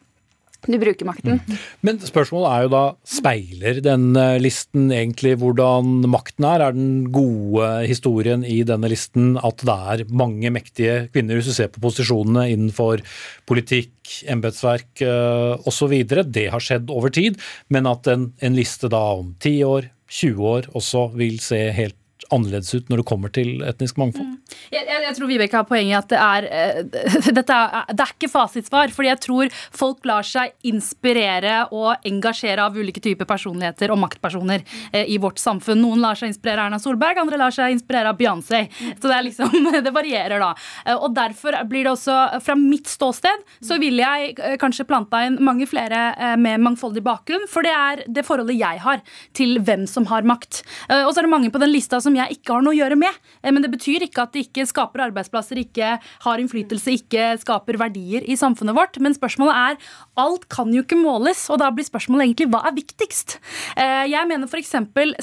du 0.73 0.79
bruker 0.81 1.09
makten. 1.09 1.41
Mm. 1.41 1.63
Men 1.87 2.01
spørsmålet 2.03 2.51
er 2.51 2.65
jo 2.65 2.73
da, 2.73 2.83
speiler 3.09 3.81
denne 3.85 4.27
listen 4.43 4.89
egentlig 4.95 5.35
hvordan 5.41 6.07
makten 6.11 6.47
er? 6.49 6.65
Er 6.65 6.77
den 6.77 7.09
gode 7.15 7.71
historien 7.89 8.45
i 8.47 8.61
denne 8.67 8.91
listen 8.93 9.35
at 9.41 9.65
det 9.65 9.79
er 9.95 10.05
mange 10.15 10.53
mektige 10.55 11.09
kvinner, 11.15 11.39
hvis 11.39 11.51
du 11.53 11.57
ser 11.57 11.73
på 11.75 11.83
posisjonene 11.85 12.47
innenfor 12.53 13.03
politikk, 13.49 13.93
embetsverk 14.31 15.05
uh, 15.05 15.61
osv.? 15.69 15.97
Det 16.05 16.49
har 16.53 16.63
skjedd 16.63 16.93
over 16.93 17.13
tid, 17.15 17.41
men 17.73 17.89
at 17.91 18.09
en, 18.11 18.31
en 18.45 18.57
liste 18.57 18.91
da 18.93 19.03
om 19.19 19.35
10 19.41 19.61
år, 19.69 19.91
20 20.15 20.49
år 20.55 20.73
også 20.77 21.09
vil 21.19 21.41
se 21.43 21.61
helt 21.75 21.99
annerledes 22.33 22.75
ut 22.75 22.91
når 22.91 23.03
det 23.03 23.07
kommer 23.09 23.33
til 23.35 23.63
etnisk 23.67 23.99
mangfold. 24.01 24.27
Mm. 24.27 24.55
Jeg, 24.73 24.85
jeg, 24.89 25.03
jeg, 25.07 25.17
tror 25.19 25.31
Vibeke 25.31 25.59
har 25.59 25.67
poenget 25.69 25.93
i 25.93 25.99
at 25.99 26.11
det 26.13 26.21
er, 26.21 26.47
uh, 26.49 27.31
dette 27.39 27.57
er, 27.57 27.93
det 27.93 28.05
er 28.05 28.13
ikke 28.15 28.31
fasitsvar. 28.33 28.93
fordi 28.95 29.11
jeg 29.11 29.23
tror 29.25 29.53
folk 29.75 30.09
lar 30.09 30.27
seg 30.27 30.55
inspirere 30.69 31.57
og 31.75 32.07
engasjere 32.09 32.65
av 32.65 32.77
ulike 32.77 33.03
typer 33.05 33.29
personligheter 33.29 33.93
og 33.95 34.01
maktpersoner 34.03 34.65
uh, 34.65 35.03
i 35.05 35.19
vårt 35.23 35.41
samfunn. 35.43 35.83
Noen 35.83 36.03
lar 36.05 36.19
seg 36.19 36.33
inspirere 36.33 36.65
av 36.65 36.71
Erna 36.71 36.81
Solberg, 36.83 37.21
andre 37.21 37.41
lar 37.41 37.55
seg 37.55 37.75
inspirere 37.77 38.13
av 38.13 38.21
Beyoncé. 38.21 38.65
Så 38.95 39.09
det 39.09 39.17
er 39.17 39.27
liksom, 39.29 39.71
det 39.87 39.95
varierer 39.95 40.43
da. 40.43 40.53
Uh, 40.87 40.97
og 40.97 41.15
derfor 41.17 41.59
blir 41.71 41.87
det 41.87 41.95
også, 41.95 42.19
fra 42.45 42.57
mitt 42.59 42.91
ståsted, 42.91 43.45
så 43.65 43.79
ville 43.81 44.05
jeg 44.05 44.59
kanskje 44.61 44.87
planta 44.89 45.25
inn 45.27 45.37
mange 45.45 45.67
flere 45.69 46.37
med 46.41 46.63
mangfoldig 46.63 47.03
bakgrunn, 47.05 47.47
for 47.51 47.67
det 47.67 47.73
er 47.75 48.03
det 48.11 48.25
forholdet 48.27 48.57
jeg 48.59 48.81
har 48.83 49.03
til 49.37 49.59
hvem 49.65 49.85
som 49.91 50.07
har 50.11 50.27
makt. 50.27 50.61
Og 50.89 51.11
så 51.13 51.21
er 51.21 51.27
det 51.27 51.33
mange 51.33 51.51
på 51.55 51.61
den 51.63 51.73
lista 51.73 52.01
som 52.03 52.17
jeg 52.17 52.24
ikke 52.33 52.55
har 52.55 52.65
noe 52.65 52.75
å 52.75 52.79
gjøre 52.79 52.99
med. 53.01 53.19
Men 53.45 53.65
det 53.65 53.73
betyr 53.73 54.07
ikke 54.07 54.25
at 54.25 54.35
de 54.35 54.45
ikke 54.45 54.67
skaper 54.69 55.05
arbeidsplasser, 55.09 55.61
ikke 55.65 55.97
har 56.01 56.43
innflytelse, 56.43 56.97
ikke 56.99 57.33
skaper 57.43 57.79
verdier 57.81 58.25
i 58.25 58.39
samfunnet 58.41 58.77
vårt. 58.77 58.99
Men 59.03 59.17
spørsmålet 59.17 59.61
er 59.61 59.93
alt 60.21 60.49
kan 60.53 60.73
jo 60.75 60.85
ikke 60.85 61.01
måles, 61.01 61.47
og 61.53 61.61
da 61.63 61.71
blir 61.75 61.87
spørsmålet 61.87 62.29
egentlig 62.29 62.51
hva 62.55 62.65
er 62.69 62.79
viktigst? 62.79 63.39
Eh, 63.77 64.07
jeg 64.13 64.31
mener 64.31 64.49
f.eks. 64.49 64.75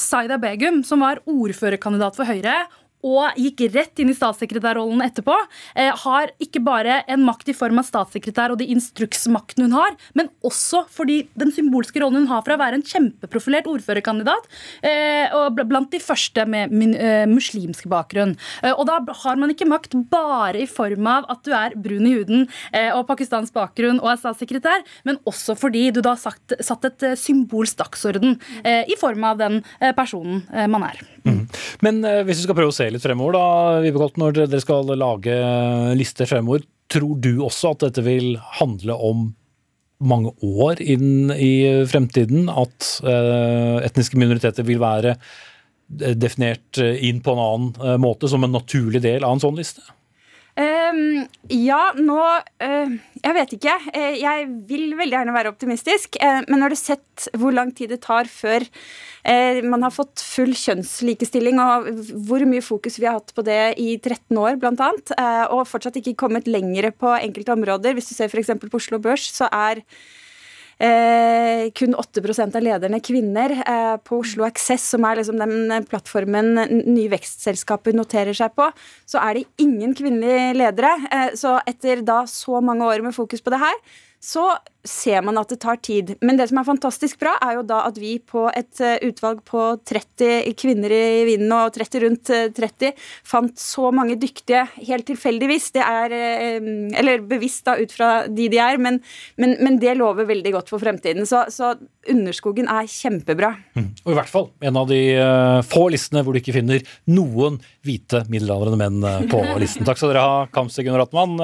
Saida 0.01 0.37
Begum, 0.41 0.81
som 0.87 1.03
var 1.05 1.23
ordførerkandidat 1.29 2.19
for 2.19 2.29
Høyre 2.29 2.63
og 3.07 3.37
gikk 3.39 3.65
rett 3.73 4.01
inn 4.01 4.11
i 4.11 4.17
statssekretærrollen 4.17 5.03
etterpå, 5.05 5.35
eh, 5.75 5.91
har 6.03 6.31
ikke 6.41 6.61
bare 6.63 7.01
en 7.07 7.25
makt 7.25 7.49
i 7.49 7.57
form 7.57 7.79
av 7.81 7.87
statssekretær 7.87 8.53
og 8.53 8.59
de 8.61 8.69
instruksmakten 8.73 9.65
hun 9.65 9.75
har, 9.75 9.97
men 10.13 10.29
også 10.45 10.85
fordi 10.91 11.27
den 11.37 11.51
symbolske 11.51 12.01
rollen 12.01 12.23
hun 12.23 12.31
har 12.31 12.43
fra 12.45 12.57
å 12.57 12.61
være 12.61 12.79
en 12.79 12.85
kjempeprofilert 12.85 13.69
ordførerkandidat, 13.71 14.49
eh, 14.83 15.33
og 15.33 15.61
blant 15.67 15.91
de 15.91 15.99
første 15.99 16.45
med 16.45 16.71
eh, 16.95 17.25
muslimsk 17.29 17.87
bakgrunn. 17.91 18.37
Og 18.77 18.85
da 18.87 18.99
har 19.23 19.35
man 19.39 19.51
ikke 19.51 19.67
makt 19.69 19.95
bare 20.11 20.61
i 20.61 20.67
form 20.69 21.07
av 21.07 21.25
at 21.31 21.43
du 21.43 21.51
er 21.55 21.75
brun 21.75 22.07
i 22.07 22.13
huden 22.15 22.47
og 22.95 23.07
pakistansk 23.07 23.53
bakgrunn 23.53 23.99
og 24.01 24.11
er 24.11 24.19
statssekretær, 24.21 24.83
men 25.07 25.19
også 25.27 25.55
fordi 25.59 25.89
du 25.91 26.01
da 26.01 26.15
har 26.15 26.35
satt 26.63 26.87
et 26.87 27.05
symbolsk 27.19 27.79
dagsorden 27.81 28.37
i 28.63 28.97
form 28.99 29.25
av 29.27 29.41
den 29.41 29.61
personen 29.97 30.43
man 30.71 30.87
er. 30.87 31.01
Mm. 31.27 31.43
Men 31.85 31.99
hvis 32.25 32.41
vi 32.41 32.45
skal 32.47 32.57
prøve 32.57 32.73
å 32.73 32.75
se 32.75 32.87
litt 32.91 33.03
fremover, 33.03 33.37
da, 33.37 33.81
Vibekolt, 33.83 34.17
når 34.21 34.39
dere 34.43 34.61
skal 34.63 34.89
lage 34.97 35.35
lister 35.97 36.29
fremover. 36.29 36.65
Tror 36.91 37.15
du 37.23 37.35
også 37.45 37.75
at 37.75 37.85
dette 37.85 38.03
vil 38.03 38.33
handle 38.59 38.97
om 38.97 39.29
mange 40.01 40.33
år 40.41 40.81
inn 40.81 41.31
i 41.35 41.85
fremtiden? 41.89 42.49
At 42.49 42.89
eh, 43.05 43.77
etniske 43.85 44.19
minoriteter 44.19 44.65
vil 44.67 44.81
være 44.81 45.15
eh, 45.15 46.15
definert 46.17 46.81
inn 46.81 47.21
på 47.23 47.35
en 47.35 47.43
annen 47.45 47.71
eh, 47.79 47.97
måte, 48.01 48.29
som 48.31 48.43
en 48.43 48.55
naturlig 48.57 49.03
del 49.05 49.27
av 49.27 49.37
en 49.37 49.43
sånn 49.43 49.59
liste? 49.59 49.85
Um, 50.61 51.23
ja, 51.49 51.79
nå 51.95 52.19
uh, 52.21 52.91
Jeg 53.23 53.35
vet 53.37 53.53
ikke. 53.55 53.75
Uh, 53.95 54.15
jeg 54.19 54.47
vil 54.69 54.91
veldig 54.99 55.15
gjerne 55.15 55.35
være 55.35 55.51
optimistisk. 55.53 56.17
Uh, 56.21 56.41
men 56.49 56.61
når 56.61 56.73
du 56.73 56.79
sett 56.79 57.27
hvor 57.39 57.55
lang 57.55 57.71
tid 57.75 57.93
det 57.93 58.01
tar 58.05 58.29
før 58.31 58.67
man 59.21 59.83
har 59.85 59.91
fått 59.93 60.17
full 60.25 60.55
kjønnslikestilling, 60.57 61.59
og 61.61 61.91
hvor 62.25 62.41
mye 62.49 62.63
fokus 62.65 62.95
vi 62.97 63.05
har 63.05 63.19
hatt 63.19 63.29
på 63.37 63.43
det 63.45 63.75
i 63.77 63.91
13 63.99 64.33
år, 64.33 64.55
blant 64.57 64.81
annet, 64.81 65.11
og 65.53 65.67
fortsatt 65.69 65.99
ikke 65.99 66.15
kommet 66.23 66.49
lenger 66.49 66.87
på 66.89 67.11
enkelte 67.19 67.53
områder 67.53 67.93
Hvis 67.93 68.09
du 68.09 68.15
ser 68.15 68.33
f.eks. 68.33 68.49
på 68.63 68.79
Oslo 68.79 68.97
Børs, 68.97 69.27
så 69.29 69.45
er 69.53 69.83
Eh, 70.81 71.67
kun 71.77 71.93
8 71.93 72.55
av 72.55 72.63
lederne 72.63 72.99
kvinner. 73.05 73.51
Eh, 73.51 73.97
på 74.01 74.21
Oslo 74.23 74.45
Access, 74.47 74.87
som 74.89 75.05
er 75.05 75.19
liksom 75.19 75.37
den 75.37 75.85
plattformen 75.85 76.55
nye 76.71 77.11
vekstselskaper 77.11 77.93
noterer 77.93 78.33
seg 78.33 78.55
på, 78.57 78.71
så 79.05 79.21
er 79.21 79.37
det 79.37 79.45
ingen 79.61 79.93
kvinnelige 79.93 80.55
ledere. 80.57 80.95
Eh, 81.11 81.35
så 81.37 81.59
etter 81.69 82.01
da 82.01 82.23
så 82.25 82.63
mange 82.65 82.87
år 82.89 83.05
med 83.05 83.13
fokus 83.13 83.45
på 83.45 83.53
det 83.53 83.61
her, 83.61 83.77
så 84.21 84.47
ser 84.87 85.21
man 85.25 85.37
at 85.37 85.51
det 85.51 85.59
tar 85.61 85.77
tid. 85.83 86.15
Men 86.25 86.39
det 86.39 86.47
som 86.49 86.59
er 86.61 86.67
fantastisk 86.67 87.19
bra, 87.21 87.35
er 87.43 87.59
jo 87.59 87.65
da 87.67 87.83
at 87.87 87.97
vi 88.01 88.15
på 88.17 88.47
et 88.49 88.81
eh, 88.81 88.97
utvalg 89.07 89.43
på 89.47 89.63
30 89.87 90.49
kvinner 90.57 90.93
i 90.95 91.25
vinden 91.29 91.53
og 91.55 91.73
30 91.75 92.03
rundt 92.05 92.31
30 92.57 92.87
eh, 92.89 93.07
fant 93.27 93.53
så 93.61 93.91
mange 93.93 94.17
dyktige 94.21 94.63
helt 94.79 95.05
tilfeldigvis. 95.09 95.71
Det 95.77 95.85
er 95.85 96.17
eh, 96.17 96.69
Eller 97.01 97.21
bevisst, 97.25 97.65
da, 97.67 97.77
ut 97.77 97.93
fra 97.93 98.11
de 98.27 98.49
de 98.51 98.59
er, 98.61 98.79
men, 98.81 98.99
men, 99.37 99.55
men 99.61 99.77
det 99.81 99.95
lover 99.99 100.27
veldig 100.29 100.55
godt 100.57 100.73
for 100.73 100.81
fremtiden. 100.81 101.27
Så, 101.29 101.45
så 101.53 101.75
Underskogen 102.09 102.65
er 102.65 102.87
kjempebra. 102.89 103.51
Mm. 103.77 103.91
Og 104.07 104.09
i 104.09 104.15
hvert 104.17 104.29
fall 104.31 104.47
en 104.65 104.77
av 104.79 104.87
de 104.89 104.97
få 105.69 105.83
listene 105.93 106.23
hvor 106.25 106.33
du 106.33 106.39
ikke 106.39 106.55
finner 106.55 106.81
noen 107.13 107.59
hvite 107.85 108.23
middelaldrende 108.25 108.79
menn 108.79 109.27
på 109.29 109.43
listen. 109.61 109.85
Takk 109.85 109.99
skal 110.01 110.09
dere 110.09 110.23
ha, 110.25 110.39
Kamzy 110.49 110.81
Gunaratman, 110.87 111.37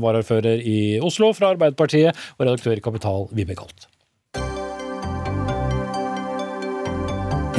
varaordfører 0.00 0.64
i 0.64 0.78
Oslo 1.04 1.34
fra 1.36 1.52
Arbeiderpartiet 1.52 2.16
og 2.38 2.46
redaktør 2.46 2.69
i 2.78 2.84
Kapital, 2.84 3.26
Vibeke 3.34 3.66
Holt. 3.66 3.88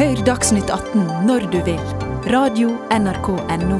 Hør 0.01 0.21
Dagsnytt 0.25 0.71
18 0.71 1.27
når 1.27 1.43
du 1.51 1.59
vil. 1.67 1.81
Radio 2.31 2.71
NRK 2.89 3.27
Radio.nrk.no. 3.35 3.79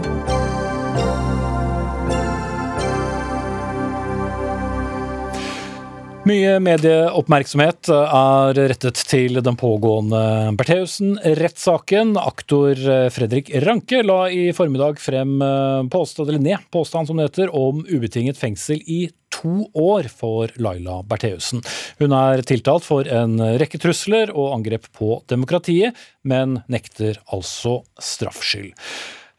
Mye 6.29 6.59
medieoppmerksomhet 6.61 7.89
er 7.95 8.59
rettet 8.69 8.99
til 9.09 9.39
den 9.41 9.57
pågående 9.57 10.51
Bertheussen-rettssaken. 10.59 12.13
Aktor 12.21 12.77
Fredrik 13.15 13.49
Ranke 13.65 14.03
la 14.05 14.27
i 14.29 14.51
formiddag 14.53 15.01
frem 15.01 15.39
påstand, 15.89 16.29
eller 16.29 16.43
ned 16.43 16.69
påstand 16.69 17.09
som 17.09 17.17
det 17.17 17.31
heter, 17.31 17.55
om 17.55 17.81
ubetinget 17.89 18.37
fengsel 18.37 18.83
i 18.85 19.07
to 19.33 19.67
år 19.77 20.09
for 20.11 20.51
Laila 20.61 20.99
Bertheussen. 21.07 21.63
Hun 22.01 22.13
er 22.17 22.43
tiltalt 22.47 22.85
for 22.87 23.07
en 23.07 23.39
rekke 23.61 23.79
trusler 23.81 24.33
og 24.35 24.53
angrep 24.57 24.91
på 24.97 25.21
demokratiet, 25.31 25.97
men 26.27 26.59
nekter 26.71 27.19
altså 27.31 27.79
straffskyld. 28.01 28.75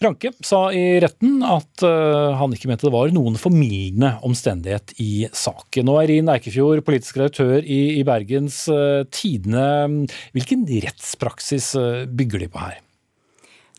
Ranke 0.02 0.32
sa 0.42 0.64
i 0.74 0.98
retten 1.02 1.42
at 1.46 1.84
uh, 1.86 2.34
han 2.38 2.54
ikke 2.54 2.70
mente 2.70 2.88
det 2.88 2.94
var 2.94 3.12
noen 3.14 3.38
formildende 3.38 4.16
omstendighet 4.26 4.94
i 5.02 5.28
saken. 5.30 5.90
Og 5.92 6.00
Eirin 6.02 6.30
Eikefjord, 6.32 6.82
politisk 6.86 7.20
redaktør 7.20 7.62
i, 7.62 8.02
Bergens 8.06 8.64
uh, 8.72 9.04
Tidende. 9.14 10.08
Hvilken 10.34 10.66
rettspraksis 10.66 11.74
uh, 11.78 12.02
bygger 12.10 12.42
de 12.42 12.50
på 12.50 12.64
her? 12.64 12.80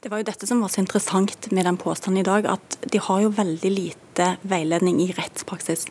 Det 0.03 0.09
var 0.11 0.19
jo 0.19 0.25
dette 0.27 0.47
som 0.47 0.59
var 0.59 0.67
så 0.67 0.81
interessant 0.81 1.45
med 1.55 1.63
den 1.63 1.77
påstanden 1.79 2.19
i 2.19 2.25
dag, 2.27 2.43
at 2.51 2.75
de 2.91 2.99
har 2.99 3.21
jo 3.23 3.29
veldig 3.37 3.69
lite 3.71 4.25
veiledning 4.51 4.97
i 4.99 5.13
rettspraksis. 5.15 5.85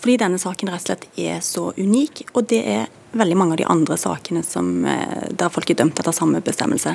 Fordi 0.00 0.14
denne 0.22 0.38
saken 0.40 0.70
rett 0.72 0.80
og 0.80 0.86
slett 0.86 1.04
er 1.20 1.42
så 1.44 1.66
unik, 1.76 2.22
og 2.32 2.46
det 2.48 2.62
er 2.64 2.86
veldig 3.20 3.36
mange 3.36 3.58
av 3.58 3.60
de 3.60 3.66
andre 3.68 3.98
sakene 4.00 4.40
som, 4.48 4.70
der 4.88 5.52
folk 5.52 5.68
er 5.68 5.76
dømt 5.76 6.00
etter 6.00 6.16
samme 6.16 6.40
bestemmelse. 6.46 6.94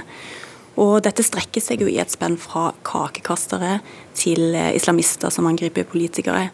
Og 0.82 0.96
dette 1.06 1.28
strekker 1.28 1.62
seg 1.62 1.86
jo 1.86 1.92
i 1.92 2.00
et 2.02 2.18
spenn 2.18 2.40
fra 2.42 2.72
kakekastere 2.82 3.76
til 4.18 4.58
islamister 4.58 5.30
som 5.30 5.46
angriper 5.46 5.86
politikere. 5.86 6.48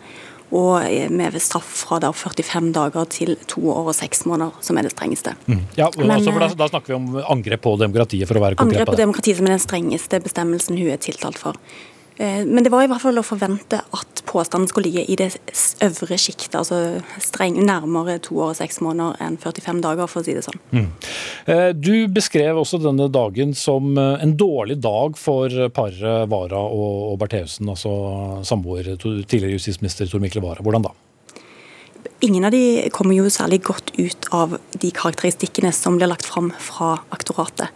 Og 0.51 1.11
med 1.15 1.37
straff 1.39 1.85
fra 1.85 2.01
da 2.03 2.09
45 2.11 2.73
dager 2.75 3.07
til 3.13 3.37
to 3.47 3.63
år 3.71 3.91
og 3.93 3.95
seks 3.95 4.25
måneder, 4.27 4.57
som 4.65 4.77
er 4.77 4.87
det 4.87 4.91
strengeste. 4.91 5.35
Mm. 5.47 5.61
Ja, 5.77 5.87
Men, 5.95 6.11
altså, 6.17 6.33
da, 6.35 6.49
da, 6.59 6.67
snakker 6.73 6.91
vi 6.91 6.97
om 6.97 7.07
angrep 7.23 7.63
på 7.63 7.77
demokratiet, 7.79 8.27
for 8.27 8.39
å 8.39 8.43
være 8.43 8.59
konkret 8.59 8.67
på 8.67 8.75
det. 8.75 8.81
Angrep 8.81 8.91
på 8.91 8.99
demokratiet 8.99 9.39
som 9.39 9.47
er 9.47 9.55
den 9.55 9.63
strengeste 9.63 10.19
bestemmelsen 10.27 10.79
hun 10.81 10.91
er 10.91 10.99
tiltalt 10.99 11.39
for. 11.39 11.59
Eh, 12.21 12.45
men 12.45 12.63
det 12.63 12.69
var 12.69 12.85
i 12.85 12.89
hvert 12.91 13.01
fall 13.01 13.17
å 13.17 13.25
forvente 13.25 13.79
at 13.81 14.21
påstanden 14.29 14.69
skulle 14.69 14.91
ligge 14.91 15.05
i 15.09 15.17
det 15.17 15.31
øvre 15.81 16.17
sjiktet, 16.21 16.53
altså 16.59 17.01
streng, 17.23 17.57
nærmere 17.65 18.19
to 18.21 18.37
år 18.37 18.53
og 18.53 18.59
seks 18.59 18.77
måneder 18.85 19.17
enn 19.25 19.39
45 19.41 19.81
dager, 19.81 20.09
for 20.11 20.21
å 20.21 20.27
si 20.27 20.35
det 20.37 20.43
sånn. 20.45 20.59
Mm. 20.75 20.89
Eh, 21.49 21.69
du 21.73 22.05
beskrev 22.13 22.59
også 22.61 22.81
denne 22.83 23.09
dagen 23.11 23.55
som 23.57 23.95
eh, 23.97 24.21
en 24.21 24.35
dårlig 24.37 24.77
dag 24.83 25.17
for 25.17 25.55
paret 25.73 26.29
Wara 26.31 26.61
og 26.61 27.17
Bertheussen, 27.21 27.71
altså 27.73 27.95
samboer, 28.47 28.93
tidligere 29.01 29.57
justisminister 29.57 30.11
Tor 30.11 30.21
Mikkel 30.21 30.45
Wara. 30.45 30.61
Hvordan 30.61 30.85
da? 30.85 30.93
Ingen 32.21 32.45
av 32.45 32.53
de 32.53 32.85
kommer 32.93 33.17
jo 33.17 33.31
særlig 33.33 33.63
godt 33.65 33.95
ut 33.97 34.29
av 34.35 34.59
de 34.77 34.93
karakteristikkene 34.93 35.73
som 35.73 35.97
blir 35.97 36.11
lagt 36.11 36.27
fram 36.29 36.51
fra 36.61 36.99
aktoratet. 37.09 37.73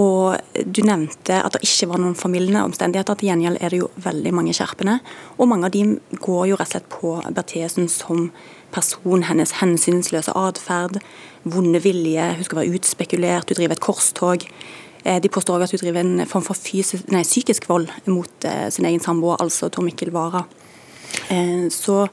Og 0.00 0.38
Du 0.64 0.82
nevnte 0.86 1.42
at 1.42 1.52
det 1.52 1.62
ikke 1.66 1.88
var 1.90 2.00
noen 2.00 2.16
formildende 2.16 2.62
omstendigheter. 2.64 3.18
Til 3.18 3.28
gjengjeld 3.28 3.58
er 3.60 3.72
det 3.72 3.80
jo 3.82 3.90
veldig 4.00 4.32
mange 4.34 4.54
skjerpende. 4.56 5.00
Og 5.38 5.48
mange 5.50 5.68
av 5.68 5.74
de 5.74 5.84
går 6.16 6.46
jo 6.52 6.58
rett 6.60 6.68
og 6.68 6.72
slett 6.72 6.88
på 6.92 7.14
Bertheussen 7.34 7.88
som 7.92 8.30
person, 8.72 9.26
hennes 9.28 9.58
hensynsløse 9.60 10.32
atferd, 10.38 11.00
vonde 11.44 11.82
vilje, 11.84 12.30
hun 12.38 12.46
skal 12.46 12.62
være 12.62 12.78
utspekulert, 12.78 13.50
hun 13.50 13.58
driver 13.58 13.76
et 13.76 13.84
korstog. 13.84 14.46
Eh, 15.04 15.18
de 15.22 15.28
påstår 15.28 15.58
også 15.58 15.76
at 15.76 15.80
hun 15.80 15.86
driver 15.86 16.00
en 16.00 16.26
form 16.30 16.46
for 16.46 16.58
fysisk, 16.58 17.10
nei, 17.12 17.24
psykisk 17.26 17.68
vold 17.68 17.90
mot 18.06 18.46
eh, 18.48 18.68
sin 18.70 18.86
egen 18.88 19.02
samboer, 19.02 19.40
altså 19.42 19.68
Tor 19.68 19.84
Mikkel 19.84 20.14
Wara. 20.14 20.44
Eh, 21.28 21.68
så 21.70 22.06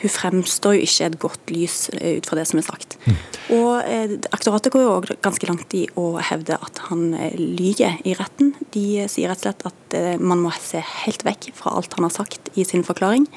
hun 0.00 0.12
fremstår 0.12 0.78
jo 0.78 0.86
ikke 0.86 1.08
et 1.10 1.18
godt 1.20 1.52
lys 1.52 1.76
eh, 1.98 2.18
ut 2.18 2.28
fra 2.28 2.38
det 2.38 2.46
som 2.48 2.60
er 2.60 2.66
sagt. 2.66 2.96
Mm. 3.04 3.18
Og 3.56 3.70
eh, 3.84 4.16
Aktoratet 4.32 4.72
går 4.72 4.84
jo 4.84 4.94
òg 4.96 5.08
ganske 5.24 5.48
langt 5.50 5.76
i 5.76 5.84
å 6.00 6.14
hevde 6.30 6.56
at 6.56 6.82
han 6.88 7.10
eh, 7.18 7.36
lyver 7.36 8.00
i 8.08 8.14
retten. 8.18 8.54
De 8.74 9.04
sier 9.12 9.30
rett 9.30 9.42
og 9.42 9.48
slett 9.48 9.66
at 9.68 9.98
eh, 9.98 10.14
man 10.20 10.42
må 10.44 10.52
se 10.56 10.82
helt 11.04 11.24
vekk 11.26 11.50
fra 11.58 11.74
alt 11.76 11.96
han 11.98 12.08
har 12.08 12.14
sagt 12.14 12.52
i 12.56 12.64
sin 12.68 12.86
forklaring. 12.86 13.28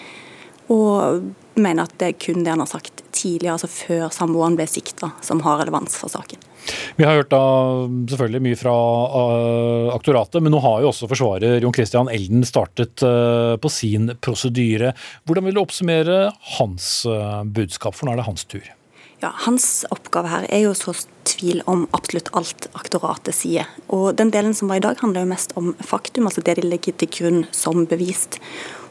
Og 0.72 1.34
mener 1.60 1.84
at 1.84 1.98
det 2.00 2.14
er 2.14 2.22
kun 2.22 2.46
det 2.46 2.54
han 2.54 2.64
har 2.64 2.72
sagt 2.72 3.04
tidligere, 3.12 3.58
altså 3.58 3.70
før 3.70 4.08
samboeren 4.14 4.56
ble 4.58 4.68
sikta, 4.70 5.12
som 5.22 5.44
har 5.46 5.60
relevans 5.62 5.98
for 6.00 6.12
saken. 6.12 6.40
Vi 6.96 7.06
har 7.08 7.18
hørt 7.18 7.32
da 7.34 7.42
selvfølgelig 8.12 8.44
mye 8.46 8.60
fra 8.60 8.74
uh, 8.74 9.90
aktoratet, 9.96 10.44
men 10.44 10.54
nå 10.54 10.62
har 10.64 10.84
jo 10.84 10.92
også 10.92 11.10
forsvarer 11.12 11.64
Jon 11.64 11.74
Christian 11.76 12.12
Elden 12.12 12.46
startet 12.48 13.04
uh, 13.06 13.56
på 13.60 13.72
sin 13.74 14.14
prosedyre. 14.24 14.94
Hvordan 15.28 15.48
vil 15.48 15.58
du 15.58 15.64
oppsummere 15.64 16.22
hans 16.60 16.94
uh, 17.10 17.42
budskap, 17.44 17.98
for 17.98 18.08
nå 18.08 18.16
er 18.16 18.22
det 18.22 18.30
hans 18.30 18.48
tur? 18.48 18.72
Ja, 19.24 19.30
Hans 19.46 19.86
oppgave 19.94 20.28
her 20.28 20.46
er 20.52 20.66
jo 20.66 20.74
så 20.76 20.92
tvil 21.24 21.62
om 21.72 21.86
absolutt 21.96 22.28
alt 22.36 22.66
aktoratet 22.76 23.38
sier. 23.38 23.70
Og 23.88 24.18
Den 24.20 24.34
delen 24.36 24.52
som 24.58 24.68
var 24.68 24.82
i 24.82 24.84
dag, 24.84 25.00
handler 25.00 25.24
jo 25.24 25.30
mest 25.30 25.56
om 25.56 25.70
faktum, 25.80 26.28
altså 26.28 26.44
det 26.44 26.58
de 26.60 26.66
legger 26.68 26.98
til 27.00 27.08
grunn 27.08 27.46
som 27.56 27.86
bevist. 27.88 28.42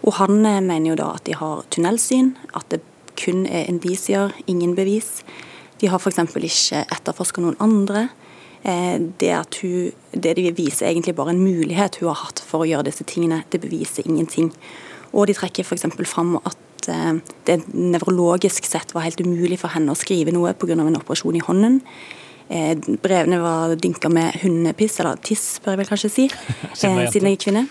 Og 0.00 0.16
Han 0.22 0.40
mener 0.40 0.88
jo 0.88 0.96
da 0.96 1.10
at 1.18 1.26
de 1.28 1.36
har 1.36 1.66
tunnelsyn, 1.68 2.32
at 2.56 2.64
det 2.72 2.80
kun 3.20 3.44
er 3.44 3.68
indisier, 3.68 4.32
ingen 4.48 4.72
bevis. 4.74 5.20
De 5.82 5.90
har 5.90 5.98
f.eks. 5.98 6.20
ikke 6.22 6.84
etterforska 6.94 7.42
noen 7.42 7.58
andre. 7.62 8.06
Eh, 8.62 9.00
det, 9.18 9.32
at 9.34 9.58
hun, 9.62 9.90
det 10.14 10.36
de 10.38 10.46
viser, 10.54 10.86
er 10.86 10.92
egentlig 10.92 11.16
bare 11.18 11.34
en 11.34 11.42
mulighet 11.42 11.98
hun 11.98 12.12
har 12.12 12.20
hatt 12.28 12.42
for 12.46 12.62
å 12.62 12.68
gjøre 12.70 12.86
disse 12.86 13.06
tingene. 13.08 13.42
Det 13.50 13.60
beviser 13.62 14.06
ingenting. 14.06 14.52
Og 15.10 15.26
de 15.26 15.34
trekker 15.34 15.66
f.eks. 15.66 15.88
fram 16.06 16.36
at 16.38 16.90
eh, 16.92 17.14
det 17.48 17.64
nevrologisk 17.74 18.68
sett 18.68 18.94
var 18.94 19.08
helt 19.08 19.22
umulig 19.24 19.58
for 19.64 19.74
henne 19.74 19.90
å 19.90 19.98
skrive 19.98 20.34
noe 20.34 20.54
pga. 20.54 20.78
en 20.78 21.00
operasjon 21.00 21.40
i 21.40 21.42
hånden. 21.42 21.80
Eh, 22.52 22.76
brevene 23.02 23.40
var 23.42 23.74
dynka 23.74 24.10
med 24.12 24.38
hundepiss, 24.44 25.00
eller 25.00 25.18
tiss, 25.18 25.58
bør 25.64 25.74
jeg 25.74 25.80
vel 25.80 25.90
kanskje 25.90 26.12
si, 26.12 26.28
siden 26.78 27.02
jeg 27.26 27.32
er 27.32 27.42
kvinne. 27.42 27.64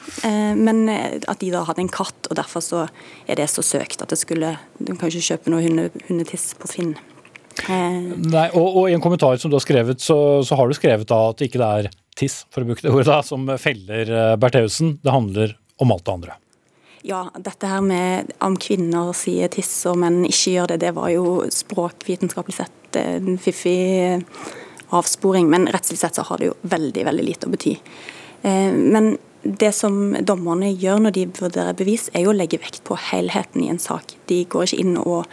Men 0.59 0.83
at 0.91 1.39
de 1.39 1.53
da 1.53 1.63
hadde 1.69 1.85
en 1.85 1.93
katt, 1.93 2.27
og 2.27 2.35
derfor 2.35 2.65
så 2.65 2.83
er 3.29 3.39
det 3.39 3.47
så 3.53 3.63
søkt 3.63 4.03
at 4.03 4.11
det 4.11 4.19
skulle 4.19 4.57
De 4.81 4.97
kan 4.97 5.07
ikke 5.07 5.37
kjøpe 5.37 5.53
noe 5.53 5.87
hundetiss 6.09 6.51
på 6.59 6.67
Finn. 6.73 6.97
Nei, 7.69 8.47
og, 8.57 8.65
og, 8.65 8.83
I 8.89 8.95
en 8.95 9.03
kommentar 9.03 9.37
som 9.41 9.51
du 9.51 9.57
har 9.57 9.63
skrevet, 9.63 10.01
så, 10.01 10.17
så 10.45 10.57
har 10.57 10.69
du 10.69 10.77
skrevet 10.77 11.09
da 11.09 11.19
at 11.31 11.43
ikke 11.45 11.61
det 11.61 11.71
er 11.81 11.89
tiss, 12.17 12.41
for 12.51 12.63
å 12.63 12.69
bruke 12.69 12.85
det 12.85 12.93
ordet, 12.93 13.09
da, 13.11 13.19
som 13.25 13.49
feller 13.61 14.09
eh, 14.11 14.37
Bertheussen. 14.41 14.97
Det 15.03 15.13
handler 15.13 15.55
om 15.81 15.93
alt 15.93 16.05
det 16.05 16.15
andre. 16.15 16.37
Ja, 17.07 17.23
dette 17.33 17.69
her 17.69 17.81
med 17.81 18.33
om 18.45 18.57
kvinner 18.61 19.09
sier 19.17 19.49
tiss 19.49 19.71
og 19.89 19.97
menn 20.03 20.21
ikke 20.27 20.53
gjør 20.53 20.73
det, 20.73 20.81
det 20.83 20.91
var 20.93 21.09
jo 21.13 21.41
språkvitenskapelig 21.49 22.59
sett 22.59 22.99
en 23.01 23.39
fiffig 23.41 24.21
avsporing. 24.93 25.49
Men 25.49 25.65
rettslig 25.71 25.97
sett 26.01 26.19
så 26.19 26.25
har 26.27 26.41
det 26.41 26.51
jo 26.51 26.57
veldig, 26.61 27.05
veldig 27.07 27.25
lite 27.25 27.49
å 27.49 27.53
bety. 27.55 27.75
Eh, 28.45 28.69
men 28.71 29.15
det 29.41 29.71
som 29.73 30.13
dommerne 30.21 30.69
gjør 30.69 31.01
når 31.07 31.15
de 31.15 31.25
vurderer 31.39 31.77
bevis, 31.77 32.09
er 32.13 32.27
jo 32.27 32.33
å 32.33 32.37
legge 32.37 32.61
vekt 32.61 32.83
på 32.85 32.97
helheten 33.09 33.63
i 33.65 33.71
en 33.73 33.81
sak. 33.81 34.13
De 34.29 34.43
går 34.45 34.69
ikke 34.69 34.83
inn 34.83 34.99
og 35.01 35.25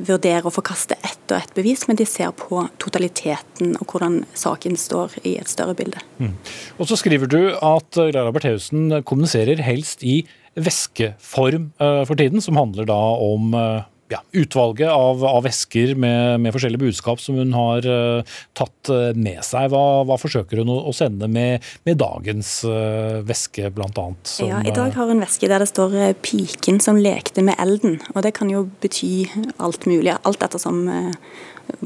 vurdere 0.00 0.46
å 0.46 0.54
forkaste 0.54 0.98
ett 1.00 1.32
og 1.32 1.38
ett 1.38 1.54
bevis, 1.56 1.86
men 1.88 1.98
de 1.98 2.06
ser 2.08 2.32
på 2.36 2.64
totaliteten 2.82 3.74
og 3.80 3.92
hvordan 3.92 4.20
saken 4.36 4.78
står 4.80 5.18
i 5.24 5.36
et 5.40 5.50
større 5.50 5.76
bilde. 5.78 6.02
Mm. 6.18 6.34
Og 6.78 6.90
så 6.90 6.98
skriver 7.00 7.30
du 7.30 7.40
at 7.54 7.98
Laila 7.98 8.32
Bertheussen 8.34 9.00
kommuniserer 9.08 9.62
helst 9.66 10.04
i 10.06 10.20
væskeform 10.56 11.70
uh, 11.82 12.02
for 12.08 12.16
tiden, 12.18 12.40
som 12.44 12.56
handler 12.56 12.88
da 12.88 13.00
om 13.20 13.52
uh, 13.56 13.84
ja, 14.08 14.22
utvalget 14.32 14.90
av, 14.90 15.24
av 15.24 15.42
vesker 15.42 15.94
med, 15.94 16.40
med, 16.40 16.52
forskjellige 16.54 16.84
budskap 16.84 17.20
som 17.20 17.38
hun 17.40 17.54
har 17.56 17.86
uh, 17.90 18.36
tatt 18.56 18.90
uh, 18.92 19.10
med 19.18 19.42
seg. 19.44 19.70
Hva, 19.72 20.04
hva, 20.06 20.18
forsøker 20.20 20.62
hun 20.62 20.70
å, 20.72 20.78
å 20.90 20.94
sende 20.94 21.28
med, 21.30 21.64
med 21.88 21.98
dagens 22.00 22.60
uh, 22.68 23.18
veske, 23.26 23.70
bl.a.? 23.74 24.06
Ja, 24.46 24.62
I 24.62 24.74
dag 24.74 24.94
har 24.94 25.10
hun 25.10 25.24
veske 25.24 25.50
der 25.50 25.62
det 25.62 25.70
står 25.72 26.14
'piken 26.22 26.80
som 26.82 27.00
lekte 27.00 27.42
med 27.42 27.58
elden'. 27.58 27.98
og 28.14 28.22
Det 28.22 28.36
kan 28.38 28.50
jo 28.50 28.66
bety 28.82 29.26
alt 29.58 29.86
mulig, 29.90 30.14
alt 30.22 30.42
ettersom 30.42 30.86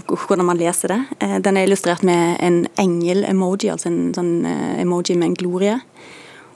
hvordan 0.04 0.44
man 0.44 0.58
leser 0.60 0.92
det. 0.92 1.00
Den 1.40 1.56
er 1.56 1.64
illustrert 1.64 2.02
med 2.04 2.36
en 2.44 2.66
engel-emoji, 2.76 3.70
altså 3.72 3.88
en 3.88 4.10
sånn 4.12 4.44
emoji 4.76 5.16
med 5.16 5.30
en 5.30 5.38
glorie. 5.40 5.78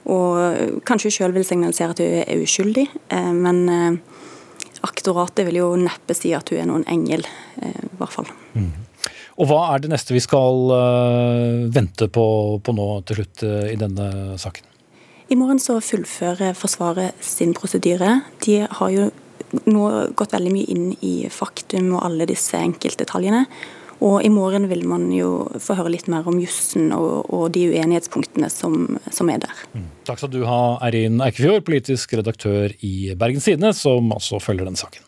Og 0.05 0.83
kanskje 0.85 1.09
hun 1.09 1.15
sjøl 1.15 1.33
vil 1.33 1.47
signalisere 1.47 1.95
at 1.95 2.03
hun 2.03 2.19
er 2.21 2.43
uskyldig, 2.45 2.85
men 3.33 3.97
aktoratet 4.85 5.47
vil 5.49 5.61
jo 5.61 5.69
neppe 5.79 6.15
si 6.17 6.33
at 6.37 6.49
hun 6.53 6.61
er 6.61 6.69
noen 6.69 6.85
engel, 6.91 7.25
eh, 7.61 7.81
i 7.89 7.97
hvert 7.99 8.13
fall. 8.13 8.29
Mm. 8.53 8.71
Og 9.35 9.49
Hva 9.49 9.59
er 9.73 9.83
det 9.83 9.91
neste 9.91 10.15
vi 10.15 10.21
skal 10.23 10.71
uh, 10.71 11.65
vente 11.75 12.07
på, 12.07 12.25
på, 12.63 12.75
nå 12.75 12.87
til 13.03 13.19
slutt 13.19 13.43
uh, 13.43 13.65
i 13.67 13.75
denne 13.79 14.37
saken? 14.39 14.69
I 15.27 15.35
morgen 15.35 15.59
så 15.59 15.81
fullfører 15.83 16.55
Forsvaret 16.55 17.17
sin 17.19 17.51
prosedyre. 17.57 18.21
De 18.45 18.61
har 18.63 18.93
jo 18.93 19.09
nå 19.65 19.85
gått 20.15 20.35
veldig 20.35 20.53
mye 20.53 20.69
inn 20.71 20.85
i 21.03 21.15
faktum 21.31 21.91
og 21.97 22.05
alle 22.07 22.27
disse 22.29 22.59
enkeltdetaljene. 22.59 23.45
Og 24.03 24.19
i 24.25 24.31
morgen 24.31 24.67
vil 24.71 24.83
man 24.87 25.07
jo 25.15 25.47
få 25.61 25.77
høre 25.79 25.93
litt 25.93 26.09
mer 26.11 26.27
om 26.27 26.39
jussen 26.41 26.91
og, 26.95 27.29
og, 27.29 27.47
de 27.55 27.69
uenighetspunktene 27.71 28.49
som, 28.51 28.97
som 29.13 29.31
er 29.31 29.43
der. 29.45 29.65
Mm. 29.73 29.87
Takk 30.07 30.21
skal 30.21 30.33
du 30.33 30.41
ha, 30.49 30.61
Eirin 30.85 31.23
Eikefjord, 31.23 31.63
politisk 31.67 32.17
redaktør 32.19 32.75
i 32.83 33.13
Bergens 33.15 33.47
Tidende, 33.47 33.71
som 33.77 34.11
altså 34.15 34.41
følger 34.43 34.67
den 34.67 34.79
saken. 34.79 35.05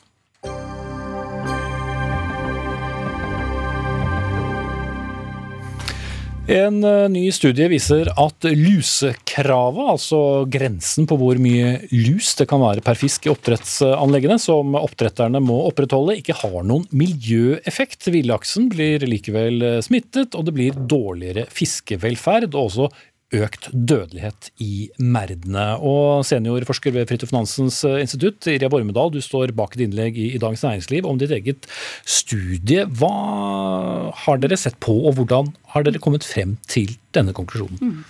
En 6.47 6.79
eh, 6.83 7.09
ny 7.11 7.25
studie 7.35 7.67
viser 7.67 8.07
at 8.15 8.45
lusekravet, 8.47 9.89
altså 9.91 10.19
grensen 10.47 11.03
på 11.09 11.17
hvor 11.19 11.39
mye 11.43 11.73
lus 11.91 12.29
det 12.39 12.47
kan 12.47 12.61
være 12.63 12.83
per 12.85 12.95
fisk 12.95 13.27
i 13.27 13.31
oppdrettsanleggene, 13.33 14.37
som 14.39 14.77
oppdretterne 14.79 15.41
må 15.43 15.57
opprettholde, 15.67 16.15
ikke 16.21 16.37
har 16.39 16.63
noen 16.63 16.87
miljøeffekt. 16.95 18.07
Villaksen 18.15 18.69
blir 18.71 19.03
likevel 19.03 19.59
eh, 19.59 19.81
smittet, 19.83 20.39
og 20.39 20.47
det 20.47 20.55
blir 20.55 20.79
dårligere 20.87 21.49
fiskevelferd 21.51 22.53
og 22.53 22.61
også 22.69 22.89
økt 23.35 23.67
dødelighet 23.73 24.49
i 24.63 24.87
merdene. 25.03 25.65
Og 25.83 26.23
Seniorforsker 26.27 26.93
ved 26.95 27.09
Fridtjof 27.09 27.33
Nansens 27.35 27.81
eh, 27.87 27.99
institutt, 28.05 28.47
Irja 28.47 28.69
Bormedal, 28.71 29.11
du 29.11 29.19
står 29.23 29.51
bak 29.57 29.75
et 29.75 29.83
innlegg 29.87 30.19
i, 30.19 30.29
i 30.35 30.41
Dagens 30.41 30.63
Næringsliv 30.63 31.07
om 31.09 31.19
ditt 31.19 31.33
eget 31.35 31.67
studie. 32.07 32.87
Hva 32.87 34.13
har 34.25 34.43
dere 34.43 34.59
sett 34.59 34.79
på, 34.83 34.95
og 35.03 35.17
hvordan 35.19 35.51
har 35.73 35.87
dere 35.87 36.03
kommet 36.03 36.27
frem 36.27 36.55
til 36.71 36.95
denne 37.17 37.35
konklusjonen? 37.35 37.81
Mm. 37.81 38.05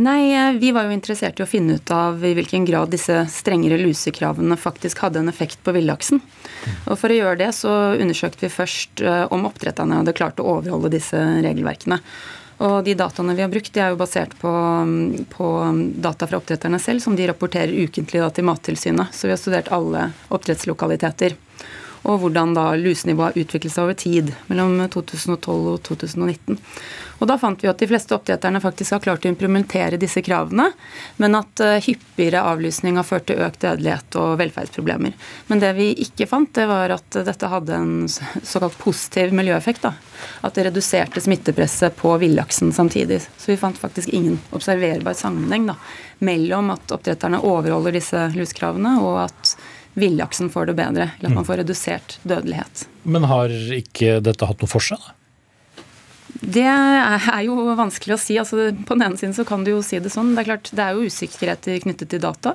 Nei, 0.00 0.32
eh, 0.32 0.56
Vi 0.56 0.72
var 0.72 0.88
jo 0.88 0.96
interessert 0.96 1.40
i 1.40 1.44
å 1.44 1.50
finne 1.50 1.76
ut 1.76 1.92
av 1.92 2.24
i 2.24 2.32
hvilken 2.36 2.64
grad 2.64 2.92
disse 2.94 3.20
strengere 3.28 3.76
lusekravene 3.82 4.56
faktisk 4.56 5.04
hadde 5.04 5.20
en 5.20 5.28
effekt 5.28 5.60
på 5.66 5.74
villaksen. 5.76 6.22
Og 6.88 6.96
For 6.96 7.12
å 7.12 7.18
gjøre 7.18 7.40
det 7.42 7.52
så 7.58 7.74
undersøkte 8.00 8.46
vi 8.46 8.54
først 8.54 9.04
eh, 9.04 9.26
om 9.28 9.44
oppdretterne 9.44 10.00
hadde 10.00 10.16
klart 10.16 10.40
å 10.40 10.48
overholde 10.56 10.94
disse 10.96 11.20
regelverkene. 11.44 12.00
Og 12.60 12.84
de 12.84 12.92
dataene 12.98 13.34
vi 13.36 13.44
har 13.44 13.52
brukt, 13.52 13.72
de 13.72 13.80
er 13.80 13.94
jo 13.94 14.00
basert 14.00 14.34
på, 14.40 14.50
på 15.32 15.50
data 16.04 16.26
fra 16.28 16.40
oppdretterne 16.40 16.80
selv, 16.82 17.00
som 17.00 17.16
de 17.16 17.28
rapporterer 17.30 17.72
ukentlig 17.72 18.20
da, 18.20 18.28
til 18.36 18.44
Mattilsynet. 18.44 19.14
Så 19.16 19.28
vi 19.28 19.32
har 19.32 19.40
studert 19.40 19.70
alle 19.72 20.10
oppdrettslokaliteter 20.28 21.38
og 22.02 22.22
hvordan 22.22 22.54
da 22.56 22.70
lusenivået 22.80 23.34
har 23.34 23.44
utviklet 23.44 23.74
seg 23.74 23.84
over 23.84 23.98
tid, 23.98 24.32
mellom 24.48 24.78
2012 24.92 25.70
og 25.74 25.78
2019. 25.86 26.58
Og 27.20 27.28
Da 27.28 27.36
fant 27.36 27.60
vi 27.60 27.68
at 27.68 27.80
de 27.80 27.88
fleste 27.88 28.14
oppdretterne 28.16 28.62
faktisk 28.64 28.94
har 28.96 29.02
klart 29.04 29.26
å 29.26 29.28
implementere 29.28 29.98
disse 30.00 30.22
kravene, 30.24 30.70
men 31.20 31.36
at 31.36 31.60
uh, 31.60 31.76
hyppigere 31.84 32.40
avlysning 32.48 32.96
har 32.96 33.04
ført 33.04 33.26
til 33.28 33.42
økt 33.44 33.60
dødelighet 33.60 34.16
og 34.16 34.38
velferdsproblemer. 34.40 35.12
Men 35.50 35.60
det 35.60 35.74
vi 35.76 35.90
ikke 36.06 36.28
fant, 36.30 36.48
det 36.56 36.64
var 36.70 36.94
at 36.96 37.20
dette 37.28 37.50
hadde 37.52 37.76
en 37.76 37.92
såkalt 38.08 38.78
positiv 38.80 39.34
miljøeffekt. 39.36 39.84
da. 39.84 39.92
At 40.40 40.56
det 40.56 40.70
reduserte 40.70 41.20
smittepresset 41.20 41.96
på 42.00 42.14
villaksen 42.22 42.72
samtidig. 42.72 43.20
Så 43.36 43.52
vi 43.52 43.60
fant 43.60 43.78
faktisk 43.78 44.08
ingen 44.08 44.40
observerbar 44.56 45.16
sammenheng 45.18 45.68
da, 45.68 45.76
mellom 46.24 46.72
at 46.72 46.96
oppdretterne 46.96 47.42
overholder 47.44 48.00
disse 48.00 48.30
lusekravene, 48.32 48.96
og 49.04 49.26
at 49.26 49.54
villaksen 50.00 50.50
får 50.52 50.70
det 50.70 50.76
bedre, 50.80 51.10
eller 51.18 51.30
at 51.30 51.36
man 51.36 51.44
mm. 51.44 51.48
får 51.48 51.62
redusert 51.62 52.18
dødelighet. 52.24 52.84
Men 53.02 53.28
har 53.30 53.54
ikke 53.76 54.18
dette 54.24 54.48
hatt 54.48 54.62
noe 54.62 54.70
for 54.70 54.84
seg? 54.84 55.00
da? 55.00 55.16
Det 56.40 56.64
er 56.64 57.42
jo 57.44 57.56
vanskelig 57.76 58.14
å 58.14 58.20
si. 58.20 58.36
Altså, 58.40 58.70
på 58.86 58.96
den 58.96 59.04
ene 59.08 59.20
siden 59.20 59.34
så 59.36 59.44
kan 59.48 59.64
du 59.66 59.72
jo 59.74 59.82
si 59.84 59.98
det 60.00 60.12
sånn. 60.12 60.32
Det 60.34 60.44
er 60.44 60.50
klart, 60.52 60.70
det 60.76 60.84
er 60.84 60.96
jo 60.96 61.10
usikkerhet 61.10 61.68
knyttet 61.84 62.12
til 62.12 62.22
data. 62.22 62.54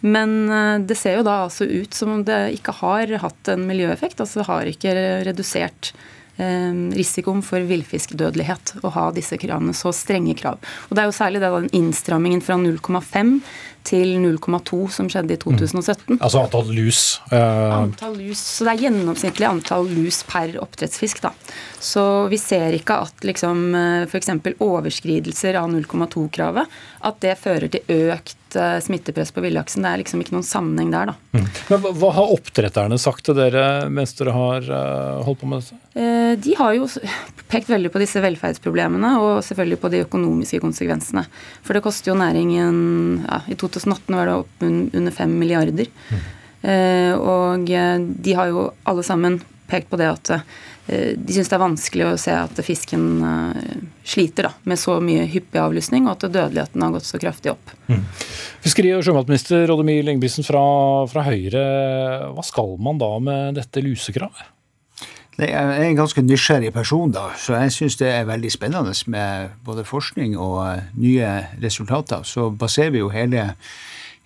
Men 0.00 0.36
eh, 0.48 0.76
det 0.86 0.96
ser 0.98 1.18
jo 1.18 1.26
da 1.26 1.42
altså 1.46 1.66
ut 1.66 1.96
som 1.96 2.14
om 2.14 2.22
det 2.26 2.38
ikke 2.58 2.76
har 2.80 3.16
hatt 3.24 3.50
en 3.52 3.66
miljøeffekt. 3.68 4.22
Altså 4.22 4.46
har 4.46 4.70
ikke 4.70 4.94
redusert 5.26 5.92
eh, 6.38 6.72
risikoen 6.94 7.42
for 7.46 7.66
villfiskdødelighet 7.68 8.78
å 8.86 8.92
ha 8.94 9.08
disse 9.14 9.38
kravene, 9.40 9.74
så 9.76 9.92
strenge 9.96 10.36
krav. 10.38 10.62
Og 10.88 10.94
Det 10.94 11.02
er 11.02 11.10
jo 11.10 11.18
særlig 11.18 11.42
den 11.44 11.72
innstrammingen 11.82 12.44
fra 12.44 12.58
0,5 12.60 13.40
til 13.88 14.16
0,2 14.20 14.80
som 14.92 15.08
skjedde 15.10 15.36
i 15.36 15.40
2017. 15.40 16.04
Mm. 16.14 16.18
Altså 16.20 16.42
antall 16.42 16.72
lus? 16.76 17.02
Uh... 17.32 17.38
Antall 17.82 18.18
lus, 18.20 18.42
Så 18.58 18.66
det 18.66 18.74
er 18.74 18.84
gjennomsnittlig 18.88 19.48
antall 19.48 19.88
lus 19.90 20.20
per 20.28 20.54
oppdrettsfisk. 20.60 21.22
da. 21.24 21.32
Så 21.80 22.04
vi 22.32 22.40
ser 22.40 22.76
ikke 22.76 23.00
at 23.06 23.24
liksom 23.26 23.64
eh, 23.78 24.04
f.eks. 24.08 24.32
overskridelser 24.64 25.60
av 25.60 25.70
0,2-kravet 25.72 26.78
at 27.08 27.22
det 27.24 27.38
fører 27.40 27.72
til 27.72 28.12
økt 28.12 28.47
uh, 28.56 28.78
smittepress 28.80 29.32
på 29.34 29.42
villaksen. 29.44 29.84
Det 29.84 29.90
er 29.90 30.00
liksom 30.02 30.22
ikke 30.22 30.34
noen 30.36 30.46
sammenheng 30.46 30.92
der, 30.94 31.10
da. 31.10 31.14
Mm. 31.36 31.48
Men 31.68 31.98
Hva 32.00 32.12
har 32.16 32.32
oppdretterne 32.36 32.98
sagt 33.00 33.26
til 33.28 33.36
dere 33.38 33.64
mens 33.92 34.14
dere 34.18 34.36
har 34.36 34.70
uh, 34.70 35.18
holdt 35.26 35.42
på 35.42 35.50
med 35.50 35.64
dette? 35.64 35.80
Uh, 35.98 36.32
de 36.38 36.54
har 36.60 36.78
jo 36.78 36.88
pekt 37.50 37.72
veldig 37.72 37.92
på 37.92 38.02
disse 38.02 38.22
velferdsproblemene 38.24 39.12
og 39.22 39.42
selvfølgelig 39.46 39.82
på 39.82 39.92
de 39.92 40.04
økonomiske 40.06 40.62
konsekvensene. 40.64 41.26
For 41.66 41.76
det 41.76 41.84
koster 41.84 42.12
jo 42.12 42.18
næringen 42.20 43.24
ja, 43.24 43.42
I 43.48 43.58
2018 43.58 44.16
var 44.16 44.30
det 44.30 44.40
opp 44.44 44.66
under 44.68 45.14
5 45.20 45.38
milliarder. 45.40 45.88
Mm. 46.08 46.26
Og 47.22 47.68
de 47.68 48.32
har 48.34 48.48
jo 48.50 48.64
alle 48.90 49.04
sammen 49.06 49.36
pekt 49.70 49.86
på 49.92 49.98
det 50.00 50.08
at 50.10 50.32
Eh, 50.32 50.40
de 50.88 51.34
syns 51.36 51.50
det 51.50 51.56
er 51.56 51.60
vanskelig 51.60 52.04
å 52.08 52.18
se 52.20 52.32
at 52.32 52.60
fisken 52.64 53.06
eh, 53.28 53.72
sliter 54.08 54.48
da, 54.48 54.52
med 54.68 54.80
så 54.80 54.96
mye 55.04 55.26
hyppig 55.28 55.60
avlysning, 55.60 56.06
og 56.08 56.16
at 56.16 56.30
dødeligheten 56.32 56.84
har 56.84 56.94
gått 56.94 57.08
så 57.08 57.20
kraftig 57.20 57.52
opp. 57.52 57.74
Mm. 57.90 58.04
Fiskeri- 58.64 58.94
og 58.96 59.04
sjømatminister 59.04 59.68
Oddemir 59.74 60.06
Lengebrisen 60.06 60.46
fra, 60.46 60.62
fra 61.12 61.26
Høyre, 61.28 61.64
hva 62.32 62.44
skal 62.46 62.78
man 62.80 63.00
da 63.02 63.10
med 63.20 63.60
dette 63.60 63.84
lusekravet? 63.84 64.54
Jeg 65.38 65.54
er 65.54 65.84
en 65.84 66.00
ganske 66.00 66.22
nysgjerrig 66.24 66.72
person, 66.74 67.12
da, 67.14 67.28
så 67.38 67.54
jeg 67.60 67.74
syns 67.76 67.96
det 68.00 68.08
er 68.10 68.24
veldig 68.26 68.50
spennende 68.50 68.96
med 69.12 69.52
både 69.66 69.84
forskning 69.86 70.34
og 70.34 70.56
eh, 70.64 70.88
nye 70.98 71.28
resultater. 71.62 72.24
Så 72.26 72.48
baserer 72.50 72.96
vi 72.96 73.04
jo 73.04 73.12
hele 73.14 73.52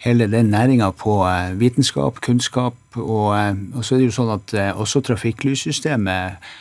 hele 0.03 0.27
den 0.31 0.51
næringa 0.53 0.91
på 0.99 1.21
eh, 1.29 1.55
vitenskap, 1.61 2.21
kunnskap. 2.25 2.75
Og, 2.97 3.31
eh, 3.39 3.55
og, 3.77 3.85
så 3.85 3.95
er 3.95 4.03
det 4.03 4.11
jo 4.11 4.19
sånn 4.19 4.35
at 4.35 4.59
eh, 4.59 4.75
også 4.75 5.05
trafikklyssystemet 5.13 6.53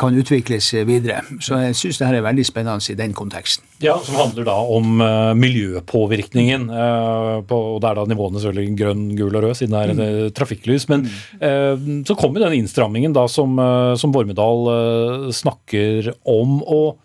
kan 0.00 0.14
utvikles 0.16 0.70
videre. 0.88 1.18
Så 1.44 1.58
jeg 1.60 1.74
syns 1.76 1.98
det 2.00 2.06
her 2.08 2.14
er 2.16 2.22
veldig 2.24 2.46
spennende 2.48 2.80
i 2.88 2.94
den 2.96 3.12
konteksten. 3.12 3.66
Ja, 3.84 3.98
Som 4.00 4.14
handler 4.16 4.46
da 4.48 4.54
om 4.72 5.02
miljøpåvirkningen. 5.36 6.64
på, 7.44 7.58
og 7.74 7.82
Det 7.82 7.90
er 7.90 7.98
da 7.98 8.06
nivåene 8.08 8.40
selvfølgelig 8.40 8.78
grønn, 8.78 9.02
gul 9.18 9.36
og 9.36 9.44
rød, 9.44 9.54
siden 9.58 9.76
det 9.76 9.82
er 9.82 9.92
mm. 9.92 10.32
trafikklys. 10.32 10.88
Men 10.88 11.04
mm. 11.04 12.06
så 12.08 12.16
kommer 12.16 12.40
den 12.40 12.56
innstrammingen 12.62 13.12
da 13.12 13.26
som, 13.28 13.60
som 14.00 14.16
Vormedal 14.16 15.28
snakker 15.36 16.14
om. 16.24 16.62
og 16.64 16.96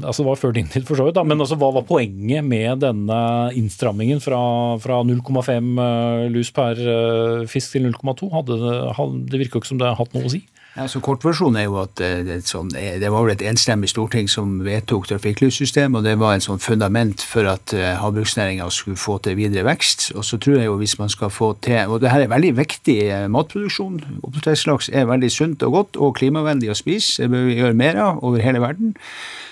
altså 0.00 0.22
Det 0.22 0.28
var 0.28 0.38
før 0.40 0.54
din 0.56 0.68
tid, 0.70 0.86
for 0.88 0.98
så 0.98 1.06
vidt, 1.06 1.16
da, 1.18 1.24
men 1.26 1.40
altså, 1.40 1.58
hva 1.60 1.70
var 1.74 1.86
poenget 1.88 2.46
med 2.46 2.80
denne 2.84 3.20
innstrammingen 3.58 4.22
fra, 4.24 4.40
fra 4.82 5.00
0,5 5.06 5.82
eh, 5.84 6.24
lus 6.32 6.52
per 6.56 6.80
uh, 6.80 7.48
fisk 7.50 7.76
til 7.76 7.90
0,2? 7.90 8.30
Det 8.46 9.40
virker 9.40 9.60
ikke 9.60 9.70
som 9.70 9.80
det 9.80 9.90
har 9.90 9.98
hatt 10.00 10.16
noe 10.16 10.30
å 10.30 10.32
si? 10.32 10.42
Ja, 10.76 10.86
så 10.86 11.00
Kortversjonen 11.02 11.58
er 11.58 11.66
jo 11.66 11.80
at 11.80 12.00
eh, 12.04 12.20
det, 12.26 12.36
sånn, 12.46 12.70
det 12.70 13.08
var 13.10 13.24
vel 13.26 13.34
et 13.34 13.42
enstemmig 13.50 13.90
storting 13.90 14.30
som 14.30 14.60
vedtok 14.62 15.08
trafikklyssystemet, 15.10 15.98
og 15.98 16.06
det 16.06 16.14
var 16.20 16.36
en 16.36 16.44
sånn 16.44 16.62
fundament 16.62 17.24
for 17.26 17.48
at 17.50 17.74
havbruksnæringa 17.74 18.68
skulle 18.72 19.00
få 19.00 19.18
til 19.24 19.36
videre 19.40 19.66
vekst. 19.66 20.10
Og 20.14 20.24
så 20.26 20.38
tror 20.38 20.60
jeg 20.60 20.70
jo 20.70 20.78
hvis 20.80 20.96
man 21.00 21.10
skal 21.10 21.34
få 21.34 21.52
til 21.64 21.90
Og 21.90 22.00
det 22.02 22.12
her 22.12 22.22
er 22.22 22.32
veldig 22.32 22.54
viktig 22.58 22.96
matproduksjon. 23.34 24.00
Oppdrettslaks 24.22 24.90
er 24.94 25.10
veldig 25.10 25.30
sunt 25.32 25.62
og 25.66 25.76
godt 25.76 26.00
og 26.00 26.16
klimavennlig 26.18 26.70
å 26.70 26.78
spise. 26.78 27.24
Det 27.24 27.30
bør 27.34 27.46
vi 27.50 27.60
gjøre 27.60 27.78
mer 27.78 28.00
av 28.00 28.24
over 28.24 28.42
hele 28.42 28.62
verden. 28.62 28.94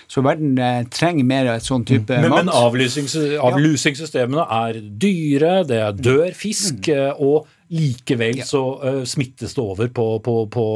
Så 0.09 0.23
verden 0.25 0.57
eh, 0.59 0.87
trenger 0.89 1.27
mer 1.29 1.51
av 1.51 1.59
et 1.59 1.67
sånn 1.69 1.85
type 1.89 2.17
men, 2.17 2.31
mat. 2.33 2.47
Men 2.47 2.55
avlusingssystemene 2.57 4.47
er 4.57 4.81
dyre, 4.81 5.53
det 5.69 5.83
dør 6.01 6.33
fisk, 6.37 6.81
mm. 6.81 6.95
Eh, 6.99 7.21
og 7.21 7.49
likevel 7.69 8.43
så 8.47 8.63
uh, 8.83 9.05
smittes 9.09 9.55
det 9.55 9.63
over 9.63 9.91
på, 9.93 10.07
på, 10.25 10.35
på, 10.53 10.67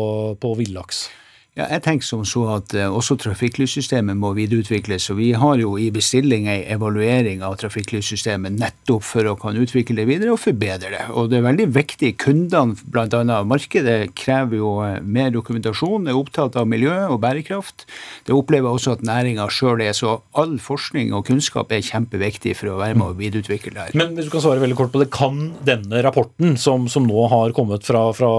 på 0.41 0.55
villaks. 0.59 1.07
Ja, 1.53 1.67
jeg 1.69 1.83
tenker 1.85 2.07
som 2.07 2.23
så 2.25 2.47
at 2.55 2.73
uh, 2.73 2.87
også 2.97 3.19
trafikklyssystemet 3.21 4.17
må 4.17 4.31
videreutvikles. 4.33 5.11
og 5.13 5.19
Vi 5.19 5.27
har 5.37 5.59
jo 5.61 5.75
i 5.77 5.91
bestilling 5.93 6.47
en 6.49 6.63
evaluering 6.79 7.43
av 7.45 7.59
trafikklyssystemet 7.61 8.55
nettopp 8.57 9.05
for 9.05 9.29
å 9.29 9.35
kan 9.37 9.59
utvikle 9.61 9.99
det 9.99 10.07
videre 10.09 10.33
og 10.33 10.41
forbedre 10.41 10.95
det. 10.95 11.03
Og 11.13 11.27
det 11.29 11.43
er 11.43 11.45
veldig 11.45 11.67
viktig. 11.75 12.15
Kundene, 12.25 12.73
bl.a. 12.89 13.43
markedet, 13.45 14.15
krever 14.17 14.63
jo 14.63 14.71
uh, 14.81 14.95
mer 15.05 15.29
dokumentasjon, 15.35 16.09
er 16.09 16.17
opptatt 16.17 16.57
av 16.57 16.71
miljø 16.73 16.95
og 17.11 17.19
bærekraft. 17.21 17.85
Det 18.25 18.33
opplever 18.33 18.73
også 18.73 18.95
at 18.97 19.05
næringa 19.05 19.45
sjøl 19.53 19.85
er. 19.85 19.93
Så 19.93 20.23
all 20.33 20.55
forskning 20.57 21.13
og 21.13 21.27
kunnskap 21.29 21.75
er 21.77 21.85
kjempeviktig 21.85 22.55
for 22.63 22.73
å 22.73 22.79
være 22.81 22.97
med 22.97 23.11
og 23.11 23.21
videreutvikle 23.21 23.75
det 23.75 23.91
her. 23.91 23.99
Men 24.01 24.17
hvis 24.17 24.31
du 24.31 24.33
kan 24.33 24.47
svare 24.47 24.65
veldig 24.65 24.79
kort 24.81 24.97
på 24.97 25.05
det, 25.05 25.11
kan 25.13 25.51
denne 25.69 26.01
rapporten 26.01 26.57
som, 26.57 26.89
som 26.89 27.05
nå 27.05 27.29
har 27.35 27.53
kommet 27.53 27.85
fra, 27.85 28.07
fra 28.17 28.33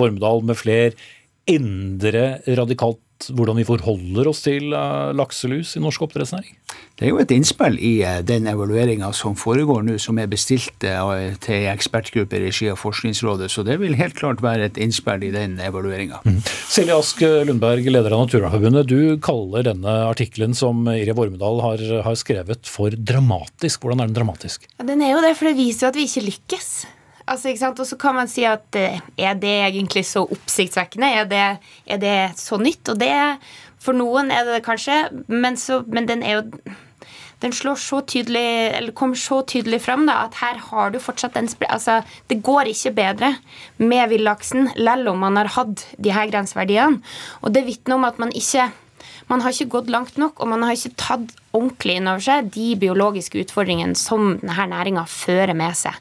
Vormedal 0.00 0.40
med 0.48 0.56
flere 0.56 0.96
endre 1.50 2.26
radikalt 2.56 3.00
hvordan 3.32 3.56
vi 3.60 3.64
forholder 3.66 4.28
oss 4.28 4.42
til 4.44 4.74
eh, 4.74 5.12
lakselus 5.16 5.76
i 5.78 5.82
norsk 5.82 6.02
oppdrettsnæring? 6.06 6.56
Det 6.98 7.06
er 7.06 7.12
jo 7.12 7.20
et 7.22 7.32
innspill 7.34 7.76
i 7.78 7.92
eh, 8.04 8.20
den 8.26 8.48
evalueringa 8.50 9.12
som 9.16 9.36
foregår 9.38 9.84
nå, 9.86 9.96
som 10.02 10.18
er 10.20 10.30
bestilt 10.30 10.84
eh, 10.84 11.36
til 11.44 11.68
ekspertgrupper 11.70 11.84
ekspertgruppe 11.84 12.38
i 12.38 12.42
regi 12.46 12.68
av 12.72 12.80
Forskningsrådet. 12.80 13.50
Så 13.52 13.64
det 13.66 13.78
vil 13.80 13.96
helt 13.98 14.16
klart 14.18 14.42
være 14.44 14.68
et 14.68 14.80
innspill 14.82 15.24
i 15.26 15.32
den 15.34 15.56
evalueringa. 15.62 16.20
Mm. 16.26 16.40
Silje 16.44 16.98
Ask 16.98 17.22
Lundberg, 17.22 17.86
leder 17.86 18.16
av 18.16 18.26
Naturvernforbundet. 18.26 18.90
Du 18.90 19.16
kaller 19.24 19.68
denne 19.70 19.94
artikkelen 20.10 20.56
som 20.58 20.82
Iri 20.92 21.14
Vormedal 21.16 21.62
har, 21.64 21.86
har, 22.04 22.18
skrevet 22.18 22.68
for 22.68 22.94
dramatisk. 22.94 23.84
Hvordan 23.84 24.02
er 24.02 24.10
den 24.10 24.18
dramatisk? 24.18 24.68
Ja, 24.76 24.86
den 24.90 25.02
er 25.04 25.14
jo 25.14 25.24
det, 25.24 25.34
for 25.38 25.50
det 25.50 25.56
viser 25.58 25.86
jo 25.86 25.94
at 25.94 25.98
vi 25.98 26.08
ikke 26.08 26.28
lykkes. 26.28 26.70
Altså, 27.24 27.48
ikke 27.48 27.62
sant? 27.62 27.80
Og 27.80 27.88
så 27.88 27.96
kan 28.00 28.16
man 28.16 28.28
si 28.28 28.44
at 28.48 28.76
eh, 28.76 29.00
er 29.16 29.36
det 29.40 29.52
egentlig 29.64 30.04
så 30.08 30.26
oppsiktsvekkende? 30.28 31.08
Er 31.08 31.28
det, 31.28 31.44
er 31.86 32.00
det 32.02 32.16
så 32.40 32.60
nytt? 32.60 32.88
Og 32.92 33.00
det 33.00 33.12
For 33.84 33.96
noen 33.96 34.30
er 34.32 34.46
det 34.48 34.62
kanskje, 34.64 34.94
men, 35.28 35.58
så, 35.60 35.82
men 35.86 36.08
den 36.08 36.22
er 36.24 36.38
jo 36.38 36.74
den 37.44 37.52
slår 37.52 37.76
så 37.76 37.98
tydelig, 38.08 38.44
eller 38.78 38.94
kommer 38.96 39.18
så 39.20 39.42
tydelig 39.44 39.82
fram 39.84 40.06
da, 40.08 40.22
at 40.24 40.38
her 40.40 40.60
har 40.70 40.94
du 40.94 41.00
fortsatt 41.02 41.36
en 41.36 41.50
altså, 41.68 41.98
Det 42.30 42.40
går 42.40 42.70
ikke 42.70 42.94
bedre 42.96 43.34
med 43.76 44.08
villaksen, 44.08 44.70
selv 44.72 45.10
om 45.12 45.20
man 45.20 45.36
har 45.36 45.52
hatt 45.52 45.84
de 45.98 46.14
her 46.14 46.30
grenseverdiene. 46.30 47.02
Og 47.42 47.52
det 47.52 47.66
vitner 47.66 47.98
om 47.98 48.08
at 48.08 48.18
man 48.18 48.32
ikke 48.32 48.70
man 49.30 49.44
har 49.44 49.54
ikke 49.54 49.72
gått 49.78 49.90
langt 49.92 50.18
nok, 50.20 50.40
og 50.40 50.50
man 50.50 50.64
har 50.66 50.76
ikke 50.76 50.94
tatt 51.00 51.32
ordentlig 51.54 51.98
inn 51.98 52.10
over 52.10 52.24
seg 52.24 52.50
de 52.54 52.72
biologiske 52.80 53.38
utfordringene 53.44 53.96
som 53.98 54.34
denne 54.42 54.68
næringa 54.72 55.04
fører 55.10 55.54
med 55.56 55.76
seg. 55.78 55.96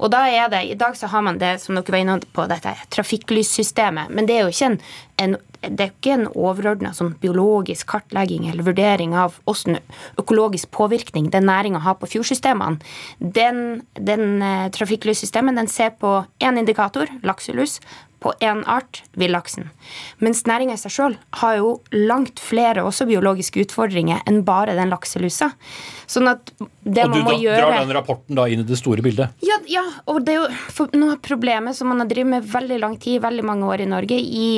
Og 0.00 0.10
da 0.14 0.24
er 0.28 0.50
det, 0.52 0.64
I 0.66 0.78
dag 0.78 0.96
så 0.98 1.10
har 1.12 1.24
man 1.26 1.40
det 1.42 1.56
som 1.62 1.78
dere 1.78 1.94
var 1.94 2.02
inne 2.02 2.18
på, 2.36 2.46
dette 2.50 2.74
trafikklyssystemet. 2.94 4.10
Men 4.10 4.28
det 4.28 4.36
er 4.38 4.46
jo 4.46 4.54
ikke 4.54 4.72
en, 4.72 4.80
en 5.22 5.38
det 5.70 5.84
er 5.84 5.92
ikke 5.92 6.14
en 6.16 6.26
overordna 6.32 6.92
sånn 6.96 7.14
biologisk 7.22 7.88
kartlegging 7.92 8.48
eller 8.50 8.66
vurdering 8.66 9.14
av 9.18 9.38
hvordan 9.44 9.80
økologisk 10.20 10.70
påvirkning 10.74 11.30
den 11.34 11.48
næringa 11.50 11.82
har 11.86 11.98
på 12.00 12.10
fjordsystemene. 12.14 12.80
Den, 13.18 13.82
den 13.94 14.42
eh, 14.42 14.66
trafikklyssystemet 14.74 15.58
den 15.58 15.70
ser 15.70 15.94
på 16.00 16.18
én 16.42 16.60
indikator, 16.60 17.10
lakselus, 17.26 17.80
på 18.26 18.32
én 18.40 18.62
art, 18.66 19.02
villaksen. 19.12 19.68
Mens 20.24 20.42
næringa 20.48 20.74
i 20.74 20.80
seg 20.80 20.94
sjøl 20.94 21.16
har 21.42 21.58
jo 21.60 21.72
langt 21.92 22.40
flere 22.42 22.84
også 22.86 23.06
biologiske 23.08 23.66
utfordringer 23.66 24.22
enn 24.26 24.40
bare 24.46 24.74
den 24.78 24.90
lakselusa. 24.92 25.52
Sånn 26.10 26.30
at 26.32 26.50
det 26.56 27.04
og 27.04 27.12
man 27.12 27.26
må 27.26 27.34
da, 27.34 27.38
gjøre 27.44 27.60
drar 27.60 27.76
den 27.84 27.94
rapporten 27.94 28.38
da 28.38 28.48
inn 28.50 28.64
i 28.64 28.66
det 28.66 28.80
store 28.80 29.04
bildet? 29.04 29.36
ja, 29.44 29.60
ja, 29.70 29.84
og 30.10 30.24
det 30.26 30.36
er 30.36 30.42
jo 30.42 30.88
noe 30.96 31.16
av 31.16 31.22
problemet 31.24 31.76
som 31.76 31.92
man 31.92 32.02
har 32.02 32.10
drevet 32.10 32.32
med 32.38 32.50
veldig 32.50 32.80
lang 32.82 32.96
tid, 33.02 33.20
veldig 33.24 33.46
mange 33.46 33.68
år 33.68 33.84
i 33.84 33.90
Norge, 33.90 34.18
i, 34.18 34.48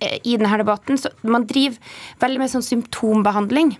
i 0.00 0.36
denne 0.38 0.58
debatten. 0.60 0.98
Så 1.00 1.10
man 1.26 1.46
driver 1.50 1.78
veldig 2.22 2.42
med 2.42 2.52
sånn 2.52 2.66
symptombehandling. 2.66 3.74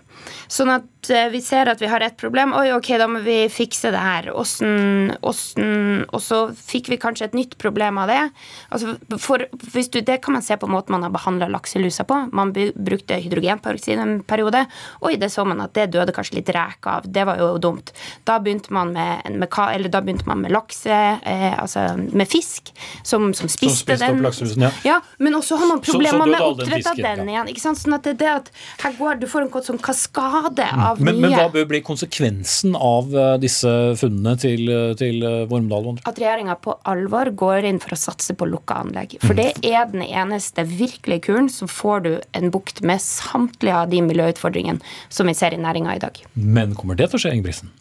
Sånn 0.51 0.73
at 0.73 0.83
eh, 0.83 0.98
vi 1.07 1.39
ser 1.41 1.69
at 1.71 1.79
vi 1.81 1.87
har 1.87 2.01
et 2.03 2.17
problem. 2.19 2.51
Oi, 2.53 2.71
ok, 2.75 2.89
da 2.99 3.07
må 3.07 3.21
vi 3.23 3.47
fikse 3.49 3.91
det 3.93 3.99
her. 4.01 4.29
Åssen 4.35 5.15
åssen- 5.21 6.05
Og 6.11 6.21
så 6.21 6.51
fikk 6.53 6.89
vi 6.89 6.97
kanskje 6.97 7.25
et 7.25 7.33
nytt 7.33 7.57
problem 7.57 7.97
av 7.97 8.07
det. 8.07 8.29
Altså, 8.71 8.97
for, 9.17 9.37
du, 9.37 10.01
det 10.01 10.21
kan 10.21 10.33
man 10.33 10.41
se 10.41 10.57
på 10.57 10.67
måten 10.67 10.91
man 10.91 11.03
har 11.03 11.09
behandla 11.09 11.47
lakselusa 11.47 12.03
på. 12.03 12.29
Man 12.33 12.51
brukte 12.53 13.15
hydrogenperoksid 13.21 13.99
en 13.99 14.23
periode. 14.23 14.65
Oi, 15.01 15.15
det 15.15 15.31
så 15.31 15.45
man 15.45 15.61
at 15.61 15.73
det 15.73 15.91
døde 15.91 16.11
kanskje 16.11 16.35
litt 16.39 16.49
reker 16.49 16.89
av. 16.89 17.03
Det 17.05 17.25
var 17.25 17.37
jo 17.37 17.57
dumt. 17.57 17.93
Da 18.25 18.39
begynte 18.39 18.71
man 18.73 18.93
med, 18.93 19.29
med, 19.31 19.49
eller 19.49 19.89
da 19.89 20.01
begynte 20.01 20.27
man 20.27 20.41
med 20.41 20.51
lakse, 20.51 21.19
eh, 21.23 21.59
altså 21.59 21.95
med 21.97 22.27
fisk, 22.27 22.73
som, 23.03 23.33
som 23.33 23.47
spiste 23.47 23.85
spiste 23.85 23.93
opp 23.93 23.99
den. 24.17 24.23
lakselusen, 24.23 24.61
ja. 24.67 24.71
ja. 24.83 24.99
Men 25.19 25.35
også 25.35 25.57
har 25.59 25.67
man 25.67 25.81
problemer 25.81 26.25
med 26.25 26.41
all 26.41 26.57
den 26.57 26.65
oppdrett 26.67 26.87
av 26.87 26.95
fisken, 26.95 27.03
den 27.03 27.27
ja. 27.27 27.33
igjen. 27.33 27.47
ikke 27.53 27.61
sant? 27.61 27.79
Sånn 27.79 27.95
at 27.95 28.03
det 28.03 28.15
er 28.17 28.19
det 28.19 28.31
at 28.33 28.51
her 28.83 28.93
går, 28.99 29.19
Du 29.19 29.27
får 29.27 29.41
en 29.47 29.63
sånn 29.69 29.79
kaskade 29.83 30.65
av 30.73 30.88
Men, 30.97 31.19
mye. 31.19 31.29
men 31.29 31.35
hva 31.37 31.47
bør 31.53 31.67
bli 31.69 31.81
konsekvensen 31.85 32.75
av 32.75 33.13
eh, 33.13 33.35
disse 33.41 33.71
funnene 33.99 34.35
til, 34.41 34.65
eh, 34.73 34.93
til 34.99 35.23
eh, 35.25 35.43
Vormdal? 35.49 35.99
at 36.09 36.17
regjeringa 36.19 36.55
på 36.61 36.75
alvor 36.89 37.31
går 37.37 37.67
inn 37.69 37.81
for 37.83 37.95
å 37.95 37.99
satse 37.99 38.35
på 38.37 38.47
lukka 38.49 38.79
anlegg. 38.83 39.17
For 39.23 39.37
det 39.37 39.51
er 39.65 39.89
den 39.91 40.03
eneste 40.05 40.65
virkelige 40.67 41.27
kuren 41.29 41.49
som 41.53 41.69
får 41.71 42.05
du 42.05 42.11
en 42.37 42.49
bukt 42.53 42.81
med 42.85 43.01
samtlige 43.03 43.83
av 43.83 43.93
de 43.93 44.01
miljøutfordringene 44.05 44.81
som 45.13 45.29
vi 45.29 45.37
ser 45.37 45.55
i 45.55 45.61
næringa 45.61 45.95
i 45.95 46.03
dag. 46.03 46.23
Men 46.33 46.75
kommer 46.77 46.99
det 46.99 47.11
til 47.11 47.19
å 47.19 47.23
skje, 47.25 47.35
Ingebrigtsen? 47.37 47.71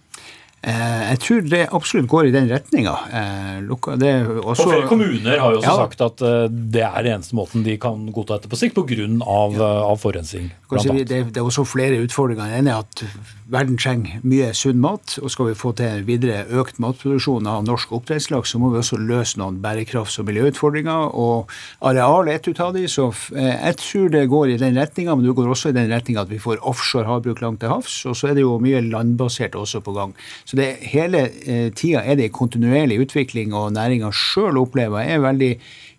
Eh, 0.59 1.03
jeg 1.13 1.19
tror 1.23 1.45
det 1.47 1.61
absolutt 1.71 2.09
går 2.11 2.29
i 2.29 2.33
den 2.35 2.49
retninga. 2.51 2.95
Eh, 3.15 3.59
er 3.63 4.25
flere 4.59 4.89
kommuner 4.91 5.39
har 5.39 5.53
jo 5.55 5.61
også 5.61 5.71
Ja. 5.71 5.77
sagt 5.77 6.01
at 6.01 6.23
eh, 6.23 6.49
det 6.51 6.83
er 6.83 7.03
den 7.03 7.21
eneste 7.21 7.37
måten 7.39 7.63
de 7.63 7.77
kan 7.79 8.11
godta 8.13 8.39
dette 8.39 8.49
på 8.51 8.59
sikt, 8.59 8.75
pga. 8.75 9.07
Av, 9.23 9.53
ja. 9.55 9.69
av 9.87 9.99
forurensning. 10.03 10.51
annet. 10.71 11.09
det, 11.09 11.33
det 11.33 11.37
er 11.37 11.47
også 11.47 11.65
flere 11.65 12.03
utfordringer. 12.03 12.51
Den 12.51 12.67
ene 12.67 12.71
er 12.75 12.79
at 12.83 13.05
verden 13.49 13.79
trenger 13.79 14.19
mye 14.25 14.53
sunn 14.53 14.81
mat. 14.81 15.19
Og 15.23 15.31
skal 15.31 15.47
vi 15.47 15.55
få 15.55 15.73
til 15.77 16.03
videre 16.05 16.45
økt 16.51 16.79
matproduksjon 16.83 17.47
av 17.47 17.63
norsk 17.65 17.93
oppdrettslaks, 17.93 18.51
så 18.51 18.59
må 18.59 18.73
vi 18.73 18.79
også 18.83 18.99
løse 18.99 19.39
noen 19.39 19.63
bærekrafts- 19.63 20.19
og 20.19 20.27
miljøutfordringer. 20.27 21.15
Og 21.15 21.49
areal 21.81 22.29
er 22.29 22.35
et 22.35 22.49
ut 22.49 22.61
av 22.61 22.75
de, 22.75 22.85
så 22.91 23.13
jeg 23.31 23.77
tror 23.79 24.11
det 24.11 24.29
går 24.29 24.55
i 24.57 24.59
den 24.59 24.75
retninga. 24.75 25.15
Men 25.15 25.25
det 25.25 25.37
går 25.39 25.49
også 25.55 25.71
i 25.71 25.79
den 25.79 25.89
retninga 25.89 26.27
at 26.27 26.29
vi 26.35 26.43
får 26.43 26.59
offshore 26.67 27.07
havbruk 27.07 27.41
langt 27.41 27.61
til 27.61 27.71
havs. 27.71 28.05
Og 28.11 28.17
så 28.19 28.29
er 28.33 28.35
det 28.35 28.43
jo 28.43 28.59
mye 28.59 28.83
landbasert 28.83 29.55
også 29.55 29.81
på 29.87 29.95
gang. 29.95 30.15
Så 30.49 30.57
det, 30.57 30.69
hele 30.89 31.27
eh, 31.45 31.67
tida 31.77 32.01
er 32.09 32.17
det 32.17 32.31
en 32.31 32.39
kontinuerlig 32.39 33.03
utvikling, 33.03 33.53
og 33.53 33.75
næringa 33.77 34.09
sjøl 34.17 34.57
opplever 34.63 35.05
er 35.05 35.21
veldig 35.21 35.51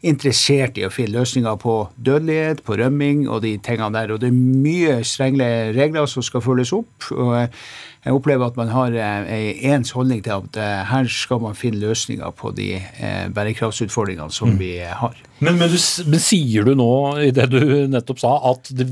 interessert 0.10 0.80
i 0.80 0.88
å 0.88 0.90
finne 0.94 1.20
løsninger 1.20 1.60
på 1.62 1.76
dødelighet, 2.02 2.64
på 2.66 2.80
rømming 2.80 3.28
og 3.30 3.44
de 3.44 3.58
tingene 3.62 3.94
der. 3.94 4.16
Og 4.16 4.24
det 4.24 4.32
er 4.32 4.40
mye 4.40 4.96
strenge 5.06 5.50
regler 5.78 6.10
som 6.10 6.26
skal 6.26 6.42
følges 6.42 6.74
opp. 6.74 7.12
og 7.14 7.36
eh, 7.44 7.62
jeg 8.06 8.16
opplever 8.16 8.48
at 8.48 8.58
man 8.60 8.70
har 8.72 8.94
en 8.96 9.26
ens 9.74 9.92
holdning 9.92 10.22
til 10.24 10.38
at 10.38 10.60
eh, 10.60 10.84
her 10.88 11.10
skal 11.12 11.42
man 11.44 11.58
finne 11.58 11.82
løsninger 11.82 12.32
på 12.40 12.54
de 12.56 12.70
eh, 12.80 13.26
bærekraftsutfordringene 13.36 14.32
som 14.32 14.56
vi 14.60 14.78
eh, 14.80 14.94
har. 14.96 15.18
Men, 15.44 15.60
men, 15.60 15.72
du, 15.72 15.78
men 16.08 16.24
sier 16.24 16.68
du 16.68 16.74
nå, 16.80 16.90
i 17.28 17.34
det 17.36 17.50
du 17.52 17.60
nettopp 17.92 18.22
sa, 18.24 18.34
at 18.54 18.72
det, 18.76 18.88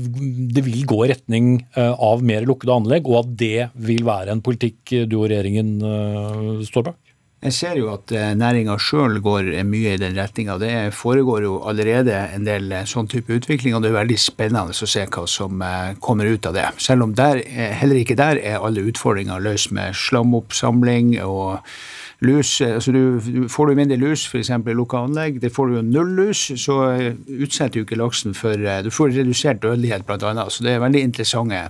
det 0.52 0.64
vil 0.66 0.84
gå 0.88 1.02
i 1.06 1.10
retning 1.14 1.50
eh, 1.72 1.92
av 1.92 2.24
mer 2.24 2.44
lukkede 2.48 2.76
anlegg, 2.76 3.08
og 3.08 3.22
at 3.22 3.34
det 3.40 3.68
vil 3.88 4.04
være 4.08 4.36
en 4.36 4.44
politikk 4.44 4.92
eh, 4.92 5.08
du 5.08 5.18
og 5.22 5.28
regjeringen 5.30 5.76
eh, 5.80 6.66
står 6.68 6.90
bak? 6.90 7.00
Jeg 7.38 7.54
ser 7.54 7.76
jo 7.78 7.92
at 7.92 8.10
næringa 8.34 8.74
sjøl 8.82 9.20
går 9.22 9.52
eh, 9.52 9.62
mye 9.62 9.92
i 9.94 10.00
den 10.00 10.16
retninga. 10.18 10.56
Det 10.58 10.72
foregår 10.98 11.44
jo 11.46 11.52
allerede 11.70 12.16
en 12.34 12.42
del 12.48 12.72
eh, 12.74 12.82
sånn 12.82 13.06
type 13.06 13.30
utvikling, 13.30 13.76
og 13.76 13.84
det 13.84 13.92
er 13.92 14.00
veldig 14.00 14.16
spennende 14.18 14.74
å 14.74 14.88
se 14.90 15.04
hva 15.06 15.22
som 15.30 15.62
eh, 15.62 15.92
kommer 16.02 16.26
ut 16.26 16.48
av 16.50 16.56
det. 16.58 16.66
Selv 16.82 17.06
om 17.06 17.14
der, 17.14 17.44
eh, 17.46 17.70
heller 17.78 18.00
ikke 18.00 18.18
der 18.18 18.42
er 18.42 18.58
alle 18.58 18.82
utfordringer 18.90 19.38
løst 19.44 19.70
med 19.70 19.94
slamoppsamling 19.94 21.14
og 21.22 21.60
lus. 22.26 22.60
Eh, 22.60 22.74
Altså 22.74 22.92
du, 22.92 23.20
du 23.22 23.48
får 23.48 23.70
du 23.70 23.78
mindre 23.78 24.02
lus, 24.02 24.26
f.eks. 24.26 24.50
i 24.50 24.74
lukka 24.74 25.04
anlegg, 25.06 25.38
det 25.38 25.54
får 25.54 25.68
du 25.70 25.78
jo 25.78 25.86
null 25.86 26.14
lus, 26.18 26.48
så 26.58 26.80
eh, 26.90 27.12
utsetter 27.38 27.78
jo 27.78 27.86
ikke 27.86 28.02
laksen 28.02 28.34
for 28.34 28.58
eh, 28.58 28.82
Du 28.82 28.90
får 28.90 29.14
redusert 29.14 29.62
dødelighet, 29.62 30.06
bl.a. 30.10 30.48
Så 30.50 30.66
det 30.66 30.74
er 30.74 30.82
veldig 30.82 31.06
interessante 31.06 31.68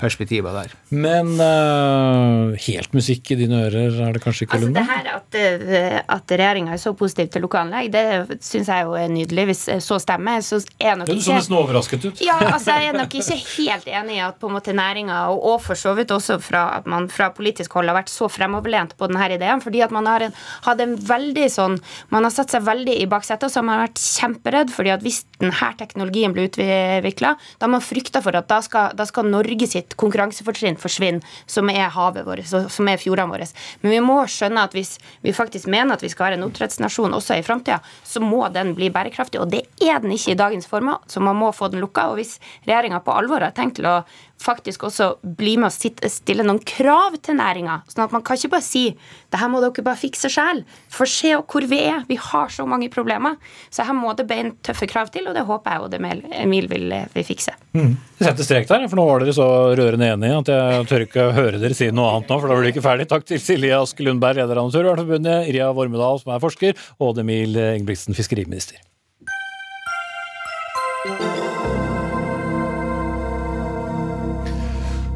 perspektiver 0.00 0.54
der. 0.54 0.74
Men 0.90 1.32
uh, 1.40 2.56
helt 2.66 2.94
musikk 2.96 3.32
i 3.34 3.38
dine 3.40 3.64
ører 3.68 4.00
er 4.08 4.16
det 4.16 4.22
kanskje 4.24 4.46
ikke, 4.46 4.58
Altså 4.58 4.66
Lunde? 4.66 4.80
det 4.80 4.86
her 4.90 5.08
At, 5.14 5.38
eh, 5.38 5.98
at 6.16 6.32
regjeringa 6.34 6.74
er 6.74 6.80
så 6.82 6.92
positiv 6.96 7.30
til 7.30 7.44
lokalanlegg, 7.44 7.90
det 7.92 8.38
syns 8.44 8.70
jeg 8.70 8.86
jo 8.86 8.96
er 8.98 9.08
nydelig. 9.12 9.44
Hvis 9.50 9.62
så 9.84 9.98
stemmer, 10.02 10.40
så 10.44 10.60
er 10.80 10.96
nok 10.98 11.08
ikke 11.08 11.20
Du 11.20 11.26
så 11.26 11.36
nesten 11.36 11.56
overrasket 11.58 12.04
ut. 12.08 12.22
Ja, 12.24 12.38
altså 12.52 12.76
Jeg 12.76 12.90
er 12.90 12.98
nok 12.98 13.14
ikke 13.14 13.38
helt 13.56 13.88
enig 13.90 14.16
i 14.18 14.22
at 14.24 14.38
på 14.40 14.50
en 14.50 14.56
måte 14.56 14.74
næringa, 14.76 15.20
og, 15.30 15.44
og 15.52 15.62
for 15.64 15.78
så 15.78 15.94
vidt 15.98 16.10
også 16.14 16.38
fra 16.42 16.64
at 16.78 16.86
man 16.90 17.08
fra 17.12 17.30
politisk 17.36 17.72
hold 17.78 17.90
har 17.90 17.98
vært 18.00 18.12
så 18.12 18.28
fremoverlent 18.30 18.96
på 18.98 19.08
denne 19.10 19.28
ideen. 19.34 19.62
Fordi 19.62 19.82
at 19.86 19.94
man 19.94 20.08
har 20.10 20.26
en, 20.26 20.34
hadde 20.66 20.86
en 20.86 20.96
veldig 20.96 21.48
sånn 21.50 21.78
Man 22.10 22.24
har 22.26 22.32
satt 22.34 22.50
seg 22.52 22.64
veldig 22.66 22.94
i 23.02 23.06
baksetet, 23.10 23.46
og 23.46 23.52
så 23.52 23.60
har 23.60 23.66
man 23.68 23.82
vært 23.84 24.00
kjemperedd 24.00 24.70
fordi 24.74 24.92
at 24.94 25.04
hvis 25.04 25.22
denne 25.40 25.70
teknologien 25.78 26.32
blir 26.34 26.48
utvikla, 26.48 27.34
da 27.58 27.66
har 27.66 27.72
man 27.72 27.84
frykta 27.84 28.22
for 28.24 28.36
at 28.36 28.48
da 28.50 28.60
skal, 28.64 28.94
da 28.96 29.06
skal 29.08 29.28
Norge 29.30 29.59
sitt 29.68 29.96
konkurransefortrinn 30.00 30.78
forsvinner, 30.80 31.24
som 31.50 31.68
er 31.72 31.90
havet 31.92 32.26
vårt, 32.26 32.46
som 32.46 32.88
er 32.88 33.00
fjordene 33.00 33.34
våre. 33.34 33.48
Men 33.82 33.94
vi 33.96 34.00
må 34.04 34.20
skjønne 34.30 34.64
at 34.64 34.76
hvis 34.76 34.96
vi 35.24 35.34
faktisk 35.36 35.68
mener 35.70 35.96
at 35.96 36.04
vi 36.04 36.12
skal 36.12 36.28
være 36.28 36.40
en 36.40 36.46
oppdrettsnasjon 36.48 37.16
også 37.16 37.40
i 37.40 37.44
framtida, 37.46 37.80
så 38.04 38.22
må 38.24 38.46
den 38.54 38.74
bli 38.78 38.90
bærekraftig. 38.94 39.40
Og 39.42 39.50
det 39.52 39.64
er 39.82 40.00
den 40.02 40.14
ikke 40.16 40.34
i 40.34 40.40
dagens 40.40 40.68
former, 40.70 41.02
så 41.10 41.22
man 41.24 41.38
må 41.40 41.52
få 41.56 41.70
den 41.72 41.82
lukka. 41.82 42.08
Og 42.10 42.20
hvis 42.20 42.38
regjeringa 42.68 43.02
på 43.04 43.16
alvor 43.16 43.44
har 43.44 43.56
tenkt 43.56 43.80
til 43.80 43.90
å 43.90 44.00
faktisk 44.40 44.86
også 44.88 45.12
bli 45.22 45.56
med 45.60 45.70
og 45.70 46.10
stille 46.10 46.44
noen 46.46 46.60
krav 46.66 47.16
til 47.24 47.36
næringa, 47.38 47.80
sånn 47.90 48.06
at 48.06 48.14
man 48.14 48.24
kan 48.24 48.38
ikke 48.38 48.54
bare 48.54 48.64
si 48.64 48.84
det 49.30 49.40
her 49.40 49.50
må 49.52 49.60
dere 49.62 49.84
bare 49.86 50.00
fikse 50.00 50.30
sjøl. 50.32 50.62
For 50.90 51.08
se 51.10 51.34
hvor 51.38 51.66
vi 51.70 51.78
er. 51.86 52.02
Vi 52.08 52.16
har 52.18 52.50
så 52.52 52.66
mange 52.68 52.88
problemer. 52.92 53.36
Så 53.70 53.84
her 53.86 53.94
må 53.96 54.12
det 54.18 54.26
bein 54.30 54.54
tøffe 54.66 54.88
krav 54.90 55.12
til, 55.14 55.28
og 55.30 55.36
det 55.36 55.44
håper 55.46 55.76
jeg 55.76 55.84
og 55.84 55.94
Emil, 56.40 56.66
vil, 56.70 56.94
vil 57.14 57.26
fikse. 57.26 57.54
Mm. 57.76 57.94
Setter 58.20 58.46
strek 58.46 58.68
der, 58.70 58.88
for 58.90 58.98
nå 58.98 59.06
var 59.06 59.22
dere 59.22 59.36
så 59.36 59.46
rørende 59.78 60.10
enige 60.14 60.40
at 60.40 60.52
jeg 60.52 60.88
tør 60.90 61.06
ikke 61.06 61.30
høre 61.36 61.62
dere 61.62 61.76
si 61.76 61.90
noe 61.94 62.16
annet 62.16 62.32
nå, 62.32 62.40
for 62.40 62.50
da 62.50 62.58
blir 62.58 62.68
det 62.68 62.74
ikke 62.74 62.86
ferdig. 62.88 63.08
Takk 63.10 63.28
til 63.28 63.42
Silje 63.42 63.78
Ask 63.78 64.02
Lundberg, 64.02 64.40
leder 64.40 64.60
av 64.60 64.70
Naturvernforbundet, 64.70 65.50
Irja 65.52 65.70
Vormedal, 65.76 66.22
som 66.22 66.34
er 66.34 66.42
forsker, 66.42 66.86
og 66.98 67.20
Emil 67.22 67.54
Ingebrigtsen, 67.54 68.16
fiskeriminister. 68.18 68.80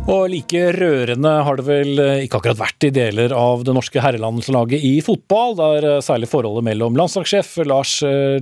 Og 0.04 0.26
like 0.28 0.60
rørende 0.76 1.30
har 1.46 1.56
det 1.56 1.64
vel 1.64 2.00
ikke 2.26 2.36
akkurat 2.36 2.58
vært 2.58 2.84
i 2.84 2.90
deler 2.92 3.32
av 3.32 3.62
det 3.64 3.72
norske 3.72 4.02
herrelandslaget 4.04 4.82
i 4.84 4.98
fotball, 5.04 5.56
der 5.56 5.86
særlig 6.04 6.28
forholdet 6.28 6.66
mellom 6.66 6.98
landslagssjef 7.00 7.54
Lars 7.64 7.94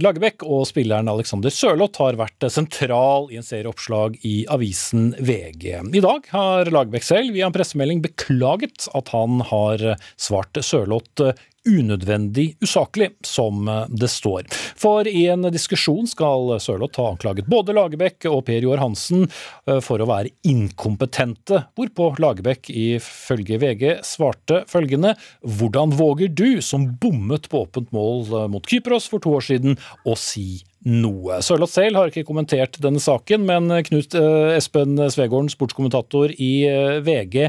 Lagerbäck 0.03 0.43
og 0.43 0.65
spilleren 0.67 1.11
Alexander 1.13 1.55
Sørloth 1.55 2.03
har 2.03 2.19
vært 2.19 2.49
sentral 2.51 3.31
i 3.31 3.39
en 3.39 3.47
serie 3.47 3.71
oppslag 3.71 4.19
i 4.27 4.41
avisen 4.51 5.13
VG. 5.23 5.69
I 5.95 6.03
dag 6.03 6.27
har 6.35 6.73
Lagerbäck 6.75 7.07
selv 7.07 7.31
via 7.39 7.47
en 7.47 7.55
pressemelding 7.55 8.03
beklaget 8.09 8.91
at 8.99 9.15
han 9.15 9.39
har 9.53 9.87
svart 10.19 10.59
Sørloth 10.67 11.31
unødvendig 11.69 12.57
usaklig, 12.65 13.13
som 13.27 13.69
det 13.89 14.11
står. 14.11 14.49
For 14.79 15.07
i 15.09 15.27
en 15.33 15.47
diskusjon 15.53 16.09
skal 16.11 16.57
Sørloth 16.63 17.01
ha 17.01 17.11
anklaget 17.13 17.49
både 17.51 17.75
Lagerbäck 17.77 18.27
og 18.31 18.45
Per 18.49 18.65
Joar 18.65 18.83
Hansen 18.83 19.27
eh, 19.27 19.81
for 19.85 20.03
å 20.03 20.09
være 20.11 20.33
inkompetente, 20.49 21.65
hvorpå 21.79 22.13
Lagerbäck 22.23 22.71
ifølge 22.73 23.61
VG 23.63 23.87
svarte 24.07 24.63
følgende 24.71 25.15
Hvordan 25.43 25.95
våger 25.99 26.33
du, 26.33 26.61
som 26.65 26.89
bommet 27.01 27.49
på 27.51 27.65
åpent 27.67 27.93
mål 27.95 28.27
eh, 28.27 28.51
mot 28.53 28.67
Kypros 28.69 29.09
for 29.11 29.23
to 29.23 29.37
år 29.39 29.49
siden, 29.53 29.79
å 30.07 30.17
si 30.19 30.63
noe. 30.89 31.39
Sørloth 31.45 31.75
selv 31.77 31.99
har 31.99 32.11
ikke 32.11 32.27
kommentert 32.27 32.79
denne 32.83 33.03
saken, 33.03 33.47
men 33.49 33.71
Knut 33.87 34.17
eh, 34.19 34.57
Espen 34.57 34.99
Svegården, 34.99 35.51
sportskommentator 35.53 36.35
i 36.35 36.53
eh, 36.69 36.99
VG, 37.05 37.49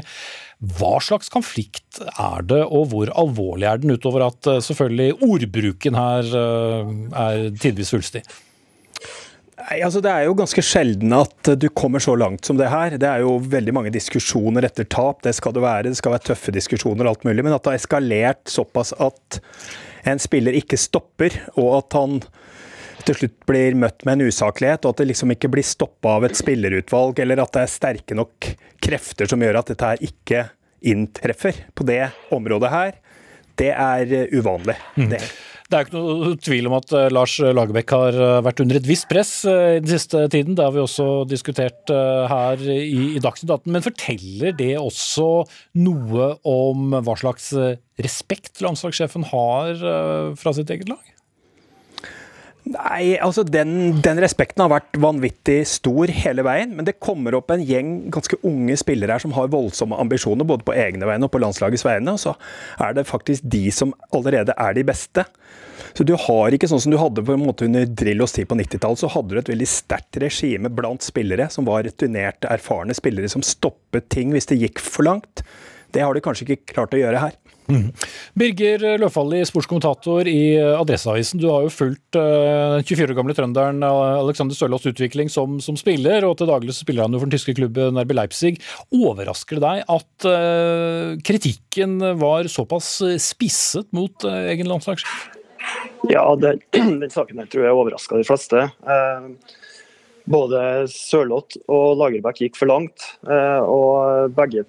hva 0.78 0.94
slags 1.02 1.28
konflikt 1.32 2.00
er 2.14 2.46
det, 2.46 2.62
og 2.64 2.88
hvor 2.92 3.10
alvorlig 3.18 3.68
er 3.68 3.82
den, 3.82 3.94
utover 3.96 4.28
at 4.28 4.50
eh, 4.50 4.62
selvfølgelig 4.64 5.18
ordbruken 5.26 5.98
her 5.98 6.34
er 6.34 7.46
tidvis 7.60 7.94
svulstig? 7.94 8.24
Nei, 9.64 9.78
altså 9.86 10.00
Det 10.02 10.10
er 10.10 10.26
jo 10.26 10.36
ganske 10.36 10.62
sjelden 10.66 11.14
at 11.16 11.50
du 11.56 11.68
kommer 11.72 12.02
så 12.02 12.16
langt 12.18 12.44
som 12.46 12.58
det 12.58 12.68
her. 12.68 12.96
Det 13.00 13.08
er 13.08 13.22
jo 13.24 13.38
veldig 13.38 13.74
mange 13.76 13.92
diskusjoner 13.94 14.66
etter 14.66 14.86
tap. 14.90 15.22
Det 15.24 15.32
skal 15.36 15.54
det 15.56 15.62
være. 15.64 15.88
Det 15.88 16.00
skal 16.00 16.12
være 16.16 16.26
tøffe 16.30 16.52
diskusjoner 16.52 17.06
og 17.06 17.14
alt 17.14 17.26
mulig. 17.28 17.46
Men 17.46 17.54
at 17.54 17.64
det 17.64 17.72
har 17.72 17.80
eskalert 17.80 18.42
såpass 18.50 18.92
at 18.98 19.38
en 20.10 20.20
spiller 20.20 20.58
ikke 20.58 20.76
stopper, 20.76 21.38
og 21.56 21.78
at 21.78 21.96
han 21.96 22.18
til 23.08 23.18
slutt 23.18 23.38
blir 23.48 23.78
møtt 23.78 24.04
med 24.06 24.18
en 24.18 24.32
usaklighet, 24.32 24.84
og 24.84 24.94
at 24.94 25.02
det 25.02 25.10
liksom 25.12 25.34
ikke 25.34 25.50
blir 25.52 25.66
stoppa 25.66 26.16
av 26.18 26.28
et 26.28 26.38
spillerutvalg, 26.38 27.20
eller 27.24 27.42
at 27.44 27.54
det 27.56 27.64
er 27.64 27.72
sterke 27.72 28.18
nok 28.18 28.52
krefter 28.84 29.30
som 29.30 29.42
gjør 29.44 29.60
at 29.60 29.72
dette 29.72 29.94
her 29.94 30.04
ikke 30.04 30.44
inntreffer 30.84 31.64
på 31.76 31.86
det 31.88 32.02
området 32.34 32.70
her, 32.72 32.94
det 33.60 33.72
er 33.72 34.14
uvanlig. 34.34 34.76
Mm. 34.98 35.10
Det 35.14 35.24
det 35.64 35.78
er 35.78 35.86
ikke 35.86 35.96
noe 35.96 36.34
tvil 36.44 36.66
om 36.68 36.74
at 36.76 36.92
eh, 36.92 37.06
Lars 37.10 37.38
Lagerbäck 37.40 37.92
har 37.96 38.14
eh, 38.20 38.42
vært 38.44 38.60
under 38.62 38.76
et 38.78 38.86
visst 38.86 39.08
press 39.08 39.30
i 39.48 39.80
den 39.80 39.88
siste 39.88 40.20
tiden. 40.30 40.52
Det 40.58 40.62
har 40.62 40.74
vi 40.74 40.82
også 40.82 41.24
diskutert 41.26 41.88
her 41.88 42.60
i, 42.68 43.16
i 43.16 43.22
Dagsnytt 43.22 43.48
18. 43.48 43.72
Men 43.72 43.86
forteller 43.86 44.54
det 44.58 44.74
også 44.78 45.30
noe 45.80 46.28
om 46.46 46.94
hva 47.00 47.16
slags 47.18 47.48
respekt 47.96 48.60
landslagssjefen 48.62 49.26
har 49.32 49.82
fra 50.38 50.54
sitt 50.54 50.70
eget 50.70 50.92
lag? 50.92 51.13
Nei, 52.64 53.18
altså 53.20 53.42
den, 53.44 53.98
den, 54.00 54.18
respekten 54.24 54.62
har 54.64 54.70
vært 54.72 54.96
vanvittig 54.96 55.58
stor 55.68 56.08
hele 56.08 56.44
veien. 56.46 56.72
Men 56.76 56.86
det 56.88 56.96
kommer 57.02 57.36
opp 57.36 57.52
en 57.52 57.64
gjeng 57.64 58.06
ganske 58.14 58.38
unge 58.46 58.78
spillere 58.80 59.12
her 59.12 59.24
som 59.24 59.34
har 59.36 59.52
voldsomme 59.52 59.98
ambisjoner, 60.00 60.48
både 60.48 60.64
på 60.64 60.76
egne 60.76 61.04
vegne 61.08 61.28
og 61.28 61.34
på 61.34 61.42
landslagets 61.44 61.84
vegne. 61.84 62.16
Og 62.16 62.22
så 62.22 62.32
er 62.80 62.96
det 62.96 63.04
faktisk 63.10 63.44
de 63.52 63.66
som 63.74 63.92
allerede 64.16 64.56
er 64.56 64.78
de 64.78 64.86
beste. 64.88 65.26
Så 65.94 66.06
du 66.08 66.14
har 66.18 66.56
ikke 66.56 66.70
sånn 66.70 66.80
som 66.82 66.94
du 66.94 66.98
hadde 66.98 67.22
på 67.26 67.36
en 67.36 67.44
måte 67.44 67.68
under 67.68 67.84
Drillos 67.86 68.32
tid 68.34 68.48
på 68.50 68.56
90-tallet, 68.58 69.02
så 69.04 69.12
hadde 69.12 69.34
du 69.34 69.42
et 69.42 69.52
veldig 69.52 69.68
sterkt 69.68 70.18
regime 70.24 70.72
blant 70.72 71.04
spillere 71.04 71.50
som 71.52 71.68
var 71.68 71.84
returnerte, 71.86 72.50
erfarne 72.50 72.96
spillere 72.96 73.30
som 73.30 73.44
stoppet 73.44 74.08
ting 74.14 74.32
hvis 74.34 74.48
det 74.50 74.58
gikk 74.62 74.82
for 74.82 75.06
langt. 75.06 75.44
Det 75.94 76.02
har 76.02 76.16
de 76.16 76.24
kanskje 76.24 76.48
ikke 76.48 76.72
klart 76.72 76.96
å 76.96 76.98
gjøre 76.98 77.20
her. 77.28 77.36
Mm. 77.64 77.86
Birger 78.36 78.82
Løfaldli, 79.00 79.38
sportskommentator 79.48 80.28
i 80.28 80.56
Adresseavisen. 80.60 81.40
Du 81.40 81.46
har 81.48 81.64
jo 81.64 81.72
fulgt 81.72 82.18
uh, 82.18 82.76
24 82.84 83.08
år 83.08 83.16
gamle 83.16 83.36
trønderen 83.36 83.80
Alexander 83.84 84.56
Sørloths 84.56 84.90
utvikling 84.90 85.32
som, 85.32 85.56
som, 85.64 85.78
spiller, 85.80 86.26
og 86.28 86.36
til 86.38 86.50
daglig 86.50 86.76
spiller 86.76 87.06
han 87.06 87.16
jo 87.16 87.22
for 87.22 87.30
den 87.30 87.36
tyske 87.38 87.56
klubben 87.56 88.00
RB 88.02 88.12
Leipzig. 88.18 88.58
Overrasker 88.92 89.60
det 89.60 89.64
deg 89.64 89.94
at 89.96 90.28
uh, 90.28 91.16
kritikken 91.24 91.96
var 92.20 92.50
såpass 92.52 92.98
spisset 93.24 93.88
mot 93.96 94.28
uh, 94.28 94.44
egen 94.52 94.68
landslagssjef? 94.68 95.30
Ja, 96.12 96.26
det, 96.36 96.58
den 96.76 97.12
saken 97.12 97.40
her 97.40 97.48
tror 97.48 97.64
jeg 97.64 97.80
overraska 97.80 98.20
de 98.20 98.28
fleste. 98.28 98.68
både 100.28 100.60
Sørloth 100.92 101.56
og 101.72 101.96
Lagerbäck 102.00 102.44
gikk 102.44 102.58
for 102.60 102.68
langt, 102.68 103.04
og 103.24 104.32
begge 104.36 104.66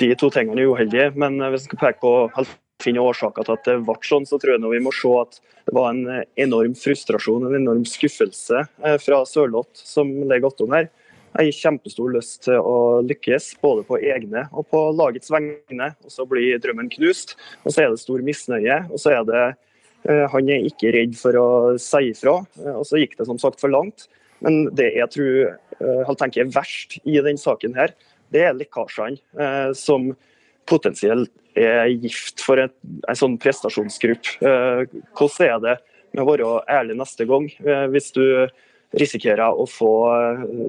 de 0.00 0.10
to 0.18 0.30
tingene 0.34 0.62
er 0.62 0.72
uheldige. 0.72 1.10
Men 1.18 1.40
eh, 1.40 1.52
hvis 1.52 1.66
vi 1.66 1.72
skal 1.72 1.82
peke 1.86 2.02
på 2.02 2.46
finne 2.82 3.04
årsaker 3.04 3.46
til 3.46 3.56
at 3.56 3.68
det 3.68 3.78
ble 3.86 3.96
sånn, 4.04 4.26
så 4.28 4.38
tror 4.40 4.56
jeg 4.56 4.72
vi 4.74 4.82
må 4.82 4.92
se 4.94 5.12
at 5.20 5.40
det 5.64 5.74
var 5.76 5.92
en 5.92 6.04
eh, 6.10 6.26
enorm 6.44 6.74
frustrasjon 6.78 7.46
en 7.48 7.58
enorm 7.60 7.84
skuffelse 7.88 8.64
eh, 8.84 8.98
fra 9.02 9.22
Sørloth 9.28 9.84
som 9.86 10.10
ligger 10.24 10.50
attom 10.50 10.74
her. 10.76 10.90
Jeg 11.34 11.50
har 11.50 11.56
kjempestor 11.58 12.12
lyst 12.14 12.44
til 12.46 12.60
å 12.62 13.02
lykkes, 13.02 13.56
både 13.62 13.82
på 13.88 13.98
egne 13.98 14.44
og 14.54 14.68
på 14.70 14.84
lagets 14.94 15.32
vegne. 15.34 15.88
Og 16.06 16.12
så 16.14 16.26
blir 16.30 16.60
drømmen 16.62 16.90
knust. 16.92 17.34
Og 17.64 17.74
så 17.74 17.82
er 17.82 17.90
det 17.90 17.98
stor 18.04 18.22
misnøye. 18.22 18.76
Og 18.86 19.02
så 19.02 19.16
er 19.16 19.24
det 19.26 19.44
Han 20.30 20.50
er 20.52 20.68
ikke 20.68 20.92
redd 20.94 21.16
for 21.18 21.34
å 21.40 21.48
si 21.80 22.12
ifra. 22.12 22.36
Og 22.76 22.84
så 22.86 23.00
gikk 23.00 23.16
det 23.18 23.26
som 23.26 23.40
sagt 23.42 23.58
for 23.58 23.72
langt. 23.72 24.06
Men 24.46 24.68
det 24.78 24.92
jeg 24.94 25.10
tror 25.10 25.34
jeg 25.80 26.18
tenker 26.20 26.44
er 26.44 26.54
verst 26.54 26.98
i 27.02 27.16
denne 27.18 27.40
saken 27.40 27.74
her, 27.80 27.96
det 28.32 28.44
er 28.48 28.56
lekkasjene 28.56 29.18
eh, 29.40 29.72
som 29.76 30.12
potensielt 30.68 31.32
er 31.54 31.90
gift 32.02 32.42
for 32.42 32.58
en, 32.58 32.72
en 33.06 33.18
sånn 33.18 33.36
prestasjonsgruppe. 33.42 34.38
Eh, 34.40 35.02
hvordan 35.14 35.48
er 35.48 35.60
det 35.64 35.74
med 36.14 36.22
å 36.24 36.30
være 36.30 36.54
ærlig 36.70 36.98
neste 36.98 37.26
gang, 37.28 37.50
eh, 37.64 37.86
hvis 37.92 38.12
du 38.16 38.24
risikerer 38.94 39.58
å 39.58 39.64
få 39.66 39.90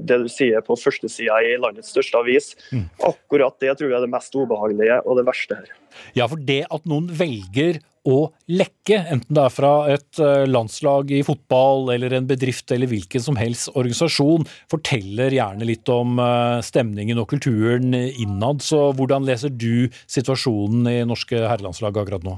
det 0.01 0.17
du 0.23 0.29
sier 0.31 0.63
på 0.65 0.77
førstesida 0.79 1.35
i 1.45 1.51
landets 1.61 1.91
største 1.93 2.17
avis. 2.17 2.55
Mm. 2.73 2.87
Akkurat 3.05 3.53
det 3.61 3.75
tror 3.77 3.91
jeg 3.91 3.97
er 3.99 4.05
det 4.05 4.13
mest 4.15 4.33
ubehagelige 4.33 4.97
og 5.05 5.19
det 5.19 5.25
verste 5.27 5.59
her. 5.59 5.75
Ja, 6.17 6.25
for 6.31 6.41
det 6.41 6.63
at 6.73 6.89
noen 6.89 7.11
velger 7.13 7.77
å 8.05 8.17
lekke, 8.53 8.99
enten 9.11 9.35
det 9.35 9.43
er 9.43 9.53
fra 9.53 9.71
et 9.89 10.19
eh, 10.21 10.45
landslag 10.47 11.09
i 11.15 11.23
fotball 11.25 11.89
eller 11.95 12.13
en 12.13 12.27
bedrift 12.29 12.71
eller 12.73 12.89
hvilken 12.91 13.23
som 13.23 13.37
helst 13.39 13.71
organisasjon, 13.73 14.45
forteller 14.71 15.33
gjerne 15.33 15.67
litt 15.67 15.89
om 15.91 16.19
eh, 16.21 16.59
stemningen 16.65 17.21
og 17.21 17.29
kulturen 17.33 17.95
innad. 17.95 18.61
Så 18.65 18.91
hvordan 18.97 19.25
leser 19.25 19.53
du 19.53 19.87
situasjonen 20.05 20.85
i 20.91 20.99
norske 21.07 21.41
herrelandslag 21.41 21.97
akkurat 21.97 22.25
nå? 22.25 22.37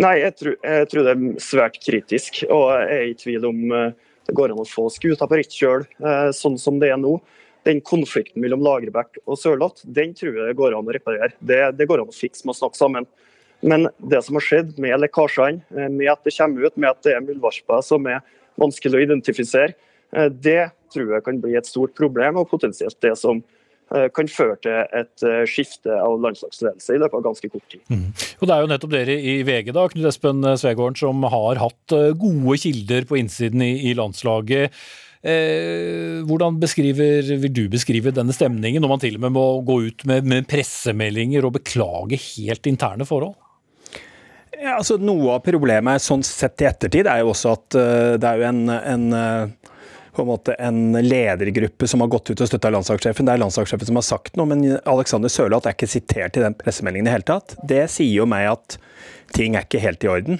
Nei, 0.00 0.16
jeg 0.22 0.34
tror, 0.40 0.56
jeg 0.64 0.88
tror, 0.88 1.04
det 1.04 1.12
er 1.12 1.44
svært 1.44 1.76
kritisk, 1.84 2.40
og 2.48 2.70
jeg 2.72 2.96
er 2.96 3.06
i 3.10 3.18
tvil 3.20 3.44
om 3.50 3.76
eh, 3.76 3.92
det 4.24 4.36
går 4.38 4.54
an 4.54 4.62
å 4.62 4.68
få 4.68 4.86
skuta 4.94 5.26
på 5.28 5.36
rett 5.36 5.52
kjøl 5.52 5.82
sånn 6.36 6.54
som 6.60 6.76
det 6.78 6.92
er 6.94 7.00
nå. 7.00 7.16
Den 7.66 7.80
konflikten 7.82 8.38
mellom 8.42 8.62
Lagerbäck 8.62 9.18
og 9.26 9.34
Sørloth, 9.38 9.82
den 9.82 10.14
tror 10.14 10.36
jeg 10.38 10.46
det 10.46 10.58
går 10.58 10.76
an 10.76 10.86
å 10.86 10.94
reparere. 10.94 11.32
Det, 11.42 11.58
det 11.74 11.88
går 11.90 12.04
an 12.04 12.10
å 12.10 12.14
fikse 12.14 12.46
med 12.46 12.54
å 12.54 12.60
snakke 12.60 12.78
sammen. 12.78 13.08
Men 13.62 13.88
det 14.10 14.22
som 14.26 14.36
har 14.38 14.44
skjedd 14.44 14.76
med 14.82 15.00
lekkasjene, 15.04 15.62
eh, 15.76 15.88
med 15.88 16.10
at 16.12 16.22
det 16.26 16.34
kommer 16.36 16.66
ut, 16.66 16.76
med 16.76 16.90
at 16.90 17.02
det 17.06 17.16
er 17.16 17.24
muldvarper 17.24 17.82
som 17.86 18.06
er 18.10 18.22
vanskelig 18.60 18.98
å 18.98 19.02
identifisere, 19.06 19.74
eh, 20.16 20.28
det 20.28 20.72
tror 20.92 21.14
jeg 21.14 21.24
kan 21.24 21.40
bli 21.40 21.54
et 21.56 21.68
stort 21.68 21.94
problem, 21.98 22.40
og 22.40 22.50
potensielt 22.50 22.98
det 23.00 23.14
som 23.18 23.42
eh, 23.94 24.08
kan 24.14 24.28
føre 24.28 24.58
til 24.64 24.98
et 24.98 25.24
skifte 25.48 25.94
av 25.94 26.18
landslagsledelse 26.24 26.96
i 26.96 26.98
løpet 27.00 27.20
av 27.20 27.24
ganske 27.28 27.52
kort 27.52 27.68
tid. 27.70 27.84
Mm. 27.92 28.10
Og 28.40 28.48
Det 28.48 28.56
er 28.56 28.64
jo 28.64 28.72
nettopp 28.72 28.96
dere 28.96 29.16
i 29.20 29.38
VG 29.46 29.72
da, 29.76 29.86
Knut 29.92 30.10
Espen 30.10 30.42
Svegården, 30.42 30.98
som 30.98 31.22
har 31.22 31.62
hatt 31.62 31.96
gode 32.18 32.58
kilder 32.64 33.06
på 33.06 33.20
innsiden 33.20 33.62
i, 33.62 33.94
landslaget. 33.94 34.74
Eh, 35.22 36.18
hvordan 36.26 36.56
vil 36.58 37.52
du 37.54 37.68
beskrive 37.70 38.10
denne 38.10 38.34
stemningen, 38.34 38.82
når 38.82 38.90
man 38.90 39.02
til 39.02 39.14
og 39.20 39.22
med 39.22 39.36
må 39.36 39.46
gå 39.62 39.76
ut 39.86 40.04
med, 40.08 40.26
med 40.26 40.48
pressemeldinger 40.50 41.46
og 41.46 41.54
beklage 41.60 42.18
helt 42.18 42.66
interne 42.66 43.06
forhold? 43.06 43.36
Ja, 44.62 44.76
altså 44.78 44.94
Noe 45.02 45.34
av 45.34 45.42
problemet 45.42 46.04
sånn 46.04 46.22
sett 46.22 46.62
i 46.62 46.68
ettertid 46.68 47.08
er 47.10 47.22
jo 47.22 47.32
også 47.32 47.56
at 47.56 47.76
uh, 47.76 48.14
det 48.20 48.28
er 48.28 48.38
jo 48.38 48.44
en, 48.46 48.60
en 48.70 49.06
uh, 49.10 49.72
på 50.14 50.22
en 50.22 50.28
måte 50.28 50.54
en 50.60 50.92
ledergruppe 51.02 51.88
som 51.90 52.04
har 52.04 52.10
gått 52.12 52.30
ut 52.30 52.42
og 52.44 52.50
støtta 52.50 52.70
landslagssjefen. 52.70 53.26
Det 53.26 53.34
er 53.34 53.40
landslagssjefen 53.42 53.88
som 53.88 53.98
har 53.98 54.06
sagt 54.06 54.36
noe, 54.38 54.46
men 54.46 54.62
Alexander 54.92 55.32
Sørloth 55.32 55.66
er 55.66 55.74
ikke 55.74 55.88
sitert 55.90 56.36
i 56.38 56.44
den 56.44 56.54
pressemeldingen 56.58 57.08
i 57.08 57.10
det 57.10 57.14
hele 57.16 57.26
tatt. 57.32 57.56
Det 57.64 57.80
sier 57.90 58.12
jo 58.12 58.26
meg 58.28 58.50
at 58.52 58.76
ting 59.34 59.56
er 59.56 59.66
ikke 59.66 59.80
helt 59.82 60.06
i 60.06 60.12
orden. 60.12 60.38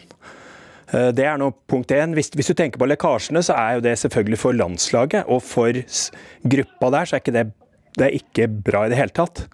Uh, 0.93 1.09
det 1.17 1.27
er 1.27 1.41
nå 1.43 1.51
punkt 1.73 1.91
én. 1.97 2.15
Hvis, 2.15 2.31
hvis, 2.37 2.53
du 2.53 2.61
tenker 2.61 2.79
på 2.79 2.91
lekkasjene, 2.93 3.43
så 3.43 3.57
er 3.59 3.81
jo 3.81 3.87
det 3.89 3.97
selvfølgelig 4.05 4.39
for 4.45 4.59
landslaget. 4.61 5.27
Og 5.27 5.43
for 5.49 5.83
gruppa 6.55 6.93
der, 6.95 7.11
så 7.11 7.19
er 7.19 7.25
ikke 7.25 7.35
det, 7.41 7.47
det 7.99 8.07
er 8.07 8.21
ikke 8.21 8.49
bra 8.71 8.87
i 8.87 8.95
det 8.95 9.03
hele 9.03 9.17
tatt. 9.19 9.49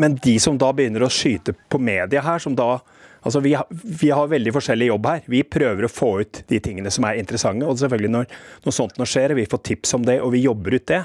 Men 0.00 0.18
de 0.24 0.34
som 0.42 0.58
da 0.58 0.72
begynner 0.74 1.04
å 1.06 1.12
skyte 1.12 1.54
på 1.70 1.78
media 1.78 2.24
her, 2.24 2.42
som 2.42 2.56
da 2.58 2.80
Altså, 3.24 3.40
vi, 3.44 3.54
har, 3.56 3.68
vi 3.70 4.10
har 4.12 4.30
veldig 4.30 4.52
forskjellig 4.54 4.90
jobb 4.90 5.06
her. 5.08 5.28
Vi 5.32 5.42
prøver 5.48 5.86
å 5.86 5.92
få 5.92 6.10
ut 6.22 6.42
de 6.50 6.60
tingene 6.62 6.92
som 6.92 7.06
er 7.08 7.20
interessante. 7.20 7.66
Og 7.66 7.80
selvfølgelig 7.80 8.12
når 8.12 8.28
noe 8.66 8.76
sånt 8.76 8.98
nå 9.00 9.08
skjer, 9.08 9.34
og 9.34 9.40
vi 9.40 9.48
får 9.50 9.62
tips 9.70 9.96
om 9.98 10.04
det, 10.06 10.18
og 10.20 10.34
vi 10.36 10.44
jobber 10.44 10.76
ut 10.76 10.86
det, 10.92 11.02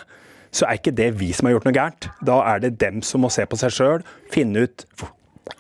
så 0.56 0.66
er 0.66 0.80
ikke 0.80 0.96
det 0.98 1.12
vi 1.20 1.30
som 1.36 1.48
har 1.48 1.56
gjort 1.56 1.70
noe 1.70 1.78
gærent. 1.78 2.10
Da 2.26 2.40
er 2.52 2.64
det 2.64 2.76
dem 2.82 3.04
som 3.06 3.24
må 3.24 3.32
se 3.34 3.46
på 3.48 3.60
seg 3.60 3.74
sjøl, 3.76 4.06
finne 4.34 4.66
ut 4.66 4.86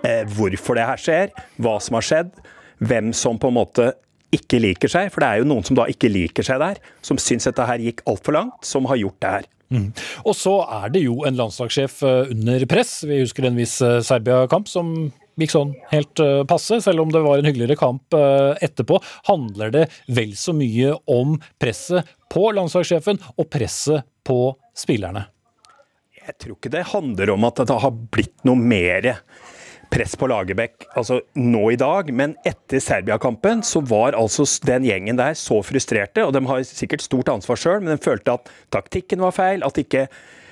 eh, 0.03 0.25
hvorfor 0.35 0.79
det 0.79 0.87
her 0.89 1.01
skjer, 1.01 1.33
hva 1.61 1.77
som 1.83 1.99
har 1.99 2.07
skjedd, 2.09 2.33
hvem 2.79 3.13
som 3.15 3.39
på 3.39 3.51
en 3.51 3.59
måte 3.59 3.91
ikke 4.35 4.59
liker 4.61 4.91
seg, 4.91 5.09
for 5.13 5.23
det 5.23 5.29
er 5.29 5.41
jo 5.41 5.47
noen 5.49 5.65
som 5.65 5.77
da 5.77 5.87
ikke 5.89 6.11
liker 6.11 6.45
seg 6.45 6.59
der, 6.61 6.81
som 7.05 7.17
syns 7.21 7.47
dette 7.49 7.65
her 7.65 7.81
gikk 7.81 8.03
altfor 8.09 8.35
langt, 8.35 8.59
som 8.65 8.85
har 8.89 8.99
gjort 8.99 9.17
det 9.23 9.31
her. 9.37 9.47
Mm. 9.69 9.89
Og 10.25 10.33
så 10.37 10.55
er 10.81 10.93
det 10.93 11.01
jo 11.03 11.19
en 11.29 11.37
landslagssjef 11.37 11.99
eh, 12.05 12.31
under 12.33 12.65
press. 12.69 12.99
Vi 13.05 13.21
husker 13.21 13.45
en 13.45 13.57
viss 13.57 13.77
eh, 13.85 13.99
Serbia-kamp 14.05 14.69
som 14.69 15.11
gikk 15.41 15.55
sånn 15.55 15.73
helt 15.93 16.21
uh, 16.23 16.43
passe, 16.49 16.81
selv 16.83 17.03
om 17.03 17.11
det 17.13 17.23
var 17.25 17.39
en 17.39 17.49
hyggeligere 17.49 17.79
kamp 17.79 18.15
uh, 18.17 18.55
etterpå. 18.63 18.99
Handler 19.29 19.73
det 19.75 19.85
vel 20.11 20.35
så 20.39 20.55
mye 20.55 20.95
om 21.09 21.37
presset 21.61 22.07
på 22.31 22.49
landslagssjefen 22.55 23.21
og 23.35 23.49
presset 23.51 24.07
på 24.27 24.53
spillerne? 24.77 25.27
Jeg 26.19 26.37
tror 26.43 26.57
ikke 26.59 26.73
det 26.73 26.89
handler 26.91 27.31
om 27.33 27.47
at 27.47 27.63
det 27.65 27.79
har 27.81 27.95
blitt 28.13 28.43
noe 28.45 28.59
mer 28.59 29.15
press 29.89 30.15
på 30.19 30.27
Lagerbäck 30.29 30.85
altså 30.93 31.19
nå 31.33 31.63
i 31.73 31.77
dag, 31.79 32.11
men 32.13 32.35
etter 32.45 32.81
Serbia-kampen 32.83 33.63
så 33.65 33.81
var 33.81 34.17
altså 34.17 34.45
den 34.67 34.85
gjengen 34.85 35.17
der 35.17 35.37
så 35.37 35.63
frustrerte, 35.65 36.25
og 36.25 36.35
de 36.35 36.43
har 36.45 36.65
sikkert 36.67 37.01
stort 37.05 37.31
ansvar 37.33 37.57
sjøl, 37.57 37.79
men 37.81 37.95
de 37.95 38.03
følte 38.03 38.37
at 38.37 38.51
taktikken 38.75 39.23
var 39.25 39.33
feil, 39.35 39.65
at 39.65 39.81
ikke 39.81 40.05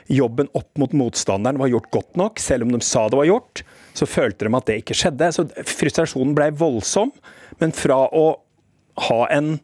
jobben 0.09 0.49
opp 0.57 0.71
mot 0.79 0.93
motstanderen 0.95 1.59
var 1.61 1.71
gjort 1.71 1.91
godt 1.93 2.19
nok, 2.19 2.41
selv 2.41 2.65
om 2.65 2.73
de 2.73 2.81
sa 2.85 3.05
det 3.11 3.19
var 3.19 3.29
gjort 3.29 3.63
så 3.97 4.07
følte 4.09 4.45
de 4.47 4.53
at 4.57 4.69
det 4.69 4.81
ikke 4.83 4.97
skjedde. 4.97 5.31
Så 5.33 5.47
frustrasjonen 5.65 6.35
ble 6.37 6.51
voldsom. 6.57 7.11
Men 7.61 7.73
fra 7.75 8.03
å 8.13 8.27
ha 9.07 9.19
en 9.33 9.57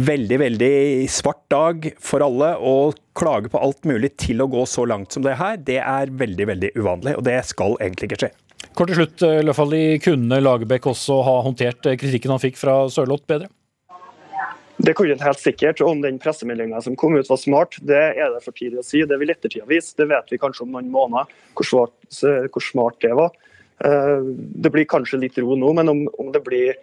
veldig, 0.00 0.38
veldig 0.38 0.74
svart 1.10 1.42
dag 1.50 1.88
for 2.02 2.22
alle 2.24 2.52
og 2.62 2.98
klage 3.18 3.50
på 3.52 3.60
alt 3.60 3.86
mulig 3.88 4.14
til 4.22 4.42
å 4.42 4.48
gå 4.50 4.64
så 4.68 4.86
langt 4.88 5.12
som 5.12 5.24
det 5.26 5.36
her, 5.40 5.58
det 5.58 5.80
er 5.82 6.12
veldig, 6.22 6.46
veldig 6.52 6.72
uvanlig. 6.78 7.16
Og 7.18 7.26
det 7.26 7.40
skal 7.48 7.76
egentlig 7.80 8.10
ikke 8.10 8.22
skje. 8.24 8.32
Kort 8.76 8.92
til 8.92 9.00
slutt, 9.00 9.22
eh, 9.26 9.54
fall 9.56 9.74
kunne 10.04 10.40
Lagerbäck 10.40 10.86
også 10.86 11.22
ha 11.26 11.40
håndtert 11.42 11.86
eh, 11.86 11.98
kritikken 11.98 12.30
han 12.30 12.42
fikk 12.42 12.60
fra 12.60 12.84
Sørloth 12.92 13.26
bedre? 13.26 13.50
Det 14.80 14.94
kunne 14.96 15.16
han 15.16 15.26
helt 15.26 15.40
sikkert. 15.42 15.82
Om 15.84 16.00
den 16.00 16.18
pressemeldinga 16.22 16.80
som 16.80 16.96
kom 16.96 17.16
ut 17.18 17.28
var 17.28 17.36
smart, 17.36 17.76
det 17.84 18.00
er 18.16 18.30
det 18.32 18.40
for 18.44 18.56
tidlig 18.56 18.80
å 18.80 18.86
si. 18.86 19.02
Det 19.04 19.18
vil 19.20 19.32
ettertida 19.34 19.68
vise. 19.68 19.92
Det 19.98 20.06
vet 20.08 20.32
vi 20.32 20.38
kanskje 20.40 20.64
om 20.64 20.72
noen 20.76 20.88
måneder, 20.92 21.28
hvor, 21.58 21.68
smart, 21.68 21.92
hvor 22.54 22.64
smart 22.64 22.96
det 23.04 23.12
var. 23.18 23.34
Det 23.80 24.72
blir 24.72 24.88
kanskje 24.88 25.22
litt 25.22 25.38
ro 25.40 25.56
nå, 25.56 25.72
men 25.76 25.88
om, 25.88 26.02
om 26.20 26.32
det 26.34 26.42
blir 26.44 26.74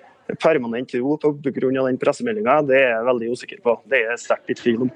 permanent 0.41 0.95
ro 0.97 1.17
pga. 1.17 1.83
den 1.85 1.99
pressemeldinga, 2.01 2.61
det 2.67 2.79
er 2.79 2.89
jeg 2.95 3.09
veldig 3.11 3.33
usikker 3.33 3.61
på. 3.63 3.77
Det 3.85 4.01
er 4.01 4.09
jeg 4.11 4.23
sterkt 4.25 4.49
i 4.49 4.57
tvil 4.57 4.87
om. 4.87 4.95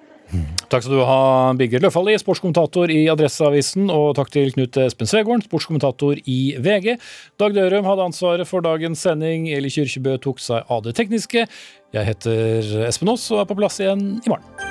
Takk 0.72 0.86
skal 0.86 0.96
du 0.96 1.04
ha, 1.04 1.52
Birger 1.60 1.84
Løfaldli, 1.84 2.16
sportskommentator 2.20 2.92
i 2.94 3.02
Adresseavisen, 3.12 3.90
og 3.92 4.14
takk 4.16 4.32
til 4.32 4.54
Knut 4.56 4.80
Espen 4.80 5.10
Svegården, 5.10 5.44
sportskommentator 5.44 6.22
i 6.24 6.40
VG. 6.56 6.96
Dag 7.42 7.58
Dørum 7.58 7.90
hadde 7.90 8.08
ansvaret 8.08 8.48
for 8.48 8.64
dagens 8.64 9.04
sending, 9.04 9.50
Eli 9.52 9.72
Kyrkjebø 9.74 10.16
tok 10.24 10.40
seg 10.40 10.72
av 10.72 10.86
det 10.88 10.96
tekniske. 11.00 11.48
Jeg 11.92 12.12
heter 12.14 12.76
Espen 12.88 13.12
Aas 13.12 13.28
og 13.34 13.44
er 13.44 13.50
på 13.52 13.60
plass 13.60 13.84
igjen 13.84 14.14
i 14.24 14.32
morgen. 14.32 14.71